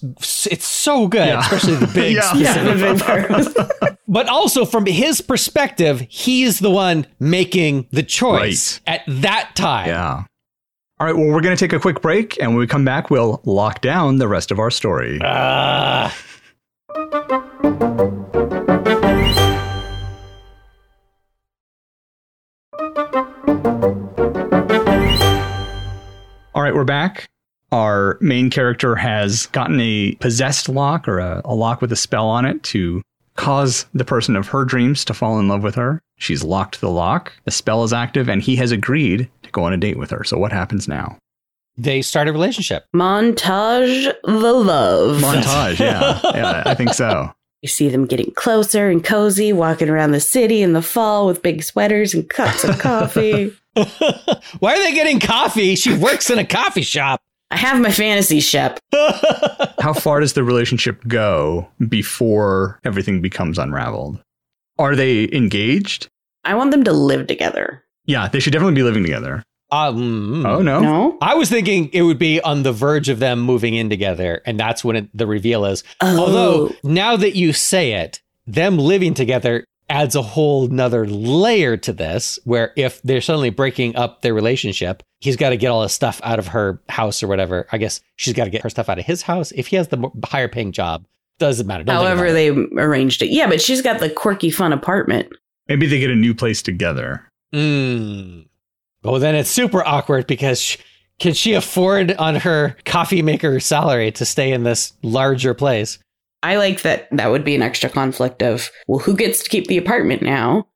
It's 0.51 0.65
so 0.65 1.07
good, 1.07 1.25
Yeah. 1.27 1.39
especially 1.39 1.75
the 1.77 1.87
big. 1.87 2.15
Yeah. 2.17 2.33
Yeah, 2.35 2.63
the 2.63 2.93
big 2.93 2.99
part. 3.01 3.97
But 4.07 4.27
also 4.27 4.65
from 4.65 4.85
his 4.87 5.21
perspective, 5.21 6.01
he's 6.09 6.59
the 6.59 6.69
one 6.71 7.05
making 7.19 7.87
the 7.91 8.01
choice 8.03 8.79
at 8.87 9.01
that 9.07 9.51
time. 9.55 9.87
Yeah. 9.87 10.23
All 10.99 11.05
right. 11.07 11.15
Well, 11.15 11.27
we're 11.27 11.41
going 11.41 11.55
to 11.55 11.59
take 11.59 11.73
a 11.73 11.79
quick 11.79 12.01
break. 12.01 12.39
And 12.41 12.51
when 12.51 12.59
we 12.59 12.65
come 12.67 12.83
back, 12.83 13.09
we'll 13.11 13.39
lock 13.45 13.81
down 13.81 14.17
the 14.17 14.27
rest 14.27 14.49
of 14.51 14.57
our 14.59 14.71
story. 14.71 15.19
Ah. 15.23 16.15
All 26.59 26.63
right. 26.63 26.75
We're 26.75 26.83
back. 26.83 27.29
Our 27.71 28.17
main 28.19 28.49
character 28.49 28.93
has 28.93 29.45
gotten 29.45 29.79
a 29.79 30.15
possessed 30.15 30.67
lock 30.67 31.07
or 31.07 31.19
a, 31.19 31.41
a 31.45 31.55
lock 31.55 31.79
with 31.79 31.89
a 31.93 31.95
spell 31.95 32.27
on 32.27 32.43
it 32.43 32.61
to 32.63 33.01
cause 33.37 33.85
the 33.93 34.03
person 34.03 34.35
of 34.35 34.49
her 34.49 34.65
dreams 34.65 35.05
to 35.05 35.13
fall 35.13 35.39
in 35.39 35.47
love 35.47 35.63
with 35.63 35.75
her. 35.75 36.01
She's 36.17 36.43
locked 36.43 36.81
the 36.81 36.89
lock. 36.89 37.31
The 37.45 37.51
spell 37.51 37.85
is 37.85 37.93
active, 37.93 38.27
and 38.27 38.41
he 38.41 38.57
has 38.57 38.73
agreed 38.73 39.29
to 39.43 39.51
go 39.51 39.63
on 39.63 39.71
a 39.71 39.77
date 39.77 39.97
with 39.97 40.11
her. 40.11 40.25
So, 40.25 40.37
what 40.37 40.51
happens 40.51 40.85
now? 40.85 41.17
they 41.77 42.01
start 42.01 42.27
a 42.27 42.33
relationship. 42.33 42.83
Montage 42.93 44.13
the 44.25 44.53
love. 44.53 45.21
Montage. 45.21 45.79
Yeah. 45.79 46.19
Yeah. 46.35 46.63
I 46.65 46.75
think 46.75 46.93
so. 46.93 47.31
You 47.61 47.67
see 47.67 47.89
them 47.89 48.05
getting 48.05 48.31
closer 48.35 48.89
and 48.89 49.03
cozy, 49.03 49.51
walking 49.51 49.89
around 49.89 50.11
the 50.11 50.21
city 50.21 50.61
in 50.61 50.71
the 50.71 50.81
fall 50.81 51.27
with 51.27 51.41
big 51.41 51.61
sweaters 51.61 52.13
and 52.13 52.29
cups 52.29 52.63
of 52.63 52.79
coffee. 52.79 53.53
Why 54.59 54.73
are 54.75 54.79
they 54.79 54.93
getting 54.93 55.19
coffee? 55.19 55.75
She 55.75 55.95
works 55.97 56.29
in 56.29 56.39
a 56.39 56.45
coffee 56.45 56.81
shop. 56.81 57.21
I 57.51 57.57
have 57.57 57.81
my 57.81 57.91
fantasy 57.91 58.39
ship. 58.39 58.79
How 59.79 59.93
far 59.93 60.19
does 60.19 60.33
the 60.33 60.43
relationship 60.43 61.01
go 61.07 61.67
before 61.87 62.79
everything 62.83 63.21
becomes 63.21 63.57
unraveled? 63.57 64.21
Are 64.77 64.95
they 64.95 65.29
engaged? 65.31 66.07
I 66.43 66.53
want 66.55 66.71
them 66.71 66.83
to 66.83 66.93
live 66.93 67.27
together. 67.27 67.83
Yeah, 68.05 68.27
they 68.27 68.39
should 68.39 68.53
definitely 68.53 68.75
be 68.75 68.83
living 68.83 69.03
together. 69.03 69.43
Um, 69.71 70.45
Oh 70.45 70.61
no. 70.61 70.79
No? 70.79 71.17
I 71.21 71.35
was 71.35 71.49
thinking 71.49 71.89
it 71.93 72.01
would 72.01 72.17
be 72.17 72.39
on 72.41 72.63
the 72.63 72.71
verge 72.71 73.09
of 73.09 73.19
them 73.19 73.39
moving 73.39 73.75
in 73.75 73.89
together, 73.89 74.41
and 74.45 74.59
that's 74.59 74.83
when 74.83 74.95
it, 74.95 75.09
the 75.13 75.27
reveal 75.27 75.65
is. 75.65 75.83
Oh. 76.01 76.19
Although 76.19 76.75
now 76.83 77.15
that 77.17 77.35
you 77.35 77.53
say 77.53 77.93
it, 77.93 78.21
them 78.47 78.77
living 78.77 79.13
together 79.13 79.65
adds 79.89 80.15
a 80.15 80.21
whole 80.21 80.67
nother 80.67 81.07
layer 81.07 81.75
to 81.77 81.91
this, 81.93 82.37
where 82.43 82.73
if 82.75 83.01
they're 83.01 83.21
suddenly 83.21 83.49
breaking 83.49 83.95
up 83.95 84.21
their 84.21 84.33
relationship, 84.33 85.03
he's 85.19 85.35
got 85.35 85.49
to 85.49 85.57
get 85.57 85.69
all 85.69 85.83
his 85.83 85.91
stuff 85.91 86.21
out 86.23 86.39
of 86.39 86.47
her 86.47 86.81
house 86.89 87.21
or 87.23 87.27
whatever. 87.27 87.67
I 87.71 87.77
guess 87.77 88.01
she's 88.15 88.33
got 88.33 88.45
to 88.45 88.49
get 88.49 88.61
her 88.61 88.69
stuff 88.69 88.89
out 88.89 88.99
of 88.99 89.05
his 89.05 89.21
house. 89.23 89.51
If 89.51 89.67
he 89.67 89.75
has 89.75 89.87
the 89.89 90.09
higher 90.25 90.47
paying 90.47 90.71
job, 90.71 91.05
doesn't 91.39 91.65
matter. 91.67 91.83
Don't 91.83 91.95
However, 91.95 92.25
about 92.27 92.31
it. 92.31 92.33
they 92.33 92.81
arranged 92.81 93.21
it. 93.21 93.29
Yeah, 93.29 93.47
but 93.47 93.61
she's 93.61 93.81
got 93.81 93.99
the 93.99 94.09
quirky, 94.09 94.51
fun 94.51 94.73
apartment. 94.73 95.31
Maybe 95.67 95.87
they 95.87 95.99
get 95.99 96.09
a 96.11 96.15
new 96.15 96.33
place 96.33 96.61
together. 96.61 97.23
Mm. 97.53 98.47
Well, 99.03 99.19
then 99.19 99.35
it's 99.35 99.49
super 99.49 99.81
awkward 99.85 100.27
because 100.27 100.61
sh- 100.61 100.77
can 101.19 101.33
she 101.33 101.53
afford 101.53 102.11
on 102.13 102.35
her 102.35 102.75
coffee 102.85 103.21
maker 103.21 103.59
salary 103.59 104.11
to 104.13 104.25
stay 104.25 104.51
in 104.51 104.63
this 104.63 104.93
larger 105.01 105.53
place? 105.53 105.97
I 106.41 106.55
like 106.55 106.81
that 106.83 107.07
that 107.11 107.27
would 107.27 107.43
be 107.43 107.55
an 107.55 107.61
extra 107.61 107.89
conflict 107.89 108.41
of, 108.41 108.69
well, 108.87 108.99
who 108.99 109.15
gets 109.15 109.43
to 109.43 109.49
keep 109.49 109.67
the 109.67 109.77
apartment 109.77 110.21
now? 110.21 110.67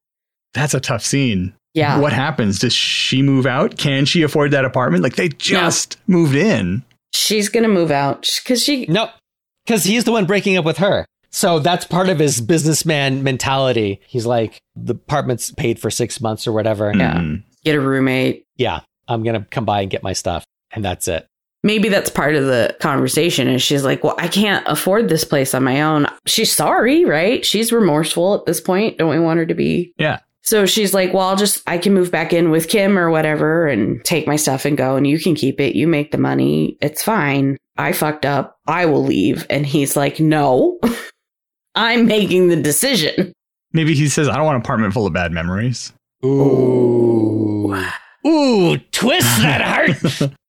That's 0.53 0.73
a 0.73 0.79
tough 0.79 1.03
scene. 1.03 1.53
Yeah. 1.73 1.99
What 1.99 2.13
happens? 2.13 2.59
Does 2.59 2.73
she 2.73 3.21
move 3.21 3.45
out? 3.45 3.77
Can 3.77 4.05
she 4.05 4.21
afford 4.21 4.51
that 4.51 4.65
apartment? 4.65 5.03
Like 5.03 5.15
they 5.15 5.29
just 5.29 5.97
moved 6.07 6.35
in. 6.35 6.83
She's 7.13 7.49
going 7.49 7.63
to 7.63 7.69
move 7.69 7.91
out 7.91 8.29
because 8.43 8.61
she, 8.63 8.85
No, 8.87 9.09
Because 9.65 9.83
he's 9.83 10.03
the 10.03 10.11
one 10.11 10.25
breaking 10.25 10.57
up 10.57 10.65
with 10.65 10.77
her. 10.77 11.05
So 11.31 11.57
that's 11.57 11.85
part 11.85 12.09
of 12.09 12.19
his 12.19 12.41
businessman 12.41 13.23
mentality. 13.23 14.01
He's 14.07 14.25
like, 14.27 14.59
the 14.75 14.93
apartment's 14.93 15.49
paid 15.51 15.79
for 15.79 15.89
six 15.89 16.21
months 16.21 16.45
or 16.45 16.51
whatever. 16.51 16.93
Yeah. 16.95 17.15
Mm. 17.15 17.43
get 17.63 17.75
a 17.75 17.81
roommate. 17.81 18.43
Yeah, 18.57 18.81
I'm 19.07 19.23
going 19.23 19.41
to 19.41 19.47
come 19.49 19.65
by 19.65 19.81
and 19.81 19.89
get 19.89 20.03
my 20.03 20.13
stuff. 20.13 20.43
And 20.71 20.85
that's 20.85 21.07
it. 21.07 21.25
Maybe 21.63 21.87
that's 21.87 22.09
part 22.09 22.35
of 22.35 22.45
the 22.45 22.75
conversation. 22.81 23.47
And 23.47 23.61
she's 23.61 23.85
like, 23.85 24.03
well, 24.03 24.15
I 24.17 24.27
can't 24.27 24.65
afford 24.67 25.07
this 25.07 25.23
place 25.23 25.53
on 25.53 25.63
my 25.63 25.81
own. 25.81 26.07
She's 26.25 26.51
sorry, 26.51 27.05
right? 27.05 27.45
She's 27.45 27.71
remorseful 27.71 28.35
at 28.35 28.45
this 28.45 28.59
point. 28.59 28.97
Don't 28.97 29.09
we 29.09 29.19
want 29.19 29.39
her 29.39 29.45
to 29.45 29.53
be? 29.53 29.93
Yeah. 29.97 30.19
So 30.41 30.65
she's 30.65 30.93
like, 30.93 31.13
well, 31.13 31.29
I'll 31.29 31.37
just, 31.37 31.63
I 31.65 31.77
can 31.77 31.93
move 31.93 32.11
back 32.11 32.33
in 32.33 32.49
with 32.51 32.67
Kim 32.67 32.99
or 32.99 33.09
whatever 33.09 33.65
and 33.65 34.03
take 34.03 34.27
my 34.27 34.35
stuff 34.35 34.65
and 34.65 34.77
go 34.77 34.97
and 34.97 35.07
you 35.07 35.17
can 35.17 35.35
keep 35.35 35.61
it. 35.61 35.73
You 35.73 35.87
make 35.87 36.11
the 36.11 36.17
money. 36.17 36.77
It's 36.81 37.01
fine. 37.01 37.55
I 37.77 37.93
fucked 37.93 38.25
up. 38.25 38.57
I 38.67 38.85
will 38.85 39.03
leave. 39.03 39.47
And 39.49 39.65
he's 39.65 39.95
like, 39.95 40.19
no, 40.19 40.79
I'm 41.75 42.07
making 42.07 42.49
the 42.49 42.61
decision. 42.61 43.31
Maybe 43.71 43.95
he 43.95 44.09
says, 44.09 44.27
I 44.27 44.35
don't 44.35 44.45
want 44.45 44.57
an 44.57 44.61
apartment 44.63 44.93
full 44.93 45.07
of 45.07 45.13
bad 45.13 45.31
memories. 45.31 45.93
Ooh. 46.25 47.73
Ooh, 48.27 48.77
twist 48.91 49.41
that 49.41 49.61
heart. 49.61 50.31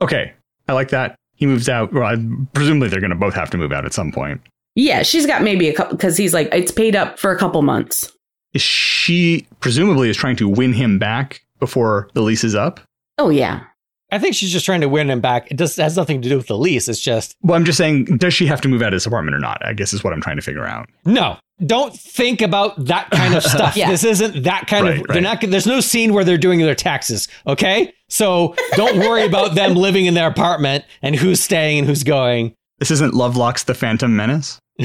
Okay. 0.00 0.32
I 0.68 0.72
like 0.74 0.90
that. 0.90 1.16
He 1.34 1.46
moves 1.46 1.68
out. 1.68 1.92
Well, 1.92 2.04
I, 2.04 2.16
presumably 2.52 2.88
they're 2.88 3.00
going 3.00 3.10
to 3.10 3.16
both 3.16 3.34
have 3.34 3.50
to 3.50 3.56
move 3.58 3.72
out 3.72 3.84
at 3.84 3.92
some 3.92 4.12
point. 4.12 4.40
Yeah, 4.74 5.02
she's 5.02 5.26
got 5.26 5.42
maybe 5.42 5.68
a 5.68 5.74
couple, 5.74 5.96
because 5.96 6.16
he's 6.16 6.34
like, 6.34 6.48
it's 6.52 6.70
paid 6.72 6.94
up 6.94 7.18
for 7.18 7.30
a 7.32 7.38
couple 7.38 7.62
months. 7.62 8.12
She 8.56 9.46
presumably 9.60 10.08
is 10.10 10.16
trying 10.16 10.36
to 10.36 10.48
win 10.48 10.72
him 10.72 10.98
back 10.98 11.40
before 11.58 12.08
the 12.14 12.22
lease 12.22 12.44
is 12.44 12.54
up? 12.54 12.80
Oh, 13.18 13.30
yeah. 13.30 13.64
I 14.10 14.18
think 14.18 14.34
she's 14.34 14.50
just 14.52 14.64
trying 14.64 14.80
to 14.80 14.88
win 14.88 15.10
him 15.10 15.20
back. 15.20 15.50
It 15.50 15.58
just 15.58 15.76
has 15.76 15.96
nothing 15.96 16.22
to 16.22 16.28
do 16.28 16.36
with 16.36 16.46
the 16.46 16.56
lease. 16.56 16.88
It's 16.88 17.00
just, 17.00 17.34
Well, 17.42 17.56
I'm 17.56 17.64
just 17.64 17.76
saying, 17.76 18.04
does 18.16 18.32
she 18.32 18.46
have 18.46 18.60
to 18.62 18.68
move 18.68 18.80
out 18.80 18.88
of 18.88 18.92
this 18.96 19.04
apartment 19.06 19.34
or 19.34 19.38
not? 19.38 19.64
I 19.64 19.74
guess 19.74 19.92
is 19.92 20.02
what 20.02 20.12
I'm 20.12 20.20
trying 20.22 20.36
to 20.36 20.42
figure 20.42 20.64
out. 20.64 20.88
no, 21.04 21.36
don't 21.66 21.92
think 21.94 22.40
about 22.40 22.82
that 22.86 23.10
kind 23.10 23.34
of 23.34 23.42
stuff. 23.54 23.76
Yeah. 23.76 23.90
This 23.90 24.04
isn't 24.04 24.44
that 24.44 24.66
kind 24.68 24.84
Right, 24.86 25.00
of, 25.00 25.06
they're 25.08 25.16
right. 25.22 25.42
not, 25.42 25.50
there's 25.50 25.66
no 25.66 25.80
scene 25.80 26.14
where 26.14 26.22
they're 26.24 26.38
doing 26.38 26.60
their 26.60 26.74
taxes. 26.76 27.26
Okay. 27.48 27.92
So 28.08 28.54
don't 28.72 28.98
worry 28.98 29.24
about 29.26 29.54
them 29.54 29.74
living 29.76 30.06
in 30.06 30.14
their 30.14 30.28
apartment 30.28 30.84
and 31.02 31.14
who's 31.16 31.40
staying 31.40 31.80
and 31.80 31.86
who's 31.88 32.02
going. 32.04 32.54
This 32.78 32.90
isn't 32.90 33.14
Lovelocks 33.14 33.64
the 33.64 33.74
Phantom 33.74 34.14
Menace. 34.14 34.58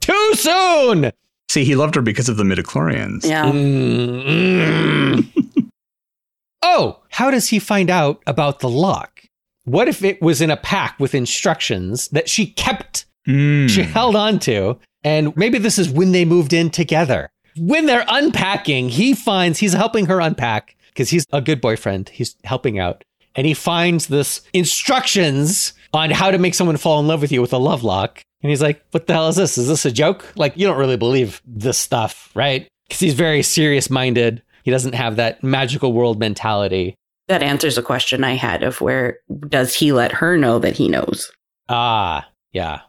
Too 0.00 0.34
soon. 0.34 1.12
See, 1.48 1.64
he 1.64 1.74
loved 1.76 1.94
her 1.94 2.02
because 2.02 2.28
of 2.28 2.36
the 2.36 2.44
midichlorians. 2.44 3.24
Yeah. 3.28 3.44
Mm, 3.50 4.24
mm. 4.24 5.68
oh, 6.62 7.00
how 7.10 7.30
does 7.30 7.48
he 7.48 7.58
find 7.58 7.90
out 7.90 8.22
about 8.26 8.60
the 8.60 8.68
lock? 8.68 9.22
What 9.64 9.88
if 9.88 10.02
it 10.04 10.20
was 10.22 10.40
in 10.40 10.50
a 10.50 10.56
pack 10.56 10.98
with 11.00 11.14
instructions 11.14 12.08
that 12.08 12.28
she 12.28 12.46
kept, 12.46 13.04
Mm. 13.26 13.68
she 13.68 13.82
held 13.82 14.14
on 14.14 14.38
to, 14.38 14.78
and 15.02 15.36
maybe 15.36 15.58
this 15.58 15.80
is 15.80 15.90
when 15.90 16.12
they 16.12 16.24
moved 16.24 16.52
in 16.52 16.70
together? 16.70 17.28
When 17.58 17.86
they're 17.86 18.04
unpacking, 18.06 18.88
he 18.88 19.14
finds 19.14 19.58
he's 19.58 19.72
helping 19.72 20.06
her 20.06 20.20
unpack 20.20 20.75
because 20.96 21.10
he's 21.10 21.26
a 21.30 21.42
good 21.42 21.60
boyfriend. 21.60 22.08
He's 22.08 22.36
helping 22.44 22.78
out. 22.78 23.04
And 23.34 23.46
he 23.46 23.52
finds 23.52 24.06
this 24.06 24.40
instructions 24.54 25.74
on 25.92 26.10
how 26.10 26.30
to 26.30 26.38
make 26.38 26.54
someone 26.54 26.78
fall 26.78 26.98
in 27.00 27.06
love 27.06 27.20
with 27.20 27.30
you 27.30 27.42
with 27.42 27.52
a 27.52 27.58
love 27.58 27.84
lock. 27.84 28.22
And 28.42 28.48
he's 28.48 28.62
like, 28.62 28.82
what 28.92 29.06
the 29.06 29.12
hell 29.12 29.28
is 29.28 29.36
this? 29.36 29.58
Is 29.58 29.68
this 29.68 29.84
a 29.84 29.92
joke? 29.92 30.32
Like, 30.36 30.56
you 30.56 30.66
don't 30.66 30.78
really 30.78 30.96
believe 30.96 31.42
this 31.46 31.76
stuff, 31.76 32.30
right? 32.34 32.66
Because 32.88 33.00
he's 33.00 33.12
very 33.12 33.42
serious 33.42 33.90
minded. 33.90 34.42
He 34.62 34.70
doesn't 34.70 34.94
have 34.94 35.16
that 35.16 35.44
magical 35.44 35.92
world 35.92 36.18
mentality. 36.18 36.94
That 37.28 37.42
answers 37.42 37.76
a 37.76 37.82
question 37.82 38.24
I 38.24 38.34
had 38.34 38.62
of 38.62 38.80
where 38.80 39.18
does 39.48 39.74
he 39.74 39.92
let 39.92 40.12
her 40.12 40.38
know 40.38 40.58
that 40.60 40.76
he 40.76 40.88
knows? 40.88 41.30
Ah, 41.68 42.26
yeah. 42.52 42.80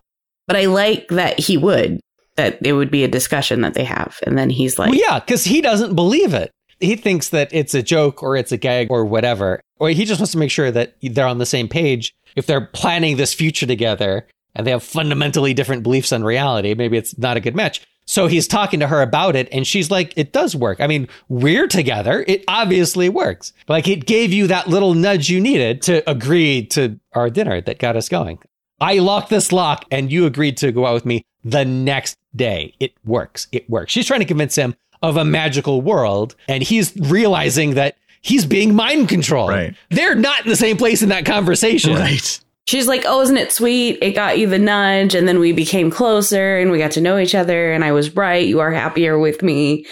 But 0.46 0.56
I 0.56 0.66
like 0.66 1.10
that 1.10 1.40
he 1.40 1.58
would, 1.58 2.00
that 2.36 2.66
it 2.66 2.74
would 2.74 2.92
be 2.92 3.04
a 3.04 3.10
discussion 3.10 3.62
that 3.62 3.74
they 3.74 3.84
have. 3.84 4.20
And 4.24 4.38
then 4.38 4.50
he's 4.50 4.80
like, 4.80 4.92
well, 4.92 5.00
yeah, 5.00 5.20
because 5.20 5.44
he 5.44 5.60
doesn't 5.60 5.96
believe 5.96 6.34
it. 6.34 6.52
He 6.80 6.96
thinks 6.96 7.30
that 7.30 7.50
it's 7.52 7.74
a 7.74 7.82
joke 7.82 8.22
or 8.22 8.36
it's 8.36 8.52
a 8.52 8.58
gag 8.58 8.88
or 8.92 9.06
whatever. 9.06 9.62
Or 9.80 9.90
he 9.90 10.06
just 10.06 10.20
wants 10.20 10.32
to 10.32 10.38
make 10.38 10.52
sure 10.52 10.72
that 10.72 10.96
they're 11.02 11.28
on 11.28 11.38
the 11.38 11.46
same 11.46 11.68
page. 11.68 12.16
If 12.36 12.46
they're 12.46 12.62
planning 12.62 13.18
this 13.18 13.34
future 13.34 13.66
together 13.66 14.28
and 14.56 14.66
they 14.66 14.72
have 14.72 14.84
fundamentally 14.84 15.54
different 15.54 15.84
beliefs 15.84 16.12
on 16.12 16.24
reality, 16.24 16.74
maybe 16.74 16.98
it's 16.98 17.18
not 17.18 17.38
a 17.38 17.40
good 17.40 17.56
match. 17.56 17.82
So 18.10 18.28
he's 18.28 18.48
talking 18.48 18.80
to 18.80 18.88
her 18.88 19.02
about 19.02 19.36
it, 19.36 19.50
and 19.52 19.68
she's 19.68 19.92
like, 19.92 20.14
It 20.16 20.32
does 20.32 20.56
work. 20.56 20.80
I 20.80 20.88
mean, 20.88 21.10
we're 21.28 21.68
together. 21.68 22.24
It 22.26 22.46
obviously 22.48 23.10
works. 23.10 23.52
Like, 23.68 23.88
it 23.88 24.06
gave 24.06 24.32
you 24.32 24.48
that 24.48 24.70
little 24.70 24.94
nudge 24.94 25.30
you 25.30 25.42
needed 25.42 25.82
to 25.84 26.10
agree 26.10 26.66
to 26.68 26.98
our 27.14 27.30
dinner 27.30 27.60
that 27.60 27.80
got 27.80 27.98
us 27.98 28.08
going. 28.08 28.40
I 28.80 29.00
locked 29.00 29.30
this 29.30 29.52
lock, 29.52 29.84
and 29.92 30.10
you 30.10 30.26
agreed 30.26 30.56
to 30.58 30.72
go 30.72 30.86
out 30.86 30.94
with 30.94 31.06
me 31.06 31.26
the 31.44 31.66
next 31.66 32.16
day. 32.34 32.74
It 32.80 32.94
works. 33.04 33.48
It 33.52 33.70
works. 33.70 33.92
She's 33.92 34.06
trying 34.06 34.22
to 34.22 34.26
convince 34.26 34.56
him 34.56 34.76
of 35.02 35.18
a 35.18 35.26
magical 35.26 35.82
world, 35.82 36.36
and 36.48 36.64
he's 36.64 36.96
realizing 36.98 37.76
that 37.76 37.98
he's 38.22 38.46
being 38.46 38.76
mind 38.76 39.10
controlled. 39.10 39.50
Right. 39.50 39.76
They're 39.90 40.16
not 40.16 40.46
in 40.46 40.50
the 40.50 40.56
same 40.56 40.78
place 40.78 41.02
in 41.02 41.10
that 41.10 41.26
conversation. 41.26 41.96
Right. 41.96 42.40
She's 42.66 42.88
like, 42.88 43.04
"Oh, 43.06 43.22
isn't 43.22 43.38
it 43.38 43.52
sweet? 43.54 44.00
It 44.02 44.12
got 44.12 44.38
you 44.38 44.48
the 44.48 44.60
nudge, 44.60 45.16
and 45.16 45.28
then 45.28 45.40
we 45.40 45.54
became 45.54 45.90
closer, 45.90 46.58
and 46.58 46.70
we 46.70 46.80
got 46.80 46.92
to 46.92 47.02
know 47.02 47.18
each 47.18 47.34
other. 47.34 47.72
And 47.72 47.84
I 47.84 47.94
was 47.94 48.16
right. 48.16 48.46
You 48.46 48.60
are 48.60 48.72
happier 48.72 49.18
with 49.18 49.42
me." 49.42 49.86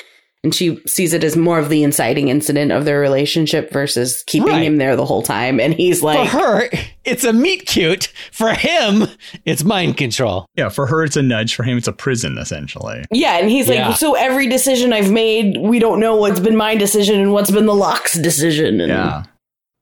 And 0.46 0.54
she 0.54 0.80
sees 0.86 1.12
it 1.14 1.24
as 1.24 1.36
more 1.36 1.58
of 1.58 1.70
the 1.70 1.82
inciting 1.84 2.28
incident 2.28 2.72
of 2.72 2.86
their 2.86 3.00
relationship 3.00 3.72
versus 3.72 4.24
keeping 4.28 4.50
Right. 4.50 4.64
him 4.64 4.78
there 4.78 4.96
the 4.96 5.04
whole 5.06 5.24
time. 5.24 5.60
And 5.60 5.74
he's 5.74 6.04
like, 6.04 6.30
For 6.30 6.38
her, 6.38 6.70
it's 7.04 7.24
a 7.24 7.34
meet 7.34 7.66
cute. 7.66 8.14
For 8.32 8.54
him, 8.54 9.08
it's 9.46 9.64
mind 9.64 9.98
control. 9.98 10.46
Yeah, 10.56 10.70
for 10.70 10.86
her 10.86 11.04
it's 11.04 11.16
a 11.18 11.24
nudge. 11.24 11.56
For 11.56 11.64
him 11.64 11.78
it's 11.80 11.88
a 11.88 11.94
prison, 11.94 12.38
essentially. 12.38 13.04
"Yeah," 13.12 13.40
and 13.40 13.50
he's 13.50 13.68
like, 13.68 13.78
Yeah. 13.80 13.94
"So 13.96 14.14
every 14.14 14.48
decision 14.48 14.94
I've 14.94 15.12
made, 15.12 15.58
we 15.58 15.80
don't 15.80 16.00
know 16.00 16.16
what's 16.16 16.40
been 16.40 16.56
my 16.56 16.76
decision 16.76 17.20
and 17.20 17.34
what's 17.34 17.50
been 17.50 17.66
the 17.66 17.74
lock's 17.76 18.14
decision." 18.14 18.80
And 18.80 18.90
Yeah. 18.90 19.24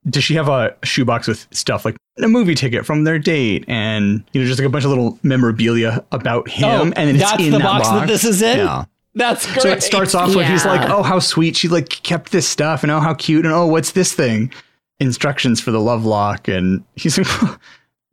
Does 0.09 0.23
she 0.23 0.33
have 0.35 0.47
a 0.49 0.75
shoebox 0.83 1.27
with 1.27 1.45
stuff 1.51 1.83
like 1.85 1.95
a 2.21 2.27
movie 2.27 2.55
ticket 2.55 2.85
from 2.85 3.03
their 3.05 3.19
date 3.19 3.65
and 3.67 4.23
you 4.33 4.41
know 4.41 4.47
just 4.47 4.59
like 4.59 4.65
a 4.65 4.69
bunch 4.69 4.83
of 4.85 4.89
little 4.91 5.17
memorabilia 5.23 6.03
about 6.11 6.47
him 6.49 6.89
Oh, 6.89 6.93
and 6.95 7.09
it's 7.09 7.19
that's 7.19 7.41
in 7.43 7.51
the 7.51 7.57
that 7.57 7.63
box 7.63 7.87
that 7.89 8.07
this 8.07 8.23
is 8.23 8.41
in? 8.41 8.59
Yeah. 8.59 8.83
That's 9.15 9.45
great. 9.45 9.61
So 9.61 9.69
it 9.71 9.83
starts 9.83 10.15
off 10.15 10.35
with 10.35 10.47
he's 10.47 10.65
like, 10.65 10.89
"Oh, 10.89 11.03
how 11.03 11.19
sweet 11.19 11.55
she 11.55 11.67
like 11.67 11.89
kept 11.89 12.31
this 12.31 12.47
stuff 12.47 12.83
and 12.83 12.91
oh 12.91 12.99
how 12.99 13.13
cute 13.13 13.45
and 13.45 13.53
oh 13.53 13.67
what's 13.67 13.91
this 13.91 14.13
thing?" 14.13 14.51
Instructions 14.99 15.59
for 15.59 15.71
the 15.71 15.81
love 15.81 16.05
lock 16.05 16.47
and 16.47 16.83
he's 16.95 17.17
like, 17.17 17.59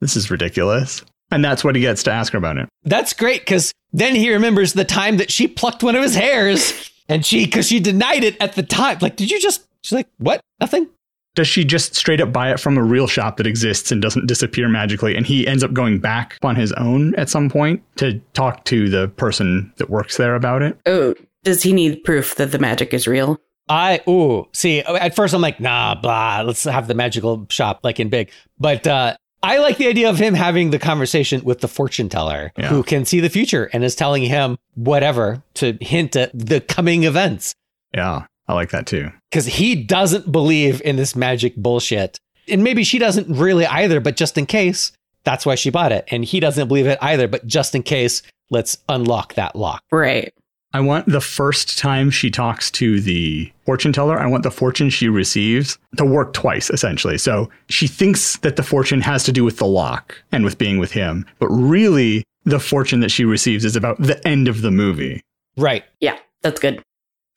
"This 0.00 0.16
is 0.16 0.30
ridiculous." 0.30 1.02
And 1.30 1.44
that's 1.44 1.62
what 1.62 1.76
he 1.76 1.80
gets 1.80 2.02
to 2.04 2.12
ask 2.12 2.32
her 2.32 2.38
about 2.38 2.56
it. 2.56 2.68
That's 2.84 3.12
great 3.12 3.42
because 3.42 3.72
then 3.92 4.14
he 4.14 4.32
remembers 4.32 4.72
the 4.72 4.84
time 4.84 5.18
that 5.18 5.30
she 5.30 5.46
plucked 5.46 5.82
one 5.82 5.94
of 5.94 6.02
his 6.02 6.14
hairs 6.14 6.90
and 7.08 7.24
she, 7.24 7.44
because 7.44 7.68
she 7.68 7.80
denied 7.80 8.24
it 8.24 8.36
at 8.40 8.54
the 8.54 8.62
time. 8.62 8.98
Like, 9.00 9.16
did 9.16 9.30
you 9.30 9.40
just, 9.40 9.66
she's 9.82 9.92
like, 9.92 10.08
what? 10.18 10.40
Nothing? 10.60 10.88
Does 11.37 11.47
she 11.47 11.64
just 11.64 11.95
straight 11.95 12.21
up 12.21 12.33
buy 12.33 12.51
it 12.53 12.59
from 12.59 12.77
a 12.77 12.83
real 12.83 13.07
shop 13.07 13.37
that 13.37 13.47
exists 13.47 13.93
and 13.93 14.03
doesn't 14.03 14.27
disappear 14.27 14.69
magically? 14.69 15.14
And 15.16 15.25
he 15.25 15.47
ends 15.47 15.62
up 15.62 15.73
going 15.73 15.99
back 16.01 16.37
on 16.43 16.57
his 16.57 16.73
own 16.73 17.14
at 17.14 17.29
some 17.29 17.49
point 17.49 17.83
to 17.97 18.19
talk 18.35 18.64
to 18.64 18.88
the 18.88 19.09
person 19.09 19.73
that 19.77 19.90
works 19.90 20.16
there 20.16 20.35
about 20.35 20.62
it. 20.62 20.79
oh, 20.87 21.14
does 21.45 21.62
he 21.62 21.73
need 21.73 22.05
proof 22.05 22.35
that 22.37 22.53
the 22.53 22.59
magic 22.59 22.93
is 22.93 23.07
real? 23.07 23.40
I, 23.69 24.01
ooh, 24.09 24.47
see, 24.53 24.81
at 24.81 25.14
first 25.14 25.33
I'm 25.33 25.40
like, 25.40 25.61
nah, 25.61 25.95
blah, 25.95 26.43
let's 26.45 26.64
have 26.64 26.88
the 26.88 26.95
magical 26.95 27.47
shop 27.49 27.81
like 27.85 28.01
in 28.01 28.09
big. 28.11 28.31
But, 28.59 28.87
uh, 28.87 29.16
I 29.43 29.57
like 29.59 29.79
the 29.79 29.87
idea 29.87 30.11
of 30.11 30.19
him 30.19 30.35
having 30.35 30.69
the 30.69 30.79
conversation 30.79 31.43
with 31.45 31.61
the 31.61 31.69
fortune 31.69 32.11
teller 32.11 32.53
Yeah. 32.59 32.66
who 32.69 32.83
can 32.83 33.07
see 33.07 33.21
the 33.21 33.31
future 33.31 33.71
and 33.73 33.83
is 33.83 33.95
telling 33.95 34.23
him 34.25 34.59
whatever 34.75 35.43
to 35.55 35.79
hint 35.81 36.14
at 36.16 36.31
the 36.35 36.61
coming 36.61 37.05
events. 37.05 37.55
Yeah, 37.95 38.25
I 38.50 38.54
like 38.54 38.70
that 38.70 38.86
too. 38.86 39.10
because 39.30 39.46
he 39.46 39.74
doesn't 39.76 40.30
believe 40.30 40.82
in 40.84 40.96
this 40.96 41.14
magic 41.14 41.54
bullshit. 41.56 42.18
And 42.48 42.64
maybe 42.64 42.82
she 42.82 42.98
doesn't 42.98 43.28
really 43.28 43.64
either, 43.66 44.00
but 44.00 44.16
just 44.16 44.36
in 44.36 44.44
case, 44.46 44.90
that's 45.24 45.46
why 45.46 45.54
she 45.54 45.70
bought 45.70 45.92
it. 45.92 46.04
And 46.10 46.24
he 46.24 46.40
doesn't 46.40 46.66
believe 46.68 46.86
it 46.86 46.98
either, 47.00 47.28
but 47.28 47.46
just 47.46 47.74
in 47.74 47.82
case, 47.84 48.22
let's 48.50 48.76
unlock 48.88 49.34
that 49.34 49.54
lock. 49.54 49.82
Right. 49.92 50.34
I 50.72 50.80
want 50.80 51.06
the 51.06 51.20
first 51.20 51.78
time 51.78 52.10
she 52.10 52.30
talks 52.30 52.70
to 52.72 53.00
the 53.00 53.52
fortune 53.66 53.92
teller, 53.92 54.18
I 54.18 54.26
want 54.26 54.42
the 54.44 54.50
fortune 54.50 54.88
she 54.90 55.08
receives 55.08 55.78
to 55.96 56.04
work 56.04 56.32
twice, 56.32 56.70
essentially. 56.70 57.18
So 57.18 57.50
she 57.68 57.86
thinks 57.86 58.36
that 58.38 58.56
the 58.56 58.62
fortune 58.62 59.00
has 59.00 59.24
to 59.24 59.32
do 59.32 59.44
with 59.44 59.58
the 59.58 59.66
lock 59.66 60.16
and 60.32 60.44
with 60.44 60.58
being 60.58 60.78
with 60.78 60.92
him, 60.92 61.26
but 61.38 61.48
really 61.48 62.24
the 62.44 62.60
fortune 62.60 63.00
that 63.00 63.10
she 63.10 63.24
receives 63.24 63.64
is 63.64 63.76
about 63.76 64.00
the 64.00 64.26
end 64.26 64.48
of 64.48 64.62
the 64.62 64.70
movie. 64.70 65.20
Right. 65.56 65.84
Yeah, 66.00 66.18
that's 66.42 66.60
good. 66.60 66.82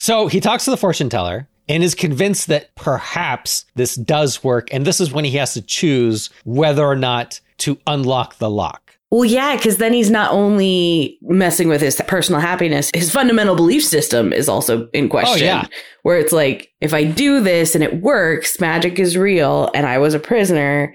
So 0.03 0.27
he 0.27 0.41
talks 0.41 0.65
to 0.65 0.69
the 0.69 0.75
fortune 0.75 1.07
teller 1.07 1.47
and 1.69 1.81
is 1.81 1.95
convinced 1.95 2.47
that 2.47 2.75
perhaps 2.75 3.63
this 3.75 3.95
does 3.95 4.43
work. 4.43 4.67
And 4.73 4.83
this 4.83 4.99
is 4.99 5.13
when 5.13 5.23
he 5.23 5.31
has 5.37 5.53
to 5.53 5.61
choose 5.61 6.29
whether 6.43 6.83
or 6.83 6.97
not 6.97 7.39
to 7.59 7.77
unlock 7.87 8.37
the 8.37 8.49
lock. 8.49 8.97
Well, 9.11 9.23
yeah, 9.23 9.55
because 9.55 9.77
then 9.77 9.93
he's 9.93 10.11
not 10.11 10.33
only 10.33 11.17
messing 11.21 11.69
with 11.69 11.79
his 11.79 12.01
personal 12.05 12.41
happiness, 12.41 12.91
his 12.93 13.13
fundamental 13.13 13.55
belief 13.55 13.85
system 13.85 14.33
is 14.33 14.49
also 14.49 14.89
in 14.89 15.05
oh, 15.05 15.07
question. 15.07 15.47
Oh, 15.47 15.51
yeah. 15.51 15.67
Where 16.01 16.17
it's 16.17 16.33
like, 16.33 16.73
if 16.81 16.93
I 16.93 17.05
do 17.05 17.39
this 17.39 17.73
and 17.73 17.81
it 17.81 18.01
works, 18.01 18.59
magic 18.59 18.99
is 18.99 19.15
real 19.15 19.71
and 19.73 19.85
I 19.85 19.99
was 19.99 20.13
a 20.13 20.19
prisoner. 20.19 20.93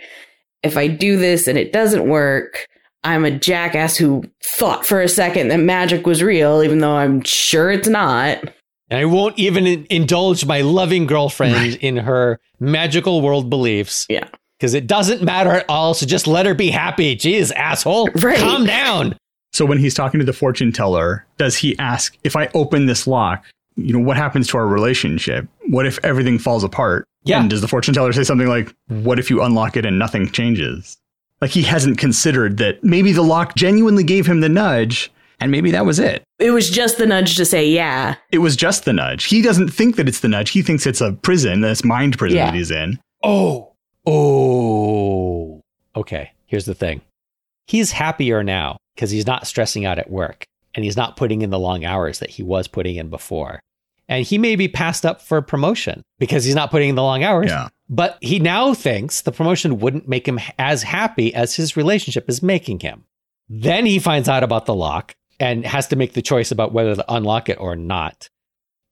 If 0.62 0.77
I 0.77 0.87
do 0.87 1.16
this 1.16 1.49
and 1.49 1.57
it 1.57 1.73
doesn't 1.73 2.11
work, 2.11 2.66
I'm 3.05 3.25
a 3.25 3.31
jackass 3.31 3.97
who 3.97 4.25
thought 4.44 4.85
for 4.85 5.01
a 5.01 5.09
second 5.09 5.49
that 5.49 5.61
magic 5.61 6.07
was 6.07 6.23
real, 6.23 6.62
even 6.62 6.81
though 6.81 6.97
I'm 6.97 7.23
sure 7.23 7.71
it's 7.71 7.88
not. 7.88 8.53
And 8.90 8.98
I 9.01 9.05
won't 9.05 9.38
even 9.38 9.66
in- 9.66 9.87
indulge 9.90 10.46
my 10.46 10.62
loving 10.62 11.07
girlfriend 11.07 11.77
in 11.77 11.96
her 11.98 12.40
magical 12.59 13.20
world 13.20 13.51
beliefs. 13.51 14.07
Yeah. 14.09 14.29
Because 14.59 14.74
it 14.74 14.87
doesn't 14.87 15.22
matter 15.22 15.51
at 15.51 15.66
all. 15.68 15.94
So 15.94 16.07
just 16.07 16.27
let 16.27 16.46
her 16.46 16.55
be 16.55 16.70
happy. 16.70 17.14
Jeez, 17.14 17.53
asshole. 17.53 18.09
Right. 18.16 18.38
Calm 18.38 18.66
down. 18.66 19.16
So 19.53 19.64
when 19.64 19.79
he's 19.79 19.94
talking 19.94 20.20
to 20.20 20.27
the 20.27 20.33
fortune 20.33 20.72
teller, 20.72 21.27
does 21.37 21.57
he 21.57 21.79
ask, 21.79 22.16
if 22.24 22.35
I 22.35 22.48
open 22.55 22.87
this 22.87 23.07
lock, 23.07 23.44
you 23.77 23.92
know, 23.92 24.01
what 24.01 24.16
happens 24.16 24.48
to 24.48 24.59
our 24.59 24.66
relationship? 24.66 25.46
What 25.68 25.87
if 25.87 25.98
everything 26.03 26.38
falls 26.38 26.64
apart? 26.64 27.07
Yeah. 27.24 27.40
And 27.40 27.51
does 27.51 27.61
the 27.61 27.68
fortune 27.68 27.94
teller 27.94 28.12
say 28.12 28.24
something 28.24 28.48
like, 28.48 28.74
what 28.88 29.18
if 29.18 29.31
you 29.31 29.42
unlock 29.42 29.77
it 29.77 29.87
and 29.87 29.98
nothing 29.98 30.31
changes? 30.31 30.96
Like 31.40 31.51
he 31.51 31.62
hasn't 31.62 31.98
considered 31.98 32.57
that 32.57 32.83
maybe 32.83 33.12
the 33.12 33.22
lock 33.22 33.55
genuinely 33.55 34.03
gave 34.03 34.27
him 34.27 34.40
the 34.40 34.48
nudge 34.48 35.12
and 35.40 35.51
maybe 35.51 35.70
that 35.70 35.87
was 35.87 35.98
it. 35.98 36.22
It 36.38 36.51
was 36.51 36.68
just 36.70 36.98
the 36.98 37.07
nudge 37.07 37.37
to 37.37 37.44
say, 37.44 37.68
yeah. 37.68 38.16
It 38.33 38.38
was 38.38 38.57
just 38.57 38.85
the 38.85 38.92
nudge. 38.92 39.24
He 39.24 39.42
doesn't 39.42 39.68
think 39.68 39.96
that 39.96 40.09
it's 40.09 40.20
the 40.20 40.29
nudge. 40.29 40.51
He 40.51 40.62
thinks 40.62 40.87
it's 40.87 41.01
a 41.01 41.12
prison, 41.12 41.61
this 41.61 41.85
mind 41.85 42.18
prison 42.18 42.37
Yeah. 42.38 42.46
that 42.46 42.55
he's 42.55 42.70
in. 42.70 42.98
Oh. 43.22 43.72
Oh. 44.07 45.62
Okay. 45.96 46.31
Here's 46.46 46.64
the 46.66 46.74
thing 46.74 47.01
he's 47.66 47.92
happier 47.92 48.42
now 48.42 48.79
because 48.94 49.11
he's 49.11 49.27
not 49.27 49.46
stressing 49.46 49.85
out 49.85 49.98
at 49.98 50.11
work 50.11 50.44
and 50.74 50.85
he's 50.85 50.96
not 50.96 51.16
putting 51.16 51.42
in 51.42 51.51
the 51.51 51.59
long 51.59 51.85
hours 51.85 52.18
that 52.20 52.31
he 52.31 52.42
was 52.42 52.66
putting 52.68 52.96
in 52.96 53.11
before. 53.11 53.61
And 54.11 54.24
he 54.24 54.38
may 54.38 54.57
be 54.57 54.68
passed 54.68 55.05
up 55.05 55.20
for 55.20 55.42
promotion 55.42 56.03
because 56.18 56.44
he's 56.44 56.55
not 56.55 56.70
putting 56.70 56.88
in 56.88 56.94
the 56.94 57.03
long 57.03 57.22
hours. 57.24 57.51
Yeah. 57.51 57.68
But 57.90 58.16
he 58.22 58.38
now 58.38 58.72
thinks 58.72 59.20
the 59.20 59.33
promotion 59.33 59.79
wouldn't 59.81 60.09
make 60.09 60.27
him 60.27 60.40
as 60.59 60.83
happy 60.83 61.35
as 61.35 61.57
his 61.57 61.77
relationship 61.77 62.27
is 62.29 62.42
making 62.42 62.81
him. 62.81 63.05
Then 63.51 63.85
he 63.85 63.98
finds 63.98 64.29
out 64.29 64.42
about 64.42 64.64
the 64.66 64.74
lock 64.74 65.14
and 65.40 65.64
has 65.66 65.87
to 65.88 65.96
make 65.96 66.12
the 66.14 66.22
choice 66.22 66.51
about 66.51 66.72
whether 66.72 66.94
to 66.96 67.05
unlock 67.14 67.48
it 67.48 67.59
or 67.61 67.77
not. 67.77 68.29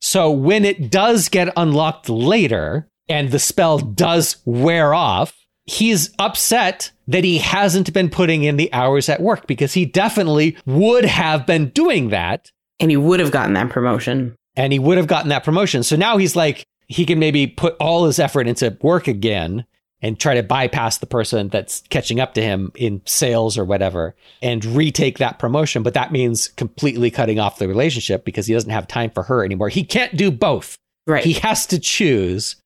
So 0.01 0.31
when 0.31 0.65
it 0.65 0.91
does 0.91 1.29
get 1.29 1.53
unlocked 1.57 2.09
later 2.09 2.89
and 3.09 3.31
the 3.31 3.39
spell 3.39 3.79
does 3.79 4.37
wear 4.45 4.95
off, 4.95 5.35
he's 5.65 6.11
upset 6.19 6.93
that 7.09 7.25
he 7.25 7.39
hasn't 7.39 7.93
been 7.93 8.11
putting 8.11 8.45
in 8.45 8.57
the 8.57 8.73
hours 8.73 9.09
at 9.09 9.21
work 9.21 9.47
because 9.47 9.75
he 9.75 9.85
definitely 9.85 10.57
would 10.67 11.05
have 11.05 11.47
been 11.47 11.71
doing 11.71 12.11
that 12.11 12.51
And 12.79 12.91
he 12.91 12.97
would 12.97 13.21
have 13.21 13.33
gotten 13.33 13.55
that 13.55 13.71
promotion. 13.71 14.37
and 14.57 14.73
he 14.73 14.79
would 14.79 14.97
have 14.99 15.07
gotten 15.07 15.29
that 15.31 15.45
promotion. 15.45 15.83
So 15.83 15.97
now 15.97 16.17
he's 16.19 16.37
like, 16.37 16.65
he 16.89 17.05
can 17.05 17.19
maybe 17.19 17.47
put 17.47 17.75
all 17.81 18.07
his 18.07 18.19
effort 18.19 18.47
into 18.47 18.77
work 18.81 19.09
again 19.09 19.65
and 20.03 20.21
try 20.21 20.35
to 20.35 20.43
bypass 20.43 20.99
the 20.99 21.07
person 21.07 21.49
that's 21.49 21.83
catching 21.89 22.21
up 22.21 22.35
to 22.35 22.43
him 22.43 22.71
in 22.75 23.01
sales 23.07 23.57
or 23.57 23.65
whatever 23.65 24.15
and 24.43 24.65
retake 24.65 25.19
that 25.19 25.39
promotion. 25.39 25.83
But 25.83 25.95
that 25.95 26.13
means 26.13 26.49
completely 26.49 27.11
cutting 27.11 27.41
off 27.41 27.59
the 27.59 27.69
relationship 27.69 28.25
because 28.25 28.47
he 28.47 28.55
doesn't 28.55 28.71
have 28.71 28.87
time 28.87 29.11
for 29.11 29.23
her 29.25 29.45
anymore. 29.45 29.69
He 29.69 29.85
can't 29.85 30.17
do 30.17 30.31
both. 30.31 30.77
Right. 31.07 31.25
He 31.25 31.35
has 31.35 31.67
to 31.67 31.79
choose. 31.79 32.57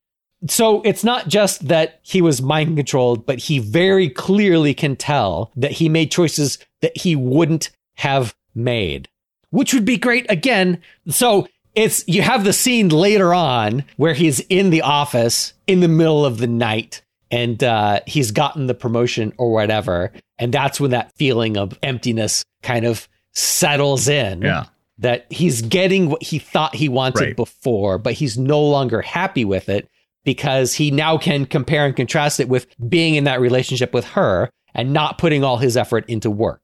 So 0.48 0.80
it's 0.82 1.04
not 1.04 1.28
just 1.28 1.68
that 1.68 2.00
he 2.02 2.22
was 2.22 2.40
mind 2.40 2.76
controlled, 2.76 3.26
but 3.26 3.38
he 3.38 3.58
very 3.58 4.08
clearly 4.08 4.74
can 4.74 4.96
tell 4.96 5.52
that 5.56 5.72
he 5.72 5.88
made 5.88 6.10
choices 6.10 6.58
that 6.80 6.96
he 6.96 7.14
wouldn't 7.14 7.70
have 7.96 8.34
made, 8.54 9.08
which 9.50 9.74
would 9.74 9.84
be 9.84 9.98
great 9.98 10.26
again. 10.30 10.80
So 11.08 11.46
it's 11.74 12.06
you 12.08 12.22
have 12.22 12.44
the 12.44 12.54
scene 12.54 12.88
later 12.88 13.32
on 13.34 13.84
where 13.96 14.14
he's 14.14 14.40
in 14.40 14.70
the 14.70 14.82
office 14.82 15.52
in 15.66 15.80
the 15.80 15.88
middle 15.88 16.24
of 16.24 16.38
the 16.38 16.46
night 16.46 17.02
and 17.30 17.62
uh, 17.62 18.00
he's 18.06 18.30
gotten 18.30 18.66
the 18.66 18.74
promotion 18.74 19.32
or 19.38 19.52
whatever. 19.52 20.12
And 20.38 20.52
that's 20.52 20.80
when 20.80 20.90
that 20.92 21.12
feeling 21.16 21.56
of 21.56 21.78
emptiness 21.82 22.44
kind 22.62 22.84
of 22.84 23.08
settles 23.32 24.08
in 24.08 24.42
Yeah. 24.42 24.64
that 24.98 25.26
he's 25.30 25.62
getting 25.62 26.10
what 26.10 26.22
he 26.22 26.38
thought 26.38 26.74
he 26.74 26.88
wanted 26.88 27.20
Right. 27.20 27.36
before, 27.36 27.98
but 27.98 28.14
he's 28.14 28.36
no 28.36 28.60
longer 28.60 29.00
happy 29.02 29.44
with 29.44 29.68
it 29.68 29.88
because 30.24 30.74
he 30.74 30.90
now 30.90 31.16
can 31.16 31.46
compare 31.46 31.86
and 31.86 31.94
contrast 31.96 32.40
it 32.40 32.48
with 32.48 32.66
being 32.88 33.14
in 33.14 33.24
that 33.24 33.40
relationship 33.40 33.94
with 33.94 34.04
her 34.08 34.50
and 34.74 34.92
not 34.92 35.18
putting 35.18 35.42
all 35.44 35.56
his 35.58 35.76
effort 35.76 36.04
into 36.08 36.30
work. 36.30 36.60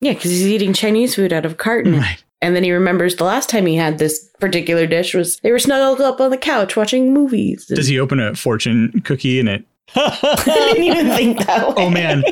Yeah, 0.00 0.12
because 0.12 0.30
he's 0.30 0.46
eating 0.46 0.72
Chinese 0.72 1.14
food 1.14 1.32
out 1.32 1.44
of 1.46 1.52
a 1.52 1.56
carton. 1.56 1.96
Right. 1.98 2.22
And 2.40 2.56
then 2.56 2.64
he 2.64 2.72
remembers 2.72 3.14
the 3.16 3.24
last 3.24 3.48
time 3.48 3.66
he 3.66 3.76
had 3.76 3.98
this 3.98 4.28
particular 4.40 4.84
dish 4.86 5.14
was 5.14 5.38
they 5.38 5.52
were 5.52 5.60
snuggled 5.60 6.00
up 6.00 6.20
on 6.20 6.30
the 6.30 6.36
couch 6.36 6.76
watching 6.76 7.14
movies. 7.14 7.66
Does 7.66 7.86
he 7.86 8.00
open 8.00 8.18
a 8.18 8.34
fortune 8.34 9.00
cookie 9.04 9.38
and 9.38 9.48
it? 9.48 9.64
I 9.96 10.72
didn't 10.74 10.84
even 10.84 11.08
think 11.08 11.46
that 11.46 11.64
oh, 11.66 11.74
way. 11.74 11.74
Oh 11.78 11.90
man. 11.90 12.24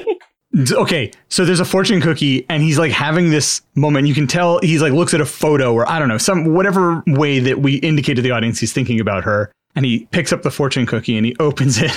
Okay, 0.72 1.12
so 1.28 1.44
there's 1.44 1.60
a 1.60 1.64
fortune 1.64 2.00
cookie, 2.00 2.44
and 2.48 2.62
he's 2.62 2.78
like 2.78 2.90
having 2.90 3.30
this 3.30 3.62
moment. 3.76 4.08
You 4.08 4.14
can 4.14 4.26
tell 4.26 4.58
he's 4.60 4.82
like 4.82 4.92
looks 4.92 5.14
at 5.14 5.20
a 5.20 5.26
photo, 5.26 5.72
or 5.72 5.88
I 5.88 5.98
don't 5.98 6.08
know, 6.08 6.18
some 6.18 6.54
whatever 6.54 7.02
way 7.06 7.38
that 7.38 7.60
we 7.60 7.76
indicate 7.76 8.14
to 8.14 8.22
the 8.22 8.32
audience 8.32 8.58
he's 8.58 8.72
thinking 8.72 8.98
about 8.98 9.22
her, 9.24 9.52
and 9.76 9.84
he 9.84 10.06
picks 10.06 10.32
up 10.32 10.42
the 10.42 10.50
fortune 10.50 10.86
cookie 10.86 11.16
and 11.16 11.24
he 11.24 11.36
opens 11.38 11.80
it, 11.80 11.96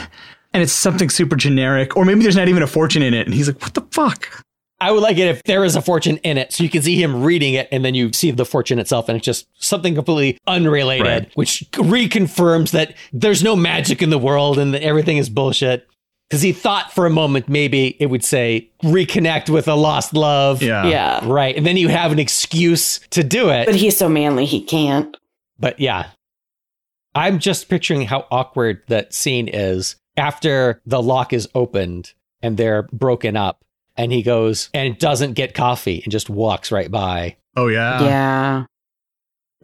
and 0.53 0.61
it's 0.61 0.71
something 0.73 1.09
super 1.09 1.35
generic, 1.35 1.97
or 1.97 2.05
maybe 2.05 2.21
there's 2.21 2.35
not 2.35 2.47
even 2.47 2.61
a 2.61 2.67
fortune 2.67 3.01
in 3.01 3.15
it, 3.15 3.25
and 3.25 3.33
he's 3.33 3.47
like, 3.47 3.59
"What 3.61 3.73
the 3.73 3.81
fuck?" 3.91 4.43
I 4.83 4.91
would 4.91 5.01
like 5.01 5.17
it 5.17 5.27
if 5.27 5.43
there 5.43 5.63
is 5.63 5.75
a 5.75 5.81
fortune 5.81 6.17
in 6.17 6.37
it, 6.37 6.51
so 6.53 6.63
you 6.63 6.69
can 6.69 6.81
see 6.81 7.01
him 7.01 7.23
reading 7.23 7.53
it, 7.53 7.67
and 7.71 7.83
then 7.85 7.95
you 7.95 8.11
see 8.13 8.31
the 8.31 8.45
fortune 8.45 8.79
itself, 8.79 9.07
and 9.09 9.15
it's 9.15 9.25
just 9.25 9.47
something 9.63 9.95
completely 9.95 10.37
unrelated, 10.45 11.05
Right. 11.07 11.31
which 11.35 11.63
reconfirms 11.71 12.71
that 12.71 12.93
there's 13.13 13.41
no 13.43 13.55
magic 13.55 14.01
in 14.01 14.09
the 14.09 14.17
world 14.17 14.57
and 14.59 14.73
that 14.73 14.83
everything 14.83 15.17
is 15.17 15.29
bullshit. 15.29 15.87
Because 16.29 16.41
he 16.41 16.51
thought 16.51 16.91
for 16.91 17.05
a 17.05 17.09
moment 17.11 17.47
maybe 17.47 17.95
it 17.99 18.07
would 18.07 18.23
say 18.23 18.69
reconnect 18.83 19.49
with 19.49 19.67
a 19.67 19.75
lost 19.75 20.13
love, 20.15 20.61
Yeah, 20.63 20.87
Yeah. 20.87 21.19
right, 21.23 21.55
and 21.55 21.65
then 21.65 21.77
you 21.77 21.89
have 21.89 22.11
an 22.11 22.17
excuse 22.19 22.99
to 23.11 23.23
do 23.23 23.49
it. 23.49 23.65
But 23.67 23.75
he's 23.75 23.95
so 23.95 24.09
manly 24.09 24.45
he 24.45 24.61
can't. 24.61 25.15
But 25.59 25.79
yeah, 25.79 26.07
I'm 27.15 27.39
just 27.39 27.69
picturing 27.69 28.01
how 28.03 28.25
awkward 28.31 28.81
that 28.87 29.13
scene 29.13 29.47
is 29.47 29.95
after 30.17 30.81
the 30.85 31.01
lock 31.01 31.33
is 31.33 31.47
opened 31.53 32.13
and 32.41 32.57
they're 32.57 32.83
broken 32.91 33.37
up, 33.37 33.63
and 33.95 34.11
he 34.11 34.21
goes 34.23 34.69
and 34.73 34.97
doesn't 34.97 35.33
get 35.33 35.53
coffee 35.53 36.01
and 36.03 36.11
just 36.11 36.29
walks 36.29 36.71
right 36.71 36.89
by. 36.91 37.37
Oh 37.55 37.67
yeah. 37.67 38.01
yeah. 38.03 38.63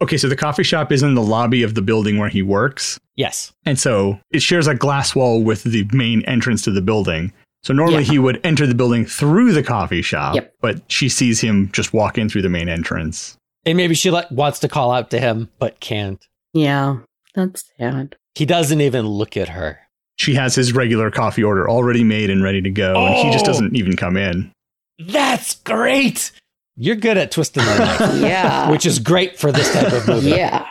Okay, 0.02 0.16
so 0.16 0.28
the 0.28 0.36
coffee 0.36 0.62
shop 0.62 0.90
is 0.92 1.02
in 1.02 1.14
the 1.14 1.22
lobby 1.22 1.62
of 1.62 1.74
the 1.74 1.82
building 1.82 2.16
where 2.18 2.28
he 2.30 2.40
works, 2.42 2.98
Yes. 3.16 3.52
and 3.66 3.78
so 3.78 4.18
it 4.30 4.40
shares 4.40 4.66
a 4.66 4.74
glass 4.74 5.14
wall 5.14 5.42
with 5.42 5.62
the 5.64 5.86
main 5.92 6.22
entrance 6.22 6.62
to 6.62 6.70
the 6.70 6.80
building. 6.80 7.32
So 7.62 7.74
normally 7.74 8.04
Yeah. 8.04 8.12
he 8.12 8.18
would 8.18 8.40
enter 8.42 8.66
the 8.66 8.74
building 8.74 9.04
through 9.04 9.52
the 9.52 9.62
coffee 9.62 10.00
shop, 10.00 10.36
Yep. 10.36 10.54
but 10.62 10.80
she 10.90 11.10
sees 11.10 11.40
him 11.42 11.68
just 11.72 11.92
walk 11.92 12.16
in 12.16 12.30
through 12.30 12.40
the 12.42 12.48
main 12.48 12.70
entrance. 12.70 13.36
And 13.66 13.76
maybe 13.76 13.94
she 13.94 14.10
like, 14.10 14.30
wants 14.30 14.58
to 14.60 14.68
call 14.68 14.90
out 14.90 15.10
to 15.10 15.20
him, 15.20 15.50
but 15.58 15.78
can't. 15.80 16.24
Yeah. 16.54 17.00
That's 17.34 17.62
sad. 17.78 18.16
He 18.34 18.46
doesn't 18.46 18.80
even 18.80 19.06
look 19.06 19.36
at 19.36 19.50
her. 19.50 19.80
She 20.20 20.34
has 20.34 20.54
his 20.54 20.74
regular 20.74 21.10
coffee 21.10 21.42
order 21.42 21.66
already 21.70 22.04
made 22.04 22.28
and 22.28 22.42
ready 22.42 22.60
to 22.60 22.68
go, 22.70 22.94
and 23.06 23.14
he 23.14 23.32
just 23.32 23.44
Oh. 23.46 23.48
doesn't 23.48 23.74
even 23.74 23.96
come 23.96 24.18
in. 24.18 24.52
That's 24.98 25.54
great. 25.56 26.30
You're 26.76 26.96
good 26.96 27.16
at 27.16 27.30
twisting 27.30 27.64
the 27.64 27.78
knife, 27.78 28.00
Yeah. 28.20 28.70
which 28.70 28.84
is 28.84 28.98
great 28.98 29.38
for 29.38 29.50
this 29.50 29.72
type 29.72 29.90
of 29.92 30.06
movie. 30.06 30.28
yeah. 30.30 30.66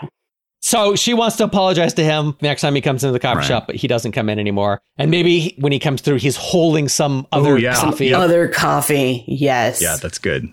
So 0.62 0.96
she 0.96 1.16
wants 1.16 1.38
to 1.38 1.46
apologize 1.46 1.96
to 1.96 2.04
him 2.04 2.36
next 2.42 2.62
time 2.62 2.76
he 2.76 2.82
comes 2.82 3.04
into 3.04 3.12
the 3.14 3.20
coffee 3.20 3.38
Right. 3.38 3.46
shop, 3.48 3.66
but 3.66 3.76
he 3.76 3.88
doesn't 3.88 4.12
come 4.12 4.30
in 4.30 4.38
anymore. 4.38 4.82
And 5.00 5.10
maybe 5.10 5.40
he- 5.40 5.56
when 5.58 5.72
he 5.72 5.80
comes 5.80 6.02
through, 6.02 6.18
he's 6.18 6.36
holding 6.36 6.88
some 6.88 7.26
oh, 7.32 7.40
other 7.40 7.58
yeah. 7.58 7.74
coffee. 7.74 8.08
Yep. 8.08 8.20
Other 8.20 8.48
coffee. 8.50 9.24
Yes. 9.28 9.82
Yeah, 9.82 9.96
that's 9.96 10.20
good. 10.20 10.48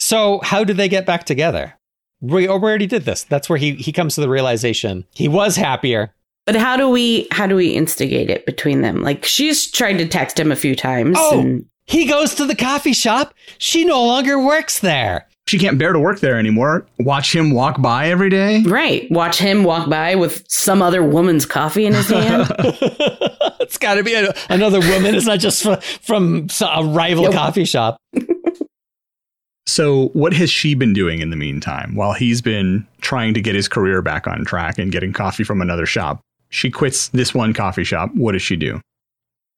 So 0.00 0.40
how 0.42 0.64
do 0.64 0.72
they 0.72 0.88
get 0.88 1.06
back 1.06 1.22
together? 1.24 1.74
We, 2.20 2.48
oh, 2.48 2.56
we 2.56 2.68
already 2.68 2.86
did 2.86 3.04
this. 3.04 3.22
That's 3.24 3.48
where 3.48 3.58
he 3.58 3.74
he 3.76 3.92
comes 3.92 4.14
to 4.16 4.20
the 4.22 4.28
realization 4.28 5.04
he 5.14 5.28
was 5.28 5.54
happier. 5.56 6.12
But 6.50 6.58
how 6.60 6.76
do 6.76 6.88
we 6.88 7.28
how 7.30 7.46
do 7.46 7.54
we 7.54 7.68
instigate 7.68 8.28
it 8.28 8.44
between 8.44 8.80
them? 8.82 9.02
Like 9.02 9.24
she's 9.24 9.70
tried 9.70 9.98
to 9.98 10.08
text 10.08 10.36
him 10.40 10.50
a 10.50 10.56
few 10.56 10.74
times 10.74 11.16
Oh. 11.20 11.38
and 11.38 11.64
He 11.86 12.06
goes 12.06 12.34
to 12.34 12.44
the 12.44 12.56
coffee 12.56 12.92
shop. 12.92 13.34
She 13.58 13.84
no 13.84 14.04
longer 14.04 14.36
works 14.44 14.80
there. 14.80 15.28
She 15.46 15.60
can't 15.60 15.78
bear 15.78 15.92
to 15.92 16.00
work 16.00 16.18
there 16.18 16.36
anymore. 16.40 16.86
Watch 16.98 17.32
him 17.36 17.52
walk 17.52 17.80
by 17.80 18.08
every 18.08 18.30
day. 18.30 18.62
right. 18.62 19.08
Watch 19.12 19.38
him 19.38 19.62
walk 19.62 19.88
by 19.88 20.16
with 20.16 20.44
some 20.48 20.82
other 20.82 21.04
woman's 21.04 21.46
coffee 21.46 21.86
in 21.86 21.94
his 21.94 22.08
hand. 22.10 22.48
it's 23.60 23.78
got 23.78 23.94
to 23.94 24.02
be 24.02 24.14
a, 24.14 24.34
another 24.48 24.80
woman. 24.80 25.14
It's 25.14 25.26
not 25.26 25.38
just 25.38 25.62
fr- 25.62 25.74
from 26.02 26.48
a 26.60 26.84
rival 26.84 27.24
Yep. 27.26 27.32
coffee 27.32 27.64
shop. 27.64 27.96
So, 29.66 30.08
what 30.14 30.32
has 30.32 30.50
she 30.50 30.74
been 30.74 30.92
doing 30.92 31.20
in 31.20 31.30
the 31.30 31.36
meantime 31.36 31.94
while 31.94 32.12
he's 32.12 32.42
been 32.42 32.84
trying 33.02 33.34
to 33.34 33.40
get 33.40 33.54
his 33.54 33.68
career 33.68 34.02
back 34.02 34.26
on 34.26 34.44
track 34.44 34.78
and 34.78 34.90
getting 34.90 35.12
coffee 35.12 35.44
from 35.44 35.62
another 35.62 35.86
shop? 35.86 36.20
She 36.50 36.70
quits 36.70 37.08
this 37.08 37.34
one 37.34 37.54
coffee 37.54 37.84
shop. 37.84 38.10
What 38.14 38.32
does 38.32 38.42
she 38.42 38.56
do? 38.56 38.80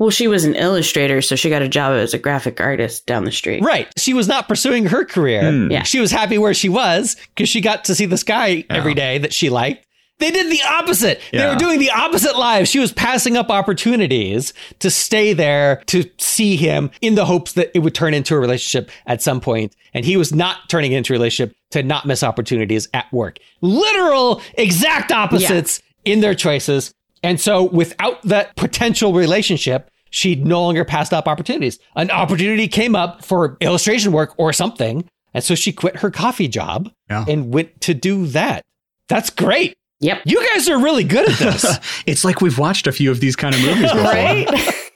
well, 0.02 0.10
she 0.10 0.26
was 0.26 0.44
an 0.44 0.56
illustrator, 0.56 1.22
so 1.22 1.36
she 1.36 1.48
got 1.48 1.62
a 1.62 1.68
job 1.68 1.92
as 1.92 2.12
a 2.12 2.18
graphic 2.18 2.60
artist 2.60 3.06
down 3.06 3.24
the 3.24 3.30
street. 3.30 3.62
Right. 3.62 3.88
She 3.96 4.14
was 4.14 4.26
not 4.26 4.48
pursuing 4.48 4.86
her 4.86 5.04
career. 5.04 5.48
Hmm. 5.48 5.70
Yeah. 5.70 5.84
She 5.84 6.00
was 6.00 6.10
happy 6.10 6.38
where 6.38 6.54
she 6.54 6.68
was 6.68 7.16
because 7.34 7.48
she 7.48 7.60
got 7.60 7.84
to 7.84 7.94
see 7.94 8.06
this 8.06 8.24
guy 8.24 8.64
every 8.68 8.94
day 8.94 9.18
that 9.18 9.32
she 9.32 9.48
liked. 9.48 9.86
They 10.18 10.30
did 10.30 10.50
the 10.52 10.62
opposite. 10.68 11.20
They 11.32 11.46
were 11.46 11.56
doing 11.56 11.78
the 11.80 11.90
opposite 11.90 12.36
lives. 12.36 12.68
She 12.68 12.78
was 12.78 12.92
passing 12.92 13.36
up 13.36 13.48
opportunities 13.50 14.52
to 14.80 14.90
stay 14.90 15.32
there 15.32 15.82
to 15.86 16.04
see 16.18 16.56
him 16.56 16.90
in 17.00 17.14
the 17.14 17.24
hopes 17.24 17.52
that 17.54 17.70
it 17.74 17.80
would 17.80 17.94
turn 17.94 18.12
into 18.14 18.34
a 18.34 18.40
relationship 18.40 18.90
at 19.06 19.22
some 19.22 19.40
point. 19.40 19.74
And 19.94 20.04
he 20.04 20.16
was 20.16 20.32
not 20.32 20.68
turning 20.68 20.92
it 20.92 20.98
into 20.98 21.12
a 21.12 21.16
relationship 21.16 21.56
to 21.70 21.82
not 21.82 22.06
miss 22.06 22.22
opportunities 22.22 22.88
at 22.94 23.12
work. 23.12 23.38
Literal 23.62 24.42
exact 24.54 25.10
opposites 25.10 25.80
in 26.04 26.20
their 26.20 26.34
choices. 26.34 26.92
And 27.22 27.40
so 27.40 27.64
without 27.64 28.20
that 28.22 28.54
potential 28.56 29.12
relationship, 29.12 29.88
she 30.10 30.34
no 30.34 30.62
longer 30.62 30.84
passed 30.84 31.12
up 31.12 31.26
opportunities. 31.28 31.78
An 31.96 32.10
opportunity 32.10 32.68
came 32.68 32.94
up 32.94 33.24
for 33.24 33.56
illustration 33.60 34.12
work 34.12 34.34
or 34.38 34.52
something. 34.52 35.08
And 35.34 35.42
so 35.42 35.54
she 35.54 35.72
quit 35.72 35.96
her 35.96 36.10
coffee 36.10 36.48
job 36.48 36.90
Yeah. 37.08 37.24
and 37.28 37.52
went 37.54 37.80
to 37.82 37.94
do 37.94 38.26
that. 38.28 38.62
That's 39.08 39.30
great. 39.30 39.74
Yep. 40.00 40.22
You 40.24 40.44
guys 40.52 40.68
are 40.68 40.78
really 40.78 41.04
good 41.04 41.28
at 41.30 41.38
this. 41.38 41.64
it's 42.06 42.24
like 42.24 42.40
we've 42.40 42.58
watched 42.58 42.86
a 42.86 42.92
few 42.92 43.10
of 43.10 43.20
these 43.20 43.36
kind 43.36 43.54
of 43.54 43.60
movies 43.62 43.82
before. 43.92 44.02
Right? 44.04 44.48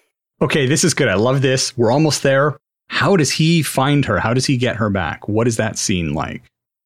Okay, 0.42 0.66
this 0.66 0.84
is 0.84 0.92
good. 0.92 1.08
I 1.08 1.14
love 1.14 1.40
this. 1.40 1.74
We're 1.78 1.90
almost 1.90 2.22
there. 2.22 2.58
How 2.88 3.16
does 3.16 3.30
he 3.30 3.62
find 3.62 4.04
her? 4.04 4.20
How 4.20 4.34
does 4.34 4.44
he 4.44 4.58
get 4.58 4.76
her 4.76 4.90
back? 4.90 5.26
What 5.28 5.48
is 5.48 5.56
that 5.56 5.78
scene 5.78 6.12
like? 6.12 6.42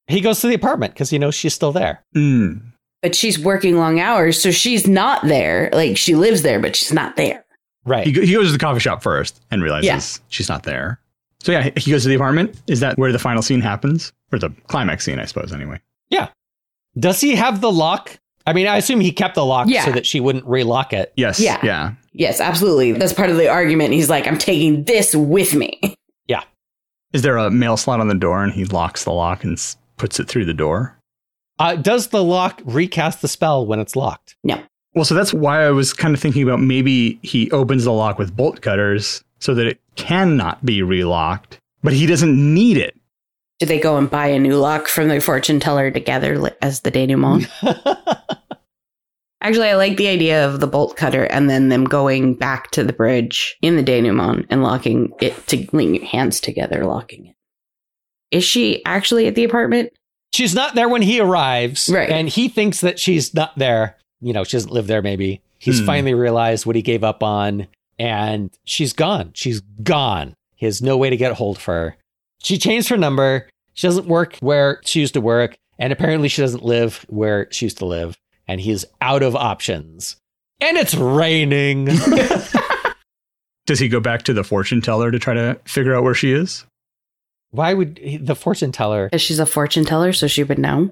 he 0.07 0.21
goes 0.21 0.41
to 0.43 0.47
the 0.47 0.55
apartment 0.55 0.95
because 0.95 1.11
he 1.11 1.19
knows 1.19 1.35
she's 1.35 1.53
still 1.55 1.73
there. 1.73 2.01
Mm. 2.15 2.70
But 3.03 3.15
she's 3.15 3.39
working 3.39 3.77
long 3.77 4.01
hours, 4.01 4.41
so 4.41 4.51
she's 4.51 4.87
not 4.87 5.23
there. 5.27 5.71
Like 5.73 5.97
she 5.97 6.15
lives 6.15 6.43
there, 6.43 6.61
but 6.61 6.77
she's 6.77 6.93
not 6.93 7.17
there. 7.17 7.45
Right. 7.85 8.07
He, 8.07 8.13
he 8.13 8.33
goes 8.35 8.47
to 8.49 8.53
the 8.53 8.59
coffee 8.59 8.81
shop 8.81 9.03
first 9.03 9.41
and 9.51 9.63
realizes 9.63 9.87
Yeah. 9.87 10.25
she's 10.29 10.49
not 10.49 10.65
there. 10.65 11.01
So 11.43 11.53
yeah, 11.53 11.71
he 11.77 11.91
goes 11.91 12.03
to 12.03 12.09
the 12.11 12.15
apartment. 12.15 12.61
Is 12.67 12.81
that 12.81 12.99
where 12.99 13.13
the 13.13 13.19
final 13.19 13.41
scene 13.43 13.63
happens? 13.63 14.13
Or 14.33 14.39
the 14.39 14.51
climax 14.69 15.05
scene, 15.05 15.19
I 15.19 15.25
suppose, 15.25 15.53
anyway. 15.53 15.81
Yeah. 16.11 16.29
Does 16.99 17.21
he 17.21 17.35
have 17.37 17.61
the 17.63 17.73
lock? 17.73 18.19
I 18.47 18.53
mean, 18.53 18.67
I 18.67 18.77
assume 18.77 19.01
he 19.01 19.11
kept 19.13 19.35
the 19.35 19.45
lock 19.47 19.69
Yeah. 19.69 19.85
so 19.87 19.93
that 19.93 20.05
she 20.07 20.21
wouldn't 20.21 20.45
relock 20.47 20.93
it. 20.93 21.13
Yes. 21.17 21.41
Yeah. 21.41 21.59
Yeah. 21.65 21.93
Yes, 22.13 22.41
absolutely. 22.41 22.93
That's 22.93 23.13
part 23.13 23.31
of 23.31 23.37
the 23.37 23.49
argument. 23.49 23.93
He's 23.95 24.11
like, 24.11 24.27
I'm 24.27 24.39
taking 24.39 24.85
this 24.85 25.15
with 25.15 25.55
me. 25.55 25.81
Yeah. 26.27 26.43
Is 27.13 27.23
there 27.23 27.37
a 27.39 27.51
mail 27.51 27.77
slot 27.77 28.01
on 28.01 28.09
the 28.09 28.15
door 28.15 28.43
and 28.45 28.53
he 28.53 28.65
locks 28.67 29.05
the 29.05 29.13
lock 29.13 29.43
and 29.45 29.59
puts 29.97 30.21
it 30.21 30.29
through 30.29 30.45
the 30.45 30.55
door? 30.55 30.97
Uh, 31.61 31.77
does 31.77 32.09
the 32.09 32.25
lock 32.25 32.63
recast 32.65 33.21
the 33.21 33.29
spell 33.29 33.67
when 33.67 33.79
it's 33.79 33.95
locked? 33.95 34.35
No. 34.43 34.61
Well, 34.95 35.05
so 35.05 35.15
that's 35.15 35.35
why 35.35 35.63
I 35.63 35.71
was 35.71 35.93
kind 35.93 36.15
of 36.15 36.21
thinking 36.21 36.43
about 36.43 36.61
maybe 36.61 37.21
he 37.23 37.51
opens 37.51 37.85
the 37.85 37.93
lock 37.93 38.19
with 38.19 38.35
bolt 38.35 38.63
cutters 38.63 39.23
so 39.41 39.55
that 39.55 39.67
it 39.67 39.79
cannot 39.95 40.65
be 40.65 40.81
relocked, 40.81 41.59
but 41.83 41.93
he 41.93 42.07
doesn't 42.07 42.55
need 42.55 42.79
it. 42.79 42.97
Do 43.59 43.67
they 43.67 43.79
go 43.79 43.99
and 43.99 44.11
buy 44.11 44.29
a 44.29 44.39
new 44.39 44.57
lock 44.57 44.89
from 44.89 45.09
the 45.09 45.21
fortune 45.21 45.61
teller 45.61 45.91
together 45.91 46.51
as 46.63 46.81
the 46.81 46.91
denouement? 46.91 47.47
Actually, 49.43 49.69
I 49.69 49.77
like 49.77 49.99
the 49.99 50.09
idea 50.09 50.47
of 50.47 50.61
the 50.61 50.67
bolt 50.67 50.97
cutter 50.97 51.25
and 51.25 51.51
then 51.51 51.69
them 51.69 51.85
going 51.85 52.35
back 52.35 52.71
to 52.71 52.83
the 52.83 52.93
bridge 52.95 53.57
in 53.61 53.77
the 53.77 53.83
denouement 53.83 54.47
and 54.49 54.63
locking 54.63 55.13
it 55.21 55.47
to 55.49 55.67
link 55.73 55.99
your 55.99 56.07
hands 56.07 56.41
together, 56.41 56.87
locking 56.87 57.27
it. 57.27 57.37
Is 58.31 58.45
she 58.45 58.83
actually 58.87 59.27
at 59.27 59.35
the 59.35 59.45
apartment? 59.45 59.93
She's 60.33 60.55
not 60.55 60.75
there 60.75 60.89
when 60.89 61.03
he 61.03 61.21
arrives. 61.21 61.89
Right. 61.89 62.09
And 62.11 62.29
he 62.29 62.49
thinks 62.49 62.81
that 62.81 62.99
she's 62.99 63.35
not 63.35 63.57
there. 63.59 63.97
You 64.21 64.33
know, 64.33 64.45
she 64.45 64.57
doesn't 64.57 64.73
live 64.73 64.87
there, 64.87 65.03
maybe. 65.03 65.41
He's 65.59 65.81
Hmm. 65.81 65.87
finally 65.87 66.15
realized 66.15 66.67
what 66.67 66.77
he 66.77 66.83
gave 66.83 67.05
up 67.05 67.23
on, 67.23 67.67
and 67.99 68.51
she's 68.65 68.93
gone. 68.93 69.31
She's 69.35 69.61
gone. 69.83 70.35
He 70.57 70.67
has 70.67 70.81
no 70.83 70.97
way 70.97 71.11
to 71.11 71.17
get 71.17 71.33
a 71.33 71.35
hold 71.35 71.57
of 71.59 71.65
her. 71.65 71.97
She 72.43 72.59
changed 72.59 72.89
her 72.89 72.97
number. 72.97 73.49
She 73.75 73.87
doesn't 73.87 74.07
work 74.07 74.37
where 74.41 74.81
she 74.85 75.01
used 75.01 75.15
to 75.15 75.21
work, 75.21 75.57
and 75.79 75.93
apparently 75.93 76.29
she 76.29 76.43
doesn't 76.43 76.65
live 76.65 77.05
where 77.09 77.47
she 77.51 77.67
used 77.67 77.79
to 77.79 77.87
live. 77.87 78.17
And 78.49 78.61
he's 78.61 78.85
out 79.01 79.23
of 79.23 79.37
options. 79.37 80.17
And 80.61 80.77
it's 80.77 80.95
raining. 80.95 81.89
Does 83.67 83.79
he 83.79 83.89
go 83.89 84.01
back 84.01 84.23
to 84.25 84.33
the 84.33 84.43
fortune 84.45 84.81
teller 84.81 85.11
to 85.11 85.19
try 85.19 85.35
to 85.35 85.59
figure 85.65 85.95
out 85.95 86.03
where 86.03 86.15
she 86.15 86.33
is? 86.33 86.65
Why 87.51 87.75
would 87.75 87.99
he- 87.99 88.17
the 88.17 88.35
fortune 88.37 88.73
teller? 88.73 89.07
Because 89.07 89.23
she's 89.23 89.39
a 89.39 89.47
fortune 89.47 89.85
teller, 89.85 90.13
so 90.13 90.27
she 90.27 90.45
would 90.45 90.59
know. 90.59 90.91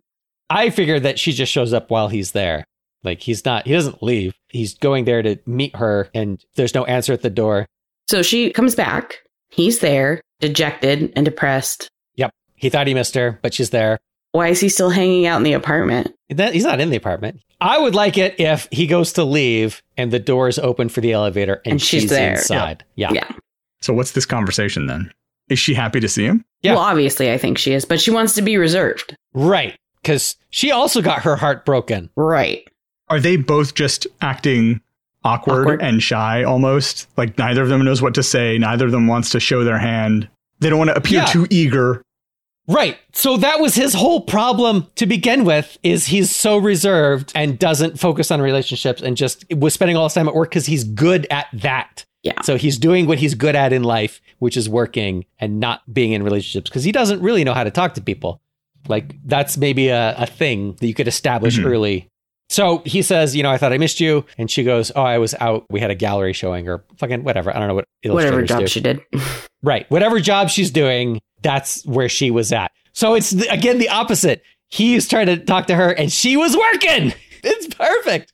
I 0.51 0.71
figured 0.71 1.03
that 1.03 1.19
she 1.19 1.33
just 1.33 1.53
shows 1.53 1.73
up 1.73 1.91
while 1.91 2.09
he's 2.09 2.33
there. 2.33 2.65
Like 3.05 3.21
he's 3.21 3.45
not, 3.45 3.67
he 3.67 3.73
doesn't 3.75 4.03
leave. 4.03 4.35
He's 4.49 4.75
going 4.75 5.05
there 5.05 5.23
to 5.23 5.37
meet 5.47 5.77
her, 5.77 6.09
and 6.15 6.43
there's 6.57 6.75
no 6.75 6.85
answer 6.87 7.13
at 7.13 7.23
the 7.23 7.31
door. 7.31 7.67
So 8.09 8.23
she 8.23 8.51
comes 8.51 8.75
back. 8.75 9.19
He's 9.51 9.79
there, 9.81 10.21
dejected 10.41 11.13
and 11.15 11.25
depressed. 11.25 11.89
Yep. 12.17 12.33
He 12.57 12.71
thought 12.71 12.87
he 12.87 12.95
missed 12.95 13.15
her, 13.15 13.39
but 13.43 13.55
she's 13.55 13.71
there. 13.71 13.99
Why 14.33 14.49
is 14.49 14.61
he 14.61 14.69
still 14.69 14.91
hanging 14.91 15.27
out 15.27 15.37
in 15.37 15.43
the 15.43 15.53
apartment? 15.53 16.15
That, 16.29 16.53
he's 16.55 16.65
not 16.65 16.81
in 16.81 16.91
the 16.91 16.97
apartment. 16.97 17.41
I 17.61 17.79
would 17.79 17.95
like 17.95 18.19
it 18.19 18.39
if 18.39 18.69
he 18.71 18.87
goes 18.87 19.13
to 19.15 19.25
leave 19.25 19.83
and 19.97 20.11
the 20.11 20.19
door 20.19 20.49
is 20.49 20.59
open 20.59 20.89
for 20.91 21.01
the 21.01 21.13
elevator 21.13 21.61
and, 21.65 21.73
And 21.73 21.83
she's 21.83 22.09
there. 22.11 22.33
inside. 22.35 22.85
Yeah. 22.95 23.13
Yeah. 23.13 23.31
So 23.81 23.95
what's 23.95 24.13
this 24.13 24.27
conversation 24.27 24.87
then? 24.87 25.13
Is 25.49 25.59
she 25.59 25.75
happy 25.75 26.01
to 26.01 26.09
see 26.09 26.25
him? 26.25 26.45
Yeah. 26.63 26.75
Well, 26.75 26.83
obviously, 26.83 27.31
I 27.33 27.39
think 27.39 27.57
she 27.59 27.73
is, 27.73 27.85
but 27.85 28.01
she 28.01 28.11
wants 28.11 28.35
to 28.35 28.43
be 28.43 28.57
reserved. 28.57 29.17
Right. 29.35 29.77
Because 30.03 30.37
she 30.51 30.71
also 30.71 31.01
got 31.03 31.23
her 31.23 31.37
heart 31.37 31.65
broken. 31.65 32.11
Right. 32.17 32.69
Are 33.09 33.21
they 33.21 33.37
both 33.37 33.75
just 33.75 34.07
acting 34.21 34.81
awkward, 35.25 35.63
Awkward. 35.63 35.83
and 35.83 36.03
shy 36.03 36.45
almost? 36.45 37.07
Like 37.17 37.39
neither 37.39 37.63
of 37.63 37.69
them 37.69 37.85
knows 37.85 38.03
what 38.03 38.15
to 38.15 38.23
say, 38.23 38.59
neither 38.59 38.87
of 38.87 38.93
them 38.93 39.07
wants 39.07 39.31
to 39.31 39.41
show 39.41 39.65
their 39.65 39.79
hand. 39.79 40.29
They 40.61 40.69
don't 40.69 40.79
want 40.79 40.91
to 40.91 40.97
appear 40.97 41.21
Yeah. 41.21 41.27
too 41.27 41.47
eager. 41.51 42.03
Right. 42.67 42.99
So 43.15 43.39
that 43.39 43.61
was 43.61 43.75
his 43.75 43.95
whole 43.95 44.21
problem 44.21 44.89
to 44.97 45.07
begin 45.07 45.45
with 45.45 45.79
is 45.83 46.07
he's 46.07 46.35
so 46.35 46.59
reserved 46.59 47.33
and 47.35 47.59
doesn't 47.59 47.99
focus 47.99 48.31
on 48.31 48.43
relationships 48.43 49.01
and 49.01 49.17
just 49.17 49.47
was 49.55 49.73
spending 49.73 49.97
all 49.97 50.05
his 50.05 50.13
time 50.13 50.29
at 50.29 50.35
work 50.35 50.51
because 50.51 50.67
he's 50.67 50.85
good 50.85 51.27
at 51.31 51.47
that. 51.55 52.05
Yeah. 52.23 52.41
So 52.43 52.57
he's 52.57 52.79
doing 52.79 53.07
what 53.07 53.19
he's 53.19 53.35
good 53.35 53.55
at 53.55 53.73
in 53.73 53.83
life, 53.85 54.21
which 54.39 54.57
is 54.57 54.69
working 54.69 55.25
and 55.39 55.61
not 55.61 55.83
being 55.93 56.13
in 56.13 56.23
relationships 56.23 56.69
because 56.69 56.85
he 56.85 56.93
doesn't 56.93 57.21
really 57.23 57.45
know 57.45 57.55
how 57.55 57.65
to 57.65 57.71
talk 57.71 57.95
to 57.95 58.01
people. 58.01 58.41
Like 58.89 59.15
that's 59.25 59.57
maybe 59.57 59.89
a, 59.89 60.15
a 60.17 60.27
thing 60.27 60.75
that 60.81 60.87
you 60.87 60.95
could 60.95 61.09
establish 61.09 61.59
Mhm. 61.59 61.65
early. 61.67 62.09
So 62.51 62.79
he 62.87 63.03
says, 63.03 63.37
you 63.37 63.43
know, 63.43 63.51
I 63.51 63.59
thought 63.59 63.73
I 63.75 63.79
missed 63.79 64.01
you. 64.01 64.25
And 64.39 64.51
she 64.51 64.65
goes, 64.65 64.91
Oh, 64.97 65.03
I 65.03 65.19
was 65.19 65.35
out. 65.39 65.67
We 65.71 65.81
had 65.81 65.91
a 65.91 65.95
gallery 65.95 66.33
showing 66.33 66.69
or 66.69 66.83
fucking 66.97 67.23
whatever. 67.23 67.55
I 67.55 67.59
don't 67.59 67.69
know 67.69 67.75
what 67.75 67.85
it 68.03 68.09
was. 68.09 68.15
Whatever 68.25 68.43
job 68.43 68.61
do. 68.61 68.67
she 68.67 68.81
did. 68.81 69.01
Right. 69.61 69.91
Whatever 69.91 70.21
job 70.21 70.51
she's 70.51 70.71
doing, 70.71 71.21
that's 71.43 71.85
where 71.85 72.09
she 72.09 72.31
was 72.31 72.53
at. 72.53 72.71
So 72.93 73.15
it's 73.15 73.31
the, 73.31 73.49
again 73.53 73.79
the 73.79 73.89
opposite. 73.89 74.43
He's 74.69 75.09
trying 75.09 75.27
to 75.27 75.37
talk 75.37 75.67
to 75.67 75.75
her 75.75 75.91
and 75.91 76.13
she 76.13 76.37
was 76.37 76.57
working. 76.57 77.13
It's 77.45 77.73
perfect. 77.75 78.33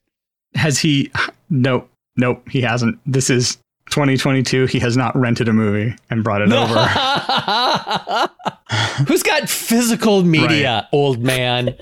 Has 0.55 0.79
he? 0.79 1.11
Nope, 1.51 1.91
nope, 2.17 2.49
he 2.49 2.63
hasn't. 2.63 2.99
This 3.07 3.29
is 3.31 3.59
2022. 3.95 4.67
He 4.67 4.81
has 4.81 4.97
not 4.97 5.17
rented 5.17 5.49
a 5.49 5.53
movie 5.53 5.95
and 6.11 6.25
brought 6.25 6.43
it 6.43 6.53
over. 6.53 6.75
Who's 9.07 9.23
got 9.23 9.49
physical 9.49 10.25
media, 10.25 10.89
old 10.93 11.23
man? 11.23 11.77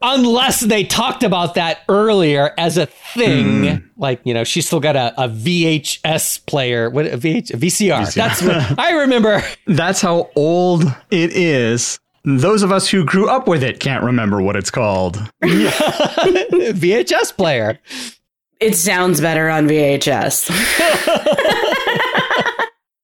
Unless 0.00 0.60
they 0.60 0.84
talked 0.84 1.24
about 1.24 1.54
that 1.54 1.80
earlier 1.88 2.52
as 2.56 2.78
a 2.78 2.86
thing, 2.86 3.66
Hmm. 3.78 3.86
like 3.96 4.20
you 4.24 4.32
know, 4.32 4.44
she's 4.44 4.64
still 4.66 4.78
got 4.78 4.94
a, 4.94 5.12
a 5.20 5.28
VHS 5.28 6.46
player, 6.46 6.88
what 6.88 7.06
a, 7.06 7.18
VH, 7.18 7.52
a 7.52 7.56
VCR. 7.56 8.02
VCR. 8.02 8.14
That's 8.14 8.42
what 8.42 8.78
I 8.86 8.92
remember. 9.00 9.42
That's 9.66 10.00
how 10.00 10.30
old 10.36 10.84
it 11.10 11.32
is. 11.32 11.98
Those 12.24 12.62
of 12.62 12.70
us 12.70 12.88
who 12.88 13.04
grew 13.04 13.28
up 13.28 13.48
with 13.48 13.64
it 13.64 13.80
can't 13.80 14.04
remember 14.04 14.40
what 14.40 14.54
it's 14.56 14.70
called. 14.70 15.16
VHS 15.42 17.36
player. 17.36 17.80
It 18.60 18.74
sounds 18.74 19.20
better 19.20 19.48
on 19.48 19.68
VHS. 19.68 20.50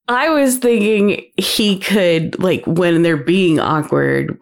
I 0.09 0.29
was 0.31 0.59
thinking 0.59 1.25
he 1.37 1.79
could, 1.79 2.39
like, 2.43 2.65
when 2.67 3.03
they're 3.03 3.17
being 3.17 3.61
awkward, 3.61 4.37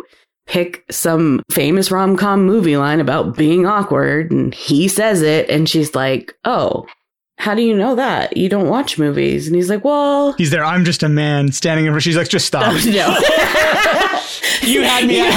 pick 0.47 0.85
some 0.91 1.43
famous 1.51 1.91
rom 1.91 2.17
com 2.17 2.45
movie 2.47 2.77
line 2.77 3.01
about 3.01 3.37
being 3.37 3.67
awkward, 3.67 4.31
and 4.33 4.55
he 4.55 4.89
says 4.89 5.23
it, 5.23 5.49
and 5.51 5.69
she's 5.69 5.95
like, 5.95 6.35
Oh, 6.45 6.87
how 7.39 7.55
do 7.55 7.63
you 7.63 7.75
know 7.77 7.95
that? 7.95 8.37
You 8.37 8.49
don't 8.49 8.69
watch 8.69 8.99
movies. 8.99 9.47
And 9.47 9.55
he's 9.57 9.71
like, 9.71 9.85
Well, 9.85 10.33
He's 10.35 10.51
there. 10.51 10.65
I'm 10.65 10.85
just 10.85 11.03
a 11.03 11.09
man 11.09 11.53
standing 11.53 11.87
in 11.87 11.93
front. 11.93 12.03
She's 12.03 12.17
like, 12.17 12.29
just 12.29 12.47
stop. 12.47 12.65
Oh, 12.67 12.91
no. 12.91 13.17
You 14.63 14.83
had 14.83 15.07
me. 15.07 15.19
at- 15.21 15.31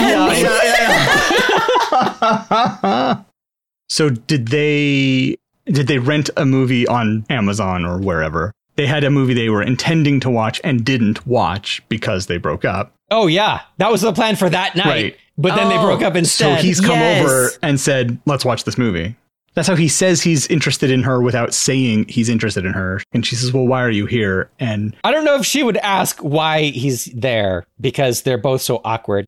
so 3.89 4.09
did 4.09 4.49
they 4.49 5.37
did 5.65 5.87
they 5.87 5.99
rent 5.99 6.29
a 6.37 6.45
movie 6.45 6.87
on 6.87 7.25
Amazon 7.29 7.85
or 7.85 7.97
wherever? 7.99 8.51
They 8.75 8.87
had 8.87 9.03
a 9.03 9.09
movie 9.11 9.33
they 9.33 9.49
were 9.49 9.61
intending 9.61 10.19
to 10.21 10.29
watch 10.29 10.59
and 10.63 10.83
didn't 10.83 11.25
watch 11.27 11.81
because 11.89 12.25
they 12.25 12.37
broke 12.37 12.65
up. 12.65 12.93
Oh 13.11 13.27
yeah, 13.27 13.61
that 13.77 13.91
was 13.91 14.01
the 14.01 14.11
plan 14.13 14.35
for 14.35 14.49
that 14.49 14.75
night. 14.75 14.85
Right. 14.85 15.17
But 15.37 15.55
then 15.55 15.69
they 15.69 15.77
Oh. 15.77 15.83
broke 15.85 16.01
up 16.01 16.15
and 16.15 16.27
So 16.27 16.55
he's 16.55 16.79
come 16.81 16.91
Yes. 16.99 17.23
over 17.23 17.51
and 17.61 17.79
said, 17.79 18.17
"Let's 18.25 18.43
watch 18.45 18.63
this 18.63 18.77
movie." 18.77 19.15
That's 19.55 19.67
how 19.67 19.75
he 19.75 19.87
says 19.87 20.23
he's 20.23 20.47
interested 20.47 20.89
in 20.89 21.03
her 21.03 21.21
without 21.21 21.53
saying 21.53 22.05
he's 22.09 22.27
interested 22.29 22.65
in 22.65 22.73
her. 22.73 23.01
And 23.13 23.23
she 23.23 23.35
says, 23.35 23.53
"Well, 23.53 23.67
why 23.67 23.83
are 23.83 23.89
you 23.91 24.07
here?" 24.07 24.49
And 24.59 24.95
I 25.03 25.11
don't 25.11 25.25
know 25.25 25.35
if 25.35 25.45
she 25.45 25.61
would 25.61 25.77
ask 25.77 26.19
why 26.21 26.63
he's 26.63 27.05
there 27.13 27.65
because 27.79 28.23
they're 28.23 28.39
both 28.39 28.61
so 28.63 28.81
awkward. 28.83 29.25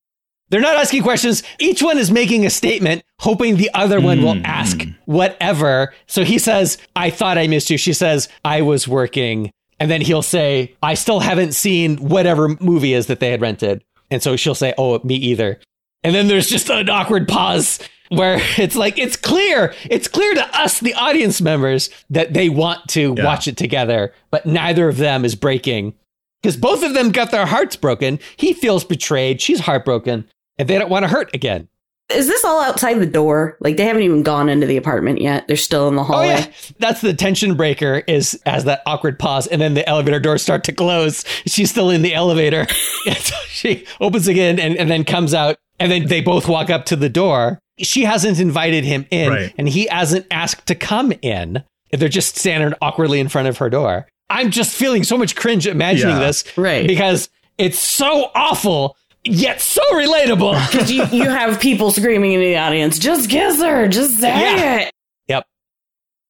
They're 0.49 0.61
not 0.61 0.75
asking 0.77 1.03
questions. 1.03 1.41
Each 1.59 1.81
one 1.81 1.97
is 1.97 2.11
making 2.11 2.45
a 2.45 2.49
statement, 2.49 3.03
hoping 3.19 3.55
the 3.57 3.71
other 3.73 3.99
one 3.99 4.21
will 4.21 4.35
Mm. 4.35 4.45
ask 4.45 4.85
whatever. 5.05 5.93
So 6.07 6.23
he 6.23 6.37
says, 6.37 6.77
I 6.95 7.09
thought 7.09 7.37
I 7.37 7.47
missed 7.47 7.69
you. 7.69 7.77
She 7.77 7.93
says, 7.93 8.29
I 8.43 8.61
was 8.61 8.87
working. 8.87 9.51
And 9.79 9.89
then 9.89 10.01
he'll 10.01 10.21
say, 10.21 10.73
I 10.83 10.93
still 10.93 11.19
haven't 11.19 11.53
seen 11.53 11.97
whatever 11.97 12.49
movie 12.59 12.93
is 12.93 13.07
that 13.07 13.19
they 13.19 13.31
had 13.31 13.41
rented. 13.41 13.83
And 14.11 14.21
so 14.21 14.35
she'll 14.35 14.55
say, 14.55 14.73
Oh, 14.77 14.99
me 15.03 15.15
either. 15.15 15.59
And 16.03 16.13
then 16.13 16.27
there's 16.27 16.47
just 16.47 16.69
an 16.69 16.89
awkward 16.89 17.27
pause 17.27 17.79
where 18.09 18.37
it's 18.57 18.75
like, 18.75 18.99
it's 18.99 19.15
clear. 19.15 19.73
It's 19.89 20.07
clear 20.07 20.33
to 20.35 20.57
us, 20.61 20.79
the 20.79 20.93
audience 20.93 21.41
members, 21.41 21.89
that 22.11 22.33
they 22.35 22.49
want 22.49 22.87
to 22.89 23.15
Yeah. 23.17 23.25
watch 23.25 23.47
it 23.47 23.57
together, 23.57 24.13
but 24.31 24.45
neither 24.45 24.87
of 24.87 24.97
them 24.97 25.25
is 25.25 25.33
breaking 25.35 25.95
because 26.43 26.55
both 26.55 26.83
of 26.83 26.93
them 26.93 27.11
got 27.11 27.31
their 27.31 27.47
hearts 27.47 27.75
broken. 27.75 28.19
He 28.37 28.53
feels 28.53 28.83
betrayed. 28.83 29.41
She's 29.41 29.61
heartbroken, 29.61 30.25
and 30.57 30.67
they 30.67 30.77
don't 30.77 30.89
want 30.89 31.03
to 31.03 31.09
hurt 31.09 31.33
again. 31.33 31.67
Is 32.09 32.27
this 32.27 32.45
all 32.45 32.61
outside 32.61 32.99
the 32.99 33.07
door? 33.07 33.57
Like, 33.61 33.77
they 33.77 33.85
haven't 33.85 34.03
even 34.03 34.21
gone 34.21 34.47
into 34.47 34.67
the 34.67 34.77
apartment 34.77 35.21
yet. 35.21 35.47
They're 35.47 35.57
still 35.57 35.87
in 35.87 35.95
the 35.95 36.01
Oh 36.03 36.05
hallway. 36.05 36.27
yeah, 36.27 36.45
that's 36.77 37.01
the 37.01 37.15
tension 37.15 37.55
breaker. 37.55 38.03
Is 38.07 38.39
as 38.45 38.65
that 38.65 38.83
awkward 38.85 39.17
pause, 39.17 39.47
and 39.47 39.59
then 39.59 39.73
the 39.73 39.87
elevator 39.89 40.19
doors 40.19 40.43
start 40.43 40.63
to 40.65 40.71
close. 40.71 41.25
She's 41.47 41.71
still 41.71 41.89
in 41.89 42.01
the 42.03 42.13
elevator. 42.13 42.67
So 43.05 43.35
she 43.47 43.85
opens 44.01 44.27
again, 44.27 44.59
and, 44.59 44.75
and 44.77 44.89
then 44.89 45.03
comes 45.03 45.33
out, 45.35 45.57
and 45.79 45.91
then 45.91 46.07
they 46.07 46.21
both 46.21 46.47
walk 46.47 46.69
up 46.71 46.85
to 46.85 46.95
the 46.95 47.09
door. 47.09 47.59
She 47.77 48.03
hasn't 48.03 48.39
invited 48.39 48.83
him 48.83 49.05
in, 49.11 49.29
Right. 49.29 49.53
and 49.59 49.69
he 49.69 49.85
hasn't 49.87 50.25
asked 50.31 50.65
to 50.67 50.75
come 50.75 51.13
in. 51.21 51.63
They're 51.91 52.09
just 52.09 52.35
standing 52.37 52.73
awkwardly 52.81 53.19
in 53.19 53.29
front 53.29 53.47
of 53.47 53.57
her 53.59 53.69
door. 53.69 54.07
I'm 54.29 54.49
just 54.49 54.75
feeling 54.75 55.03
so 55.03 55.17
much 55.19 55.35
cringe 55.35 55.67
imagining 55.67 56.15
Yeah. 56.17 56.25
this, 56.27 56.57
Right. 56.57 56.87
Because 56.87 57.29
it's 57.59 57.77
so 57.79 58.31
awful 58.33 58.97
yet 59.25 59.61
so 59.61 59.81
relatable. 59.91 60.53
Because 60.71 60.91
you, 60.91 61.05
you 61.11 61.29
have 61.29 61.59
people 61.59 61.91
screaming 61.91 62.33
in 62.33 62.39
the 62.39 62.55
audience, 62.57 62.99
just 62.99 63.29
kiss 63.29 63.61
her, 63.61 63.87
just 63.87 64.19
say 64.19 64.29
Yeah. 64.29 64.75
it. 64.81 64.91
Yep. 65.27 65.45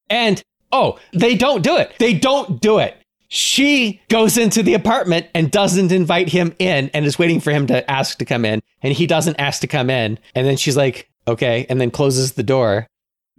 And 0.10 0.44
oh, 0.72 1.00
they 1.14 1.36
don't 1.36 1.62
do 1.64 1.78
it. 1.78 1.94
They 2.00 2.14
don't 2.14 2.60
do 2.62 2.80
it. 2.80 2.96
She 3.28 4.02
goes 4.10 4.38
into 4.38 4.62
the 4.64 4.76
apartment 4.76 5.28
and 5.34 5.50
doesn't 5.52 5.92
invite 5.92 6.30
him 6.30 6.56
in 6.60 6.90
and 6.94 7.06
is 7.06 7.18
waiting 7.20 7.40
for 7.40 7.52
him 7.52 7.68
to 7.68 7.90
ask 7.90 8.20
to 8.20 8.26
come 8.26 8.46
in. 8.46 8.62
And 8.82 8.94
he 8.94 9.08
doesn't 9.08 9.40
ask 9.40 9.62
to 9.62 9.68
come 9.68 9.90
in. 9.90 10.20
And 10.36 10.46
then 10.48 10.58
she's 10.58 10.78
like, 10.78 11.10
okay. 11.28 11.66
And 11.70 11.82
then 11.82 11.92
closes 11.92 12.34
the 12.34 12.44
door. 12.44 12.88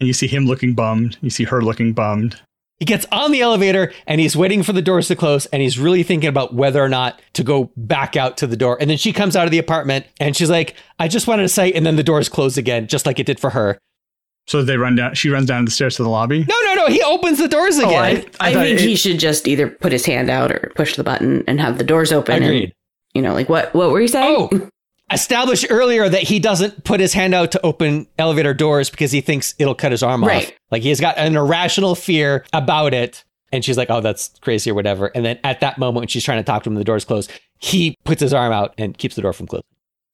And 0.00 0.06
you 0.08 0.12
see 0.12 0.26
him 0.26 0.44
looking 0.46 0.74
bummed. 0.74 1.16
You 1.20 1.30
see 1.30 1.44
her 1.44 1.62
looking 1.62 1.92
bummed. 1.92 2.40
He 2.78 2.84
gets 2.84 3.06
on 3.10 3.32
the 3.32 3.40
elevator 3.40 3.92
and 4.06 4.20
he's 4.20 4.36
waiting 4.36 4.62
for 4.62 4.72
the 4.74 4.82
doors 4.82 5.08
to 5.08 5.16
close 5.16 5.46
and 5.46 5.62
he's 5.62 5.78
really 5.78 6.02
thinking 6.02 6.28
about 6.28 6.52
whether 6.52 6.82
or 6.82 6.90
not 6.90 7.20
to 7.32 7.42
go 7.42 7.70
back 7.76 8.16
out 8.16 8.36
to 8.38 8.46
the 8.46 8.56
door. 8.56 8.76
And 8.78 8.90
then 8.90 8.98
she 8.98 9.14
comes 9.14 9.34
out 9.34 9.46
of 9.46 9.50
the 9.50 9.58
apartment 9.58 10.06
and 10.20 10.36
she's 10.36 10.50
like, 10.50 10.74
I 10.98 11.08
just 11.08 11.26
wanted 11.26 11.44
to 11.44 11.48
say, 11.48 11.72
and 11.72 11.86
then 11.86 11.96
the 11.96 12.02
doors 12.02 12.28
close 12.28 12.58
again, 12.58 12.86
just 12.86 13.06
like 13.06 13.18
it 13.18 13.24
did 13.24 13.40
for 13.40 13.50
her. 13.50 13.78
So 14.46 14.62
they 14.62 14.76
run 14.76 14.94
down. 14.94 15.14
She 15.14 15.28
runs 15.28 15.46
down 15.46 15.64
the 15.64 15.70
stairs 15.70 15.96
to 15.96 16.04
the 16.04 16.08
lobby. 16.08 16.44
No, 16.44 16.54
no, 16.66 16.74
no. 16.74 16.86
He 16.86 17.02
opens 17.02 17.38
the 17.38 17.48
doors 17.48 17.78
oh, 17.78 17.86
again. 17.86 18.26
I- 18.38 18.48
I, 18.48 18.52
thought 18.52 18.62
think 18.64 18.80
it- 18.80 18.86
he 18.86 18.94
should 18.94 19.18
just 19.18 19.48
either 19.48 19.68
put 19.68 19.90
his 19.90 20.04
hand 20.06 20.30
out 20.30 20.52
or 20.52 20.70
push 20.76 20.96
the 20.96 21.02
button 21.02 21.42
and 21.48 21.60
have 21.60 21.78
the 21.78 21.84
doors 21.84 22.12
open. 22.12 22.42
Agreed. 22.42 22.64
And, 22.64 22.72
you 23.14 23.22
know, 23.22 23.32
like 23.32 23.48
what? 23.48 23.74
What 23.74 23.90
were 23.90 24.00
you 24.00 24.08
saying? 24.08 24.48
Oh, 24.52 24.68
established 25.12 25.66
earlier 25.70 26.08
that 26.08 26.22
he 26.22 26.38
doesn't 26.38 26.84
put 26.84 27.00
his 27.00 27.12
hand 27.12 27.34
out 27.34 27.52
to 27.52 27.64
open 27.64 28.06
elevator 28.18 28.54
doors 28.54 28.90
because 28.90 29.12
he 29.12 29.20
thinks 29.20 29.54
it'll 29.58 29.74
cut 29.74 29.92
his 29.92 30.02
arm 30.02 30.24
off. 30.24 30.50
Like 30.70 30.82
he's 30.82 31.00
got 31.00 31.16
an 31.18 31.36
irrational 31.36 31.94
fear 31.94 32.44
about 32.52 32.94
it. 32.94 33.24
And 33.52 33.64
she's 33.64 33.76
like, 33.76 33.90
oh, 33.90 34.00
that's 34.00 34.30
crazy 34.40 34.70
or 34.70 34.74
whatever. 34.74 35.06
And 35.14 35.24
then 35.24 35.38
at 35.44 35.60
that 35.60 35.78
moment, 35.78 36.02
when 36.02 36.08
she's 36.08 36.24
trying 36.24 36.38
to 36.38 36.44
talk 36.44 36.64
to 36.64 36.70
him, 36.70 36.74
the 36.74 36.84
door's 36.84 37.04
closed. 37.04 37.30
He 37.58 37.96
puts 38.04 38.20
his 38.20 38.34
arm 38.34 38.52
out 38.52 38.74
and 38.76 38.98
keeps 38.98 39.14
the 39.14 39.22
door 39.22 39.32
from 39.32 39.46
closing. 39.46 39.64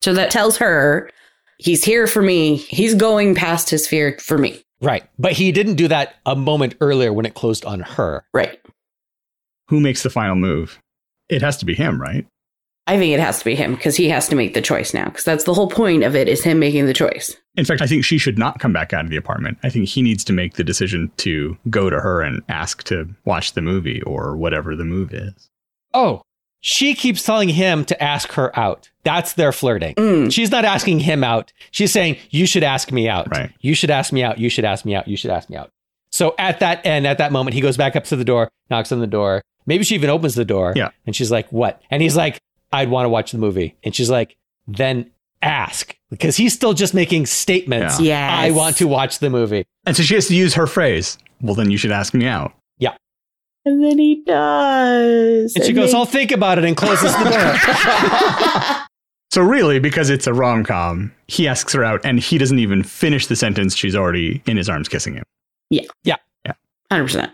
So 0.03 0.13
that 0.13 0.29
tells 0.29 0.57
her 0.57 1.09
he's 1.57 1.83
here 1.83 2.05
for 2.05 2.21
me. 2.21 2.57
He's 2.57 2.93
going 2.93 3.33
past 3.33 3.69
his 3.69 3.87
fear 3.87 4.17
for 4.19 4.37
me. 4.37 4.61
Right. 4.81 5.03
But 5.17 5.31
he 5.31 5.51
didn't 5.51 5.75
do 5.75 5.87
that 5.87 6.15
a 6.25 6.35
moment 6.35 6.75
earlier 6.81 7.11
when 7.11 7.25
it 7.25 7.33
closed 7.33 7.65
on 7.65 7.79
her. 7.79 8.23
Right. 8.33 8.59
Who 9.69 9.79
makes 9.79 10.03
the 10.03 10.09
final 10.09 10.35
move? 10.35 10.79
It 11.29 11.41
has 11.41 11.57
to 11.57 11.65
be 11.65 11.73
him, 11.73 11.99
right? 11.99 12.27
I 12.85 12.97
think 12.97 13.13
it 13.13 13.19
has 13.19 13.39
to 13.39 13.45
be 13.45 13.55
him 13.55 13.75
because 13.75 13.95
he 13.95 14.09
has 14.09 14.27
to 14.27 14.35
make 14.35 14.53
the 14.53 14.61
choice 14.61 14.93
now. 14.93 15.05
Because 15.05 15.23
that's 15.23 15.45
the 15.45 15.53
whole 15.53 15.69
point 15.69 16.03
of 16.03 16.15
it 16.15 16.27
is 16.27 16.43
him 16.43 16.59
making 16.59 16.85
the 16.85 16.93
choice. 16.93 17.35
In 17.55 17.63
fact, 17.65 17.81
I 17.81 17.87
think 17.87 18.03
she 18.03 18.17
should 18.17 18.37
not 18.37 18.59
come 18.59 18.73
back 18.73 18.91
out 18.91 19.05
of 19.05 19.09
the 19.09 19.15
apartment. 19.15 19.57
I 19.63 19.69
think 19.69 19.87
he 19.87 20.01
needs 20.01 20.23
to 20.25 20.33
make 20.33 20.55
the 20.55 20.63
decision 20.63 21.11
to 21.17 21.57
go 21.69 21.89
to 21.89 21.99
her 21.99 22.21
and 22.21 22.41
ask 22.49 22.83
to 22.85 23.07
watch 23.25 23.53
the 23.53 23.61
movie 23.61 24.01
or 24.01 24.35
whatever 24.35 24.75
the 24.75 24.83
move 24.83 25.13
is. 25.13 25.49
Oh, 25.93 26.23
she 26.59 26.93
keeps 26.95 27.23
telling 27.23 27.49
him 27.49 27.85
to 27.85 28.03
ask 28.03 28.31
her 28.33 28.57
out. 28.57 28.89
That's 29.03 29.33
their 29.33 29.51
flirting. 29.51 29.95
Mm. 29.95 30.31
She's 30.31 30.49
not 30.49 30.65
asking 30.65 30.99
him 30.99 31.23
out. 31.23 31.51
She's 31.71 31.91
saying, 31.91 32.17
You 32.31 32.45
should 32.45 32.63
ask 32.63 32.91
me 32.91 33.07
out. 33.07 33.27
Right. 33.29 33.51
You 33.59 33.75
should 33.75 33.91
ask 33.91 34.11
me 34.11 34.23
out. 34.23 34.39
You 34.39 34.49
should 34.49 34.65
ask 34.65 34.85
me 34.85 34.95
out. 34.95 35.07
You 35.07 35.17
should 35.17 35.31
ask 35.31 35.49
me 35.49 35.57
out. 35.57 35.69
So 36.11 36.35
at 36.37 36.59
that 36.59 36.85
end, 36.85 37.05
at 37.05 37.17
that 37.17 37.31
moment, 37.31 37.53
he 37.53 37.61
goes 37.61 37.75
back 37.75 37.95
up 37.95 38.05
to 38.05 38.15
the 38.15 38.23
door, 38.23 38.49
knocks 38.69 38.91
on 38.91 38.99
the 39.01 39.07
door. 39.07 39.41
Maybe 39.65 39.83
she 39.83 39.95
even 39.95 40.09
opens 40.09 40.35
the 40.35 40.45
door. 40.45 40.73
Yeah. 40.75 40.89
And 41.05 41.15
she's 41.15 41.31
like, 41.31 41.51
What? 41.51 41.81
And 41.91 42.01
he's 42.01 42.15
like, 42.15 42.39
I'd 42.73 42.89
want 42.89 43.05
to 43.05 43.09
watch 43.09 43.31
the 43.31 43.37
movie. 43.37 43.75
And 43.83 43.95
she's 43.95 44.09
like, 44.09 44.35
Then 44.67 45.11
ask. 45.41 45.95
Because 46.09 46.35
he's 46.37 46.53
still 46.53 46.73
just 46.73 46.93
making 46.93 47.25
statements. 47.25 47.99
Yeah. 47.99 48.35
I 48.39 48.51
want 48.51 48.77
to 48.77 48.87
watch 48.87 49.19
the 49.19 49.29
movie. 49.29 49.65
And 49.85 49.95
so 49.95 50.03
she 50.03 50.15
has 50.15 50.27
to 50.27 50.35
use 50.35 50.53
her 50.55 50.67
phrase. 50.67 51.17
Well, 51.41 51.55
then 51.55 51.71
you 51.71 51.77
should 51.77 51.91
ask 51.91 52.13
me 52.13 52.25
out. 52.27 52.53
Yeah. 52.77 52.95
And 53.65 53.83
then 53.83 53.97
he 53.97 54.23
does. 54.25 55.55
And 55.55 55.63
she 55.65 55.73
goes, 55.73 55.93
I'll 55.93 56.05
think 56.05 56.31
about 56.31 56.57
it 56.57 56.65
and 56.65 56.75
closes 56.77 57.11
the 57.13 57.23
door. 57.29 58.79
So 59.31 59.41
really, 59.41 59.79
because 59.79 60.11
it's 60.11 60.27
a 60.27 60.33
rom 60.33 60.63
com, 60.63 61.11
he 61.27 61.47
asks 61.47 61.73
her 61.73 61.83
out, 61.83 62.01
and 62.05 62.19
he 62.19 62.37
doesn't 62.37 62.59
even 62.59 62.83
finish 62.83 63.25
the 63.25 63.35
sentence. 63.35 63.75
She's 63.75 63.95
already 63.95 64.43
in 64.45 64.57
his 64.57 64.69
arms, 64.69 64.87
kissing 64.87 65.15
him. 65.15 65.23
Yeah. 65.71 65.81
Yeah. 66.03 66.17
Yeah. 66.45 66.53
100%. 66.91 67.33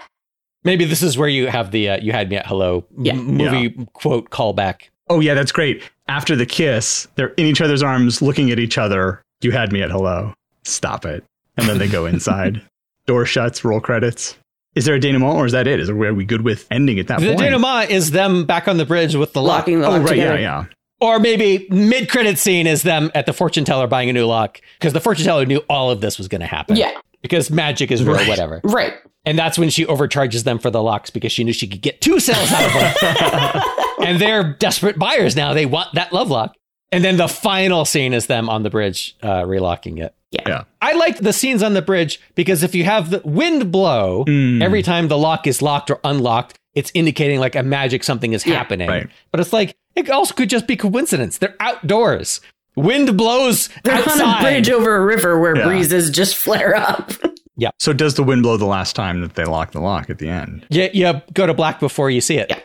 Maybe 0.64 0.86
this 0.86 1.04
is 1.04 1.18
where 1.18 1.28
you 1.28 1.48
have 1.48 1.72
the 1.72 1.90
uh, 1.90 1.98
you 1.98 2.14
had 2.14 2.30
me 2.30 2.38
at 2.38 2.48
hello 2.48 2.86
m- 2.98 3.04
Yeah. 3.06 3.14
movie 3.16 3.86
quote 3.92 4.30
callback. 4.30 4.84
Oh 5.10 5.20
yeah, 5.20 5.34
that's 5.34 5.52
great. 5.52 5.84
After 6.08 6.36
the 6.36 6.46
kiss, 6.46 7.08
they're 7.16 7.30
in 7.30 7.46
each 7.46 7.62
other's 7.62 7.84
arms, 7.84 8.22
looking 8.22 8.52
at 8.52 8.60
each 8.60 8.78
other. 8.78 9.22
You 9.42 9.52
had 9.52 9.72
me 9.72 9.82
at 9.82 9.92
hello. 9.92 10.34
Stop 10.64 11.06
it. 11.06 11.24
And 11.58 11.68
then 11.68 11.78
they 11.78 11.88
go 11.88 12.06
inside. 12.06 12.62
Door 13.06 13.26
shuts. 13.26 13.64
Roll 13.64 13.80
credits. 13.80 14.38
Is 14.76 14.86
there 14.86 14.96
a 14.96 15.00
denouement, 15.00 15.36
or 15.36 15.46
is 15.46 15.52
that 15.52 15.68
it? 15.68 15.80
Is 15.80 15.90
are 15.90 16.14
we 16.14 16.26
good 16.26 16.42
with 16.42 16.68
ending 16.70 17.00
at 17.00 17.08
that 17.08 17.20
The 17.20 17.28
point? 17.28 17.40
The 17.40 17.46
denouement 17.46 17.90
is 17.90 18.12
them 18.12 18.46
back 18.46 18.68
on 18.68 18.78
the 18.78 18.86
bridge 18.86 19.16
with 19.16 19.34
the 19.34 19.42
lock. 19.42 19.62
Locking 19.62 19.82
the 19.82 19.88
Oh 19.88 19.92
lock 19.92 20.04
right, 20.10 20.18
yeah, 20.18 20.38
yeah. 20.38 20.66
Or 21.02 21.20
maybe 21.20 21.66
mid 21.70 22.10
credit 22.10 22.38
scene 22.38 22.68
is 22.68 22.84
them 22.84 23.10
at 23.16 23.26
the 23.26 23.34
fortune 23.34 23.66
teller 23.66 23.88
buying 23.88 24.10
a 24.10 24.14
new 24.14 24.26
lock 24.26 24.62
because 24.78 24.94
the 24.94 25.00
fortune 25.00 25.26
teller 25.26 25.46
knew 25.46 25.62
all 25.70 25.90
of 25.90 26.02
this 26.02 26.18
was 26.18 26.28
going 26.28 26.42
to 26.42 26.48
happen. 26.48 26.76
Yeah. 26.76 26.92
Because 27.22 27.50
magic 27.52 27.92
is 27.92 28.04
real, 28.04 28.16
Right. 28.16 28.28
whatever. 28.30 28.62
Right. 28.64 28.94
And 29.26 29.38
that's 29.38 29.58
when 29.60 29.70
she 29.70 29.86
overcharges 29.86 30.44
them 30.46 30.58
for 30.60 30.70
the 30.72 30.82
locks 30.82 31.10
because 31.10 31.32
she 31.32 31.44
knew 31.44 31.52
she 31.54 31.68
could 31.68 31.82
get 31.82 32.00
two 32.02 32.20
sales 32.20 32.52
out 32.52 32.66
of 32.66 32.74
them. 32.74 33.64
and 34.08 34.22
they're 34.22 34.54
desperate 34.54 34.98
buyers 34.98 35.36
now. 35.36 35.54
They 35.54 35.66
want 35.66 35.94
that 35.96 36.14
love 36.14 36.30
lock. 36.30 36.56
And 36.92 37.04
then 37.04 37.18
the 37.18 37.28
final 37.28 37.86
scene 37.86 38.14
is 38.14 38.28
them 38.28 38.50
on 38.50 38.64
the 38.64 38.70
bridge 38.70 39.16
uh, 39.22 39.44
relocking 39.44 40.02
it. 40.04 40.16
Yeah. 40.32 40.64
I 40.82 40.94
like 40.94 41.18
the 41.20 41.34
scenes 41.34 41.62
on 41.62 41.74
the 41.74 41.82
bridge 41.82 42.20
because 42.36 42.64
if 42.64 42.74
you 42.74 42.84
have 42.86 43.10
the 43.10 43.22
wind 43.26 43.72
blow, 43.72 44.24
Mm. 44.26 44.64
every 44.64 44.82
time 44.82 45.08
the 45.08 45.18
lock 45.18 45.46
is 45.48 45.62
locked 45.62 45.92
or 45.92 46.00
unlocked, 46.04 46.56
it's 46.74 46.92
indicating 46.94 47.40
like 47.40 47.56
a 47.56 47.64
magic 47.64 48.04
something 48.04 48.34
is 48.34 48.46
Yeah. 48.46 48.56
happening. 48.56 48.88
Right. 48.90 49.08
But 49.32 49.40
it's 49.42 49.52
like 49.54 49.76
it 49.96 50.10
also 50.10 50.34
could 50.34 50.50
just 50.50 50.66
be 50.68 50.76
coincidence. 50.78 51.38
They're 51.40 51.56
outdoors. 51.60 52.42
Wind 52.80 53.18
blows 53.18 53.70
They're 53.84 53.96
outside. 53.96 54.22
on 54.22 54.38
a 54.40 54.42
bridge 54.42 54.70
over 54.70 54.96
a 54.96 55.06
river 55.06 55.40
where 55.40 55.56
Yeah. 55.58 55.66
breezes 55.66 56.10
just 56.10 56.36
flare 56.36 56.76
up. 56.76 57.12
Yeah. 57.62 57.72
So 57.78 57.92
does 57.92 58.14
the 58.14 58.24
wind 58.24 58.44
blow 58.44 58.56
the 58.56 58.64
last 58.66 58.96
time 58.96 59.20
that 59.20 59.36
they 59.36 59.44
lock 59.44 59.74
the 59.74 59.82
lock 59.82 60.10
at 60.10 60.18
the 60.20 60.30
end? 60.30 60.66
You, 60.70 60.90
you 60.94 61.22
go 61.34 61.46
to 61.46 61.54
black 61.54 61.82
before 61.82 62.10
you 62.10 62.22
see 62.22 62.38
it. 62.38 62.48
Yeah. 62.50 62.60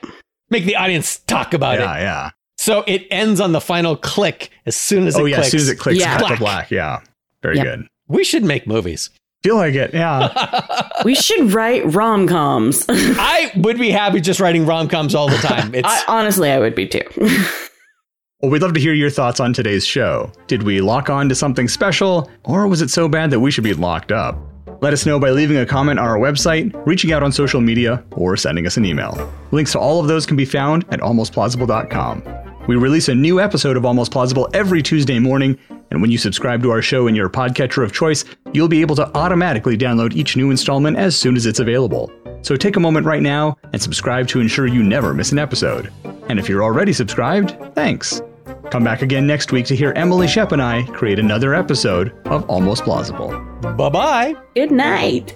Make 0.50 0.66
the 0.66 0.76
audience 0.76 1.18
talk 1.26 1.52
about 1.52 1.80
yeah, 1.80 1.96
it. 1.96 1.98
yeah. 1.98 2.02
Yeah. 2.02 2.30
So 2.58 2.84
it 2.86 3.08
ends 3.10 3.40
on 3.40 3.50
the 3.50 3.60
final 3.60 3.96
click 3.96 4.50
as 4.66 4.76
soon 4.76 5.08
as 5.08 5.16
Oh 5.16 5.24
it 5.26 5.30
yeah, 5.30 5.36
clicks. 5.38 5.46
as 5.46 5.50
soon 5.50 5.60
as 5.62 5.68
it 5.68 5.76
clicks, 5.80 5.98
Yeah. 5.98 6.12
cut 6.16 6.20
to 6.20 6.26
Black. 6.36 6.38
black. 6.38 6.70
Yeah. 6.70 7.00
Very 7.42 7.56
Yep. 7.56 7.64
good. 7.64 7.86
We 8.06 8.22
should 8.22 8.44
make 8.44 8.68
movies. 8.68 9.10
Feel 9.42 9.56
like 9.56 9.74
it. 9.74 9.92
Yeah. 9.92 10.28
we 11.04 11.16
should 11.16 11.52
write 11.52 11.92
rom 11.92 12.28
coms. 12.28 12.86
I 12.88 13.50
would 13.56 13.80
be 13.80 13.90
happy 13.90 14.20
just 14.20 14.38
writing 14.38 14.64
rom 14.64 14.86
coms 14.86 15.16
all 15.16 15.28
the 15.28 15.38
time. 15.38 15.74
It's 15.74 15.88
I, 15.88 16.04
honestly, 16.06 16.52
I 16.52 16.60
would 16.60 16.76
be 16.76 16.86
too. 16.86 17.02
Well, 18.44 18.50
we'd 18.50 18.60
love 18.60 18.74
to 18.74 18.80
hear 18.80 18.92
your 18.92 19.08
thoughts 19.08 19.40
on 19.40 19.54
today's 19.54 19.86
show. 19.86 20.30
Did 20.48 20.64
we 20.64 20.82
lock 20.82 21.08
on 21.08 21.30
to 21.30 21.34
something 21.34 21.66
special, 21.66 22.30
or 22.42 22.68
was 22.68 22.82
it 22.82 22.90
so 22.90 23.08
bad 23.08 23.30
that 23.30 23.40
we 23.40 23.50
should 23.50 23.64
be 23.64 23.72
locked 23.72 24.12
up? 24.12 24.36
Let 24.82 24.92
us 24.92 25.06
know 25.06 25.18
by 25.18 25.30
leaving 25.30 25.56
a 25.56 25.64
comment 25.64 25.98
on 25.98 26.06
our 26.06 26.18
website, 26.18 26.70
reaching 26.86 27.10
out 27.10 27.22
on 27.22 27.32
social 27.32 27.62
media, 27.62 28.04
or 28.10 28.36
sending 28.36 28.66
us 28.66 28.76
an 28.76 28.84
email. 28.84 29.32
Links 29.50 29.72
to 29.72 29.78
all 29.78 29.98
of 29.98 30.08
those 30.08 30.26
can 30.26 30.36
be 30.36 30.44
found 30.44 30.84
at 30.90 31.00
almostplausible.com. 31.00 32.22
We 32.68 32.76
release 32.76 33.08
a 33.08 33.14
new 33.14 33.40
episode 33.40 33.78
of 33.78 33.86
Almost 33.86 34.12
Plausible 34.12 34.50
every 34.52 34.82
Tuesday 34.82 35.18
morning, 35.18 35.58
and 35.90 36.02
when 36.02 36.10
you 36.10 36.18
subscribe 36.18 36.62
to 36.64 36.70
our 36.70 36.82
show 36.82 37.06
in 37.06 37.14
your 37.14 37.30
podcatcher 37.30 37.82
of 37.82 37.94
choice, 37.94 38.26
you'll 38.52 38.68
be 38.68 38.82
able 38.82 38.96
to 38.96 39.10
automatically 39.16 39.78
download 39.78 40.12
each 40.12 40.36
new 40.36 40.50
installment 40.50 40.98
as 40.98 41.18
soon 41.18 41.34
as 41.34 41.46
it's 41.46 41.60
available. 41.60 42.12
So 42.42 42.56
take 42.56 42.76
a 42.76 42.80
moment 42.80 43.06
right 43.06 43.22
now 43.22 43.56
and 43.72 43.80
subscribe 43.80 44.28
to 44.28 44.40
ensure 44.40 44.66
you 44.66 44.82
never 44.82 45.14
miss 45.14 45.32
an 45.32 45.38
episode. 45.38 45.90
And 46.28 46.38
if 46.38 46.46
you're 46.46 46.62
already 46.62 46.92
subscribed, 46.92 47.56
thanks. 47.74 48.20
Come 48.70 48.82
back 48.82 49.02
again 49.02 49.26
next 49.26 49.52
week 49.52 49.66
to 49.66 49.76
hear 49.76 49.92
Emily 49.94 50.26
Shep 50.26 50.52
and 50.52 50.62
I 50.62 50.82
create 50.84 51.18
another 51.18 51.54
episode 51.54 52.12
of 52.26 52.48
Almost 52.48 52.84
Plausible. 52.84 53.30
bye 53.76 53.88
bye. 53.88 54.34
Good 54.54 54.70
night. 54.70 55.32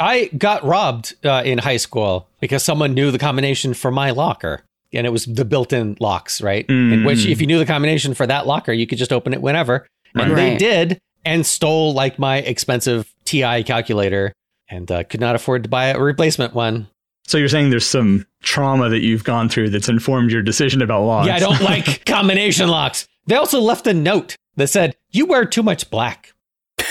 I 0.00 0.30
got 0.38 0.64
robbed 0.64 1.14
uh, 1.24 1.42
in 1.44 1.58
high 1.58 1.76
school 1.76 2.28
because 2.40 2.64
someone 2.64 2.94
knew 2.94 3.10
the 3.10 3.18
combination 3.18 3.74
for 3.74 3.90
my 3.90 4.10
locker. 4.10 4.62
And 4.92 5.06
it 5.06 5.10
was 5.10 5.26
the 5.26 5.44
built 5.44 5.72
in 5.72 5.96
locks, 6.00 6.40
right? 6.40 6.64
In 6.68 7.04
which, 7.04 7.26
if 7.26 7.40
you 7.40 7.46
knew 7.46 7.58
the 7.58 7.66
combination 7.66 8.14
for 8.14 8.26
that 8.26 8.46
locker, 8.46 8.72
you 8.72 8.86
could 8.86 8.98
just 8.98 9.12
open 9.12 9.34
it 9.34 9.42
whenever. 9.42 9.86
And 10.14 10.36
they 10.36 10.56
did 10.56 10.98
and 11.24 11.44
stole 11.44 11.92
like 11.92 12.18
my 12.18 12.38
expensive 12.38 13.12
TI 13.26 13.62
calculator 13.64 14.32
and 14.70 14.90
uh, 14.90 15.04
could 15.04 15.20
not 15.20 15.34
afford 15.34 15.62
to 15.64 15.68
buy 15.68 15.86
a 15.88 15.98
replacement 16.00 16.54
one. 16.54 16.88
So 17.26 17.36
you're 17.36 17.48
saying 17.48 17.68
there's 17.68 17.86
some 17.86 18.24
trauma 18.42 18.88
that 18.88 19.00
you've 19.00 19.24
gone 19.24 19.50
through 19.50 19.68
that's 19.70 19.90
informed 19.90 20.30
your 20.30 20.40
decision 20.40 20.80
about 20.80 21.02
locks? 21.04 21.26
Yeah, 21.26 21.36
I 21.36 21.38
don't 21.38 21.60
like 21.62 22.06
combination 22.06 22.68
locks. 22.68 23.06
They 23.26 23.34
also 23.36 23.60
left 23.60 23.86
a 23.86 23.92
note 23.92 24.36
that 24.56 24.68
said, 24.68 24.96
You 25.10 25.26
wear 25.26 25.44
too 25.44 25.62
much 25.62 25.90
black. 25.90 26.32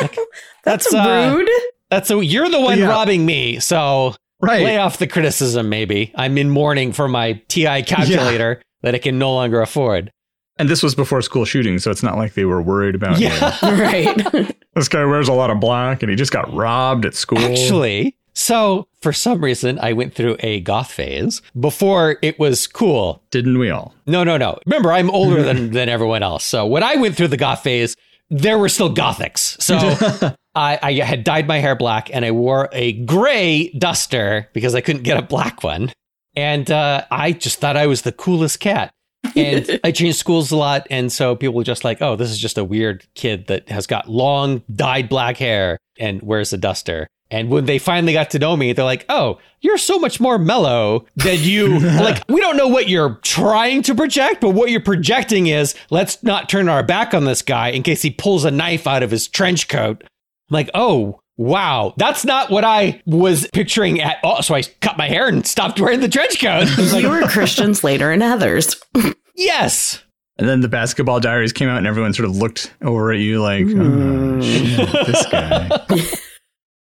Like, 0.00 0.16
That's, 0.64 0.90
That's, 0.90 0.94
uh, 0.94 1.34
rude. 1.36 1.48
That's 1.88 2.08
so 2.08 2.20
you're 2.20 2.48
the 2.48 2.60
one 2.60 2.78
Yeah. 2.78 2.88
robbing 2.88 3.24
me. 3.24 3.60
So 3.60 4.16
right. 4.44 4.64
lay 4.64 4.78
off 4.78 4.98
the 4.98 5.06
criticism, 5.06 5.68
maybe. 5.68 6.12
I'm 6.14 6.38
in 6.38 6.50
mourning 6.50 6.92
for 6.92 7.08
my 7.08 7.34
TI 7.48 7.82
calculator 7.86 8.62
that 8.82 8.94
I 8.94 8.98
can 8.98 9.18
no 9.18 9.32
longer 9.34 9.60
afford. 9.60 10.12
And 10.56 10.68
this 10.68 10.82
was 10.82 10.94
before 10.94 11.20
school 11.20 11.44
shooting, 11.44 11.78
so 11.78 11.90
it's 11.90 12.02
not 12.02 12.16
like 12.16 12.34
they 12.34 12.44
were 12.44 12.62
worried 12.62 12.94
about 12.94 13.18
you. 13.18 13.26
Yeah, 13.26 13.58
right. 13.80 14.56
This 14.74 14.88
guy 14.88 15.04
wears 15.04 15.28
a 15.28 15.32
lot 15.32 15.50
of 15.50 15.60
black 15.60 16.02
and 16.02 16.10
he 16.10 16.16
just 16.16 16.32
got 16.32 16.52
robbed 16.52 17.06
at 17.06 17.14
school. 17.14 17.38
actually. 17.38 18.16
So 18.32 18.88
for 19.00 19.12
some 19.12 19.42
reason, 19.42 19.78
I 19.78 19.92
went 19.92 20.14
through 20.14 20.36
a 20.40 20.60
goth 20.60 20.90
phase 20.90 21.40
before 21.58 22.16
it 22.22 22.40
was 22.40 22.66
cool. 22.66 23.22
Didn't 23.30 23.56
we 23.56 23.70
all? 23.70 23.94
No, 24.06 24.24
no, 24.24 24.36
no. 24.36 24.58
Remember, 24.66 24.92
I'm 24.92 25.10
older 25.10 25.44
than, 25.44 25.70
than 25.70 25.88
everyone 25.88 26.24
else. 26.24 26.42
So 26.42 26.66
when 26.66 26.82
I 26.82 26.96
went 26.96 27.16
through 27.16 27.28
the 27.28 27.36
goth 27.36 27.62
phase, 27.62 27.94
there 28.30 28.58
were 28.58 28.68
still 28.68 28.94
gothics. 28.94 29.60
So 29.60 29.76
I, 30.54 30.78
I 30.82 30.92
had 30.92 31.24
dyed 31.24 31.46
my 31.46 31.58
hair 31.58 31.74
black 31.76 32.14
and 32.14 32.24
I 32.24 32.30
wore 32.30 32.68
a 32.72 32.92
gray 33.04 33.70
duster 33.70 34.48
because 34.52 34.74
I 34.74 34.80
couldn't 34.80 35.02
get 35.02 35.16
a 35.16 35.22
black 35.22 35.62
one. 35.62 35.92
And 36.36 36.70
uh, 36.70 37.04
I 37.10 37.32
just 37.32 37.60
thought 37.60 37.76
I 37.76 37.86
was 37.86 38.02
the 38.02 38.12
coolest 38.12 38.60
cat. 38.60 38.90
And 39.36 39.80
I 39.84 39.92
changed 39.92 40.18
schools 40.18 40.50
a 40.50 40.56
lot. 40.56 40.86
And 40.90 41.12
so 41.12 41.36
people 41.36 41.54
were 41.54 41.64
just 41.64 41.84
like, 41.84 42.02
oh, 42.02 42.16
this 42.16 42.30
is 42.30 42.38
just 42.38 42.58
a 42.58 42.64
weird 42.64 43.06
kid 43.14 43.46
that 43.46 43.68
has 43.68 43.86
got 43.86 44.08
long 44.08 44.62
dyed 44.74 45.08
black 45.08 45.36
hair 45.36 45.78
and 45.98 46.22
wears 46.22 46.52
a 46.52 46.58
duster. 46.58 47.06
And 47.34 47.50
when 47.50 47.64
they 47.64 47.80
finally 47.80 48.12
got 48.12 48.30
to 48.30 48.38
know 48.38 48.56
me, 48.56 48.72
they're 48.72 48.84
like, 48.84 49.04
oh, 49.08 49.40
you're 49.60 49.76
so 49.76 49.98
much 49.98 50.20
more 50.20 50.38
mellow 50.38 51.04
than 51.16 51.40
you. 51.40 51.80
like, 51.80 52.22
we 52.28 52.40
don't 52.40 52.56
know 52.56 52.68
what 52.68 52.88
you're 52.88 53.18
trying 53.22 53.82
to 53.82 53.94
project, 53.96 54.40
but 54.40 54.50
what 54.50 54.70
you're 54.70 54.80
projecting 54.80 55.48
is 55.48 55.74
let's 55.90 56.22
not 56.22 56.48
turn 56.48 56.68
our 56.68 56.84
back 56.84 57.12
on 57.12 57.24
this 57.24 57.42
guy 57.42 57.70
in 57.70 57.82
case 57.82 58.02
he 58.02 58.10
pulls 58.10 58.44
a 58.44 58.52
knife 58.52 58.86
out 58.86 59.02
of 59.02 59.10
his 59.10 59.26
trench 59.26 59.66
coat. 59.66 60.04
I'm 60.04 60.54
like, 60.54 60.70
oh, 60.74 61.22
wow, 61.36 61.92
that's 61.96 62.24
not 62.24 62.52
what 62.52 62.62
I 62.62 63.02
was 63.04 63.48
picturing 63.52 64.00
at 64.00 64.18
all. 64.22 64.40
So 64.40 64.54
I 64.54 64.62
cut 64.80 64.96
my 64.96 65.08
hair 65.08 65.26
and 65.26 65.44
stopped 65.44 65.80
wearing 65.80 65.98
the 65.98 66.08
trench 66.08 66.40
coat. 66.40 66.68
I 66.68 66.80
was 66.80 66.92
like, 66.92 67.02
you 67.02 67.10
were 67.10 67.26
Christian 67.26 67.74
Slater 67.74 68.12
and 68.12 68.22
Heathers. 68.22 68.80
yes. 69.34 70.04
And 70.38 70.48
then 70.48 70.60
the 70.60 70.68
basketball 70.68 71.18
diaries 71.18 71.52
came 71.52 71.68
out 71.68 71.78
and 71.78 71.86
everyone 71.88 72.14
sort 72.14 72.28
of 72.28 72.36
looked 72.36 72.72
over 72.80 73.12
at 73.12 73.18
you 73.18 73.42
like, 73.42 73.66
hmm. 73.66 74.38
oh, 74.38 74.40
shit, 74.40 75.06
this 75.06 75.26
guy. 75.26 75.68